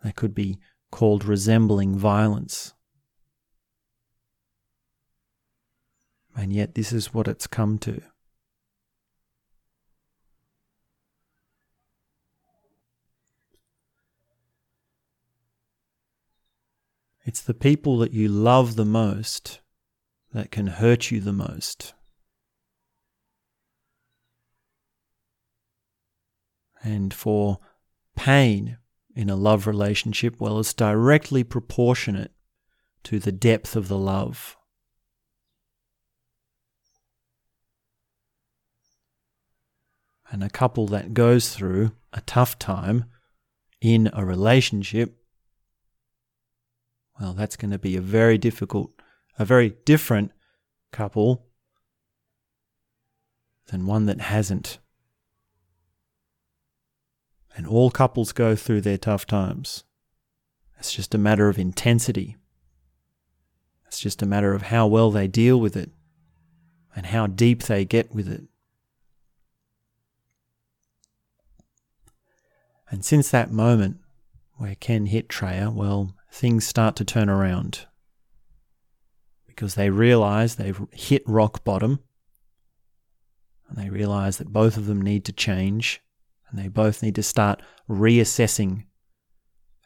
that 0.03 0.16
could 0.16 0.34
be 0.34 0.60
called 0.91 1.26
resembling 1.26 1.97
violence. 1.97 2.74
And 6.36 6.53
yet, 6.53 6.75
this 6.75 6.93
is 6.93 7.13
what 7.13 7.27
it's 7.27 7.47
come 7.47 7.77
to. 7.80 8.01
It's 17.25 17.41
the 17.41 17.53
people 17.53 17.97
that 17.99 18.13
you 18.13 18.27
love 18.27 18.75
the 18.75 18.86
most 18.86 19.59
that 20.34 20.49
can 20.49 20.67
hurt 20.67 21.11
you 21.11 21.19
the 21.19 21.34
most. 21.34 21.93
And 26.82 27.13
for 27.13 27.59
pain 28.15 28.77
in 29.15 29.30
a 29.30 29.36
love 29.36 29.67
relationship, 29.67 30.39
well, 30.39 30.59
it's 30.59 30.73
directly 30.73 31.43
proportionate 31.43 32.32
to 33.03 33.19
the 33.19 33.32
depth 33.32 33.75
of 33.75 33.89
the 33.89 33.97
love. 33.97 34.55
And 40.32 40.43
a 40.43 40.49
couple 40.49 40.88
that 40.88 41.13
goes 41.13 41.55
through 41.55 41.91
a 42.13 42.21
tough 42.21 42.59
time 42.59 43.05
in 43.82 44.09
a 44.13 44.25
relationship, 44.25 45.15
well, 47.19 47.34
that's 47.34 47.55
going 47.55 47.71
to 47.71 47.80
be 47.80 47.95
a 47.95 48.01
very 48.01 48.38
difficult, 48.38 48.93
a 49.38 49.45
very 49.45 49.75
different 49.86 50.32
couple 50.91 51.47
than 53.67 53.86
one 53.86 54.05
that 54.05 54.21
hasn't. 54.21 54.80
And 57.55 57.67
all 57.67 57.91
couples 57.91 58.32
go 58.32 58.55
through 58.55 58.82
their 58.82 58.97
tough 58.97 59.25
times. 59.25 59.84
It's 60.77 60.93
just 60.93 61.13
a 61.13 61.17
matter 61.17 61.49
of 61.49 61.59
intensity. 61.59 62.38
It's 63.88 63.99
just 63.99 64.21
a 64.21 64.27
matter 64.27 64.53
of 64.53 64.63
how 64.63 64.88
well 64.88 65.11
they 65.11 65.27
deal 65.27 65.59
with 65.59 65.75
it 65.75 65.89
and 66.95 67.07
how 67.07 67.27
deep 67.27 67.63
they 67.63 67.84
get 67.84 68.13
with 68.13 68.30
it. 68.30 68.43
And 72.91 73.05
since 73.05 73.29
that 73.29 73.51
moment 73.51 73.97
where 74.55 74.75
Ken 74.75 75.05
hit 75.05 75.29
Treya, 75.29 75.71
well, 75.71 76.15
things 76.31 76.65
start 76.65 76.95
to 76.97 77.05
turn 77.05 77.29
around 77.29 77.85
because 79.47 79.75
they 79.75 79.89
realize 79.89 80.55
they've 80.55 80.81
hit 80.91 81.23
rock 81.27 81.63
bottom 81.63 81.99
and 83.67 83.77
they 83.77 83.89
realize 83.89 84.37
that 84.37 84.53
both 84.53 84.77
of 84.77 84.85
them 84.85 85.01
need 85.01 85.25
to 85.25 85.33
change 85.33 86.01
and 86.49 86.59
they 86.59 86.67
both 86.67 87.03
need 87.03 87.15
to 87.15 87.23
start 87.23 87.61
reassessing 87.89 88.85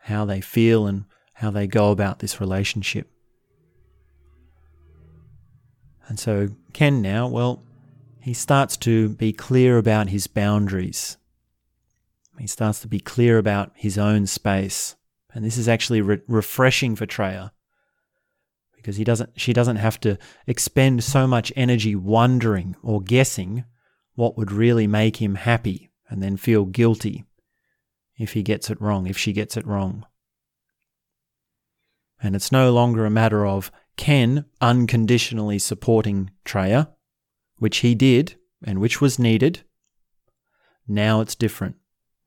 how 0.01 0.25
they 0.25 0.41
feel 0.41 0.87
and 0.87 1.05
how 1.33 1.51
they 1.51 1.67
go 1.67 1.91
about 1.91 2.19
this 2.19 2.39
relationship. 2.39 3.09
And 6.07 6.19
so, 6.19 6.49
Ken 6.73 7.01
now, 7.01 7.27
well, 7.27 7.63
he 8.19 8.33
starts 8.33 8.77
to 8.77 9.09
be 9.09 9.33
clear 9.33 9.77
about 9.77 10.09
his 10.09 10.27
boundaries. 10.27 11.17
He 12.39 12.47
starts 12.47 12.79
to 12.81 12.87
be 12.87 12.99
clear 12.99 13.37
about 13.37 13.71
his 13.75 13.97
own 13.97 14.27
space. 14.27 14.95
And 15.33 15.43
this 15.43 15.57
is 15.57 15.67
actually 15.67 16.01
re- 16.01 16.21
refreshing 16.27 16.95
for 16.95 17.05
Treya 17.05 17.51
because 18.75 18.97
he 18.97 19.03
doesn't, 19.03 19.29
she 19.39 19.53
doesn't 19.53 19.77
have 19.77 19.99
to 20.01 20.17
expend 20.45 21.03
so 21.03 21.25
much 21.25 21.53
energy 21.55 21.95
wondering 21.95 22.75
or 22.83 23.01
guessing 23.01 23.63
what 24.15 24.37
would 24.37 24.51
really 24.51 24.87
make 24.87 25.17
him 25.17 25.35
happy 25.35 25.89
and 26.09 26.21
then 26.21 26.37
feel 26.37 26.65
guilty 26.65 27.23
if 28.17 28.33
he 28.33 28.43
gets 28.43 28.69
it 28.69 28.79
wrong, 28.81 29.07
if 29.07 29.17
she 29.17 29.33
gets 29.33 29.57
it 29.57 29.65
wrong. 29.65 30.05
And 32.21 32.35
it's 32.35 32.51
no 32.51 32.71
longer 32.71 33.05
a 33.05 33.09
matter 33.09 33.45
of 33.45 33.71
Ken 33.97 34.45
unconditionally 34.61 35.59
supporting 35.59 36.31
Treya, 36.45 36.89
which 37.57 37.77
he 37.77 37.95
did 37.95 38.35
and 38.63 38.79
which 38.79 39.01
was 39.01 39.17
needed. 39.17 39.61
Now 40.87 41.21
it's 41.21 41.35
different. 41.35 41.77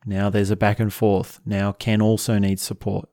Now 0.07 0.31
there's 0.31 0.51
a 0.51 0.57
back 0.57 0.81
and 0.81 0.93
forth. 0.93 1.41
Now 1.45 1.73
Ken 1.73 2.01
also 2.01 2.39
needs 2.39 2.63
support. 2.63 3.09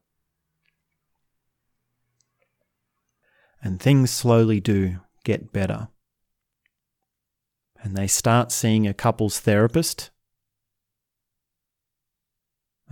And 3.61 3.81
things 3.81 4.11
slowly 4.11 4.59
do 4.59 4.99
get 5.23 5.51
better. 5.51 5.89
And 7.81 7.97
they 7.97 8.07
start 8.07 8.51
seeing 8.51 8.87
a 8.87 8.93
couples 8.93 9.39
therapist 9.39 10.11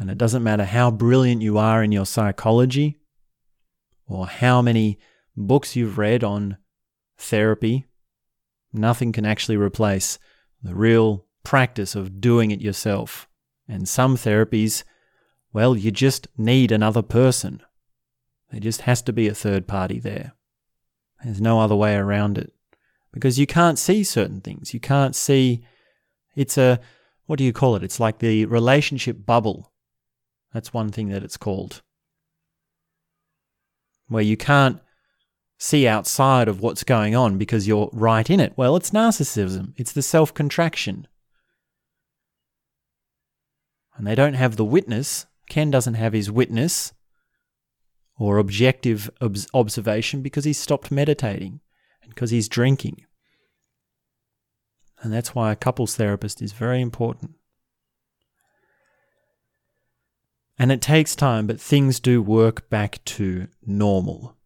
and 0.01 0.09
it 0.09 0.17
doesn't 0.17 0.41
matter 0.41 0.65
how 0.65 0.89
brilliant 0.89 1.43
you 1.43 1.59
are 1.59 1.83
in 1.83 1.91
your 1.91 2.07
psychology 2.07 2.97
or 4.07 4.25
how 4.25 4.59
many 4.59 4.97
books 5.37 5.75
you've 5.75 5.99
read 5.99 6.23
on 6.23 6.57
therapy, 7.19 7.85
nothing 8.73 9.11
can 9.11 9.27
actually 9.27 9.57
replace 9.57 10.17
the 10.63 10.73
real 10.73 11.27
practice 11.43 11.93
of 11.93 12.19
doing 12.19 12.49
it 12.49 12.61
yourself. 12.61 13.27
And 13.71 13.87
some 13.87 14.17
therapies, 14.17 14.83
well, 15.53 15.77
you 15.77 15.91
just 15.91 16.27
need 16.37 16.73
another 16.73 17.01
person. 17.01 17.61
There 18.51 18.59
just 18.59 18.81
has 18.81 19.01
to 19.03 19.13
be 19.13 19.29
a 19.29 19.33
third 19.33 19.65
party 19.65 19.97
there. 19.97 20.33
There's 21.23 21.39
no 21.39 21.61
other 21.61 21.75
way 21.75 21.95
around 21.95 22.37
it. 22.37 22.51
Because 23.13 23.39
you 23.39 23.47
can't 23.47 23.79
see 23.79 24.03
certain 24.03 24.41
things. 24.41 24.73
You 24.73 24.81
can't 24.81 25.15
see, 25.15 25.63
it's 26.35 26.57
a, 26.57 26.81
what 27.27 27.37
do 27.37 27.45
you 27.45 27.53
call 27.53 27.77
it? 27.77 27.83
It's 27.83 27.99
like 27.99 28.19
the 28.19 28.45
relationship 28.45 29.25
bubble 29.25 29.71
that's 30.53 30.73
one 30.73 30.89
thing 30.89 31.07
that 31.09 31.23
it's 31.23 31.37
called. 31.37 31.81
Where 34.09 34.21
you 34.21 34.35
can't 34.35 34.81
see 35.57 35.87
outside 35.87 36.49
of 36.49 36.59
what's 36.59 36.83
going 36.83 37.15
on 37.15 37.37
because 37.37 37.69
you're 37.69 37.89
right 37.93 38.29
in 38.29 38.41
it. 38.41 38.51
Well, 38.57 38.75
it's 38.75 38.91
narcissism, 38.91 39.73
it's 39.77 39.93
the 39.93 40.01
self 40.01 40.33
contraction. 40.33 41.07
And 43.95 44.07
they 44.07 44.15
don't 44.15 44.33
have 44.33 44.55
the 44.55 44.65
witness. 44.65 45.25
Ken 45.49 45.69
doesn't 45.69 45.95
have 45.95 46.13
his 46.13 46.31
witness 46.31 46.93
or 48.17 48.37
objective 48.37 49.09
ob- 49.21 49.37
observation 49.53 50.21
because 50.21 50.45
he's 50.45 50.59
stopped 50.59 50.91
meditating 50.91 51.59
and 52.01 52.13
because 52.13 52.31
he's 52.31 52.47
drinking. 52.47 53.05
And 55.01 55.11
that's 55.11 55.33
why 55.33 55.51
a 55.51 55.55
couples 55.55 55.95
therapist 55.95 56.41
is 56.41 56.53
very 56.53 56.79
important. 56.79 57.31
And 60.59 60.71
it 60.71 60.81
takes 60.81 61.15
time, 61.15 61.47
but 61.47 61.59
things 61.59 61.99
do 61.99 62.21
work 62.21 62.69
back 62.69 63.03
to 63.05 63.47
normal. 63.65 64.37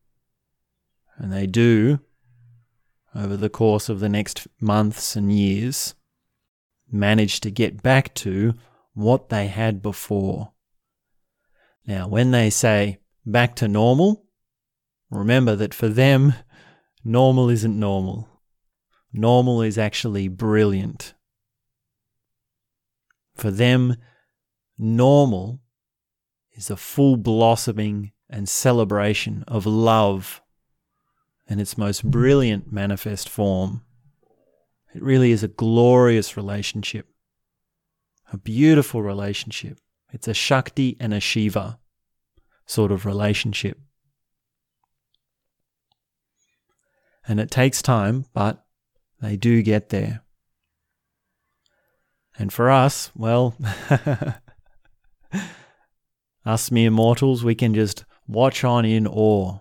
And 1.17 1.31
they 1.31 1.45
do 1.45 1.99
over 3.13 3.35
the 3.35 3.49
course 3.49 3.89
of 3.89 3.99
the 3.99 4.09
next 4.09 4.47
months 4.61 5.15
and 5.15 5.31
years 5.31 5.95
manage 6.89 7.41
to 7.41 7.51
get 7.51 7.83
back 7.83 8.13
to 8.15 8.53
what 8.95 9.29
they 9.29 9.47
had 9.47 9.83
before. 9.83 10.53
Now, 11.85 12.07
when 12.07 12.31
they 12.31 12.49
say 12.49 12.97
back 13.25 13.55
to 13.57 13.67
normal, 13.67 14.25
remember 15.11 15.55
that 15.55 15.73
for 15.73 15.87
them, 15.87 16.33
normal 17.03 17.49
isn't 17.49 17.79
normal. 17.79 18.27
Normal 19.13 19.61
is 19.61 19.77
actually 19.77 20.27
brilliant. 20.27 21.13
For 23.35 23.51
them, 23.51 23.97
normal 24.77 25.61
is 26.53 26.69
a 26.69 26.77
full 26.77 27.17
blossoming 27.17 28.13
and 28.29 28.49
celebration 28.49 29.43
of 29.47 29.65
love 29.65 30.41
in 31.47 31.59
its 31.59 31.77
most 31.77 32.09
brilliant 32.09 32.71
manifest 32.71 33.29
form. 33.29 33.83
It 34.93 35.03
really 35.03 35.31
is 35.31 35.43
a 35.43 35.49
glorious 35.49 36.35
relationship, 36.35 37.07
a 38.35 38.37
beautiful 38.37 39.01
relationship. 39.01 39.79
It's 40.11 40.27
a 40.27 40.33
Shakti 40.33 40.97
and 40.99 41.13
a 41.13 41.21
Shiva 41.21 41.79
sort 42.65 42.91
of 42.91 43.05
relationship. 43.05 43.79
And 47.25 47.39
it 47.39 47.49
takes 47.49 47.81
time, 47.81 48.25
but 48.33 48.65
they 49.21 49.37
do 49.37 49.61
get 49.61 49.89
there. 49.89 50.21
And 52.37 52.51
for 52.51 52.69
us, 52.69 53.09
well, 53.15 53.55
Us 56.45 56.69
mere 56.69 56.91
mortals, 56.91 57.43
we 57.43 57.55
can 57.55 57.73
just 57.73 58.03
watch 58.27 58.63
on 58.65 58.83
in 58.83 59.07
awe. 59.07 59.59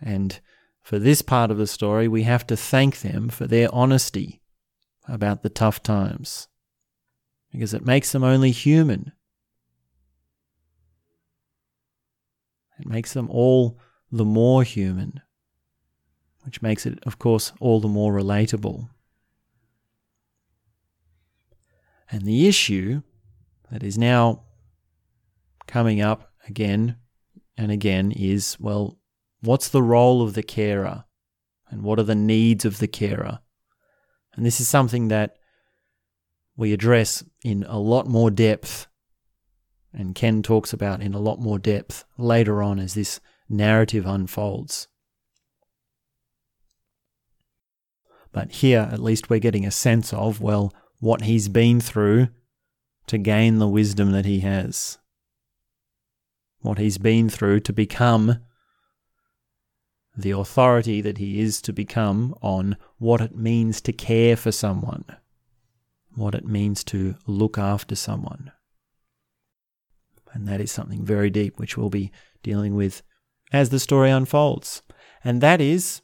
And 0.00 0.40
for 0.80 0.98
this 0.98 1.20
part 1.20 1.50
of 1.50 1.58
the 1.58 1.66
story, 1.66 2.08
we 2.08 2.22
have 2.22 2.46
to 2.48 2.56
thank 2.56 3.00
them 3.00 3.28
for 3.28 3.46
their 3.46 3.72
honesty 3.72 4.40
about 5.06 5.42
the 5.42 5.50
tough 5.50 5.82
times 5.82 6.48
because 7.52 7.74
it 7.74 7.84
makes 7.84 8.12
them 8.12 8.24
only 8.24 8.50
human. 8.50 9.12
It 12.80 12.86
makes 12.86 13.12
them 13.12 13.28
all 13.30 13.78
the 14.10 14.24
more 14.24 14.62
human, 14.64 15.20
which 16.44 16.62
makes 16.62 16.86
it, 16.86 16.98
of 17.04 17.18
course, 17.18 17.52
all 17.60 17.80
the 17.80 17.88
more 17.88 18.12
relatable. 18.12 18.88
And 22.10 22.22
the 22.22 22.48
issue 22.48 23.02
that 23.70 23.82
is 23.82 23.96
now 23.96 24.44
coming 25.66 26.00
up 26.00 26.32
again 26.48 26.96
and 27.56 27.70
again 27.70 28.12
is 28.12 28.56
well, 28.58 28.98
what's 29.40 29.68
the 29.68 29.82
role 29.82 30.22
of 30.22 30.34
the 30.34 30.42
carer? 30.42 31.04
And 31.70 31.82
what 31.82 31.98
are 31.98 32.04
the 32.04 32.14
needs 32.14 32.64
of 32.64 32.78
the 32.78 32.88
carer? 32.88 33.38
And 34.34 34.44
this 34.44 34.60
is 34.60 34.68
something 34.68 35.08
that 35.08 35.36
we 36.56 36.72
address 36.72 37.24
in 37.44 37.64
a 37.64 37.78
lot 37.78 38.06
more 38.06 38.30
depth, 38.30 38.86
and 39.92 40.14
Ken 40.14 40.42
talks 40.42 40.72
about 40.72 41.02
in 41.02 41.14
a 41.14 41.20
lot 41.20 41.38
more 41.38 41.58
depth 41.58 42.04
later 42.18 42.62
on 42.62 42.78
as 42.78 42.94
this 42.94 43.20
narrative 43.48 44.06
unfolds. 44.06 44.88
But 48.32 48.52
here, 48.52 48.88
at 48.90 49.02
least, 49.02 49.28
we're 49.28 49.38
getting 49.38 49.66
a 49.66 49.70
sense 49.70 50.12
of, 50.12 50.40
well, 50.40 50.72
what 51.00 51.22
he's 51.22 51.48
been 51.48 51.80
through 51.80 52.28
to 53.06 53.18
gain 53.18 53.58
the 53.58 53.68
wisdom 53.68 54.12
that 54.12 54.24
he 54.24 54.40
has. 54.40 54.98
What 56.60 56.78
he's 56.78 56.96
been 56.96 57.28
through 57.28 57.60
to 57.60 57.72
become 57.72 58.38
the 60.16 60.30
authority 60.30 61.00
that 61.00 61.18
he 61.18 61.40
is 61.40 61.60
to 61.62 61.72
become 61.72 62.34
on 62.40 62.76
what 62.98 63.20
it 63.20 63.34
means 63.34 63.80
to 63.82 63.92
care 63.92 64.36
for 64.36 64.52
someone 64.52 65.04
what 66.14 66.34
it 66.34 66.46
means 66.46 66.84
to 66.84 67.16
look 67.26 67.58
after 67.58 67.94
someone. 67.94 68.52
And 70.32 70.48
that 70.48 70.60
is 70.60 70.70
something 70.70 71.04
very 71.04 71.30
deep, 71.30 71.58
which 71.58 71.76
we'll 71.76 71.90
be 71.90 72.10
dealing 72.42 72.74
with 72.74 73.02
as 73.52 73.70
the 73.70 73.78
story 73.78 74.10
unfolds. 74.10 74.82
And 75.24 75.40
that 75.40 75.60
is 75.60 76.02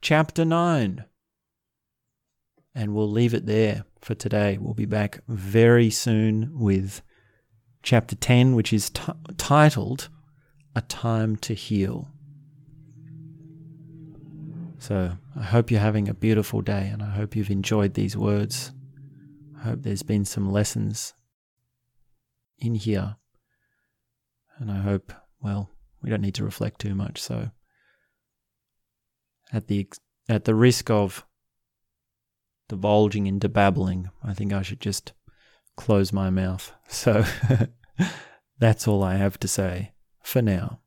chapter 0.00 0.44
9. 0.44 1.04
And 2.74 2.94
we'll 2.94 3.10
leave 3.10 3.34
it 3.34 3.46
there 3.46 3.84
for 4.00 4.14
today. 4.14 4.58
We'll 4.60 4.74
be 4.74 4.86
back 4.86 5.20
very 5.28 5.90
soon 5.90 6.58
with 6.58 7.02
chapter 7.82 8.14
10, 8.14 8.54
which 8.54 8.72
is 8.72 8.90
t- 8.90 9.12
titled 9.36 10.08
A 10.74 10.82
Time 10.82 11.36
to 11.36 11.54
Heal. 11.54 12.08
So 14.78 15.12
I 15.38 15.42
hope 15.44 15.70
you're 15.70 15.80
having 15.80 16.08
a 16.08 16.14
beautiful 16.14 16.60
day 16.60 16.88
and 16.92 17.02
I 17.02 17.10
hope 17.10 17.36
you've 17.36 17.50
enjoyed 17.50 17.94
these 17.94 18.16
words. 18.16 18.72
I 19.62 19.68
hope 19.68 19.82
there's 19.82 20.02
been 20.02 20.24
some 20.24 20.50
lessons 20.50 21.14
in 22.58 22.74
here. 22.74 23.16
And 24.58 24.70
I 24.70 24.80
hope, 24.80 25.12
well, 25.40 25.70
we 26.02 26.10
don't 26.10 26.20
need 26.20 26.34
to 26.34 26.44
reflect 26.44 26.80
too 26.80 26.94
much. 26.94 27.20
So, 27.22 27.50
at 29.52 29.68
the 29.68 29.86
at 30.28 30.44
the 30.44 30.54
risk 30.54 30.90
of 30.90 31.24
divulging 32.68 33.26
into 33.26 33.48
babbling, 33.48 34.10
I 34.22 34.34
think 34.34 34.52
I 34.52 34.62
should 34.62 34.80
just 34.80 35.12
close 35.76 36.12
my 36.12 36.30
mouth. 36.30 36.72
So, 36.88 37.24
that's 38.58 38.86
all 38.86 39.02
I 39.02 39.16
have 39.16 39.40
to 39.40 39.48
say 39.48 39.92
for 40.22 40.42
now. 40.42 40.81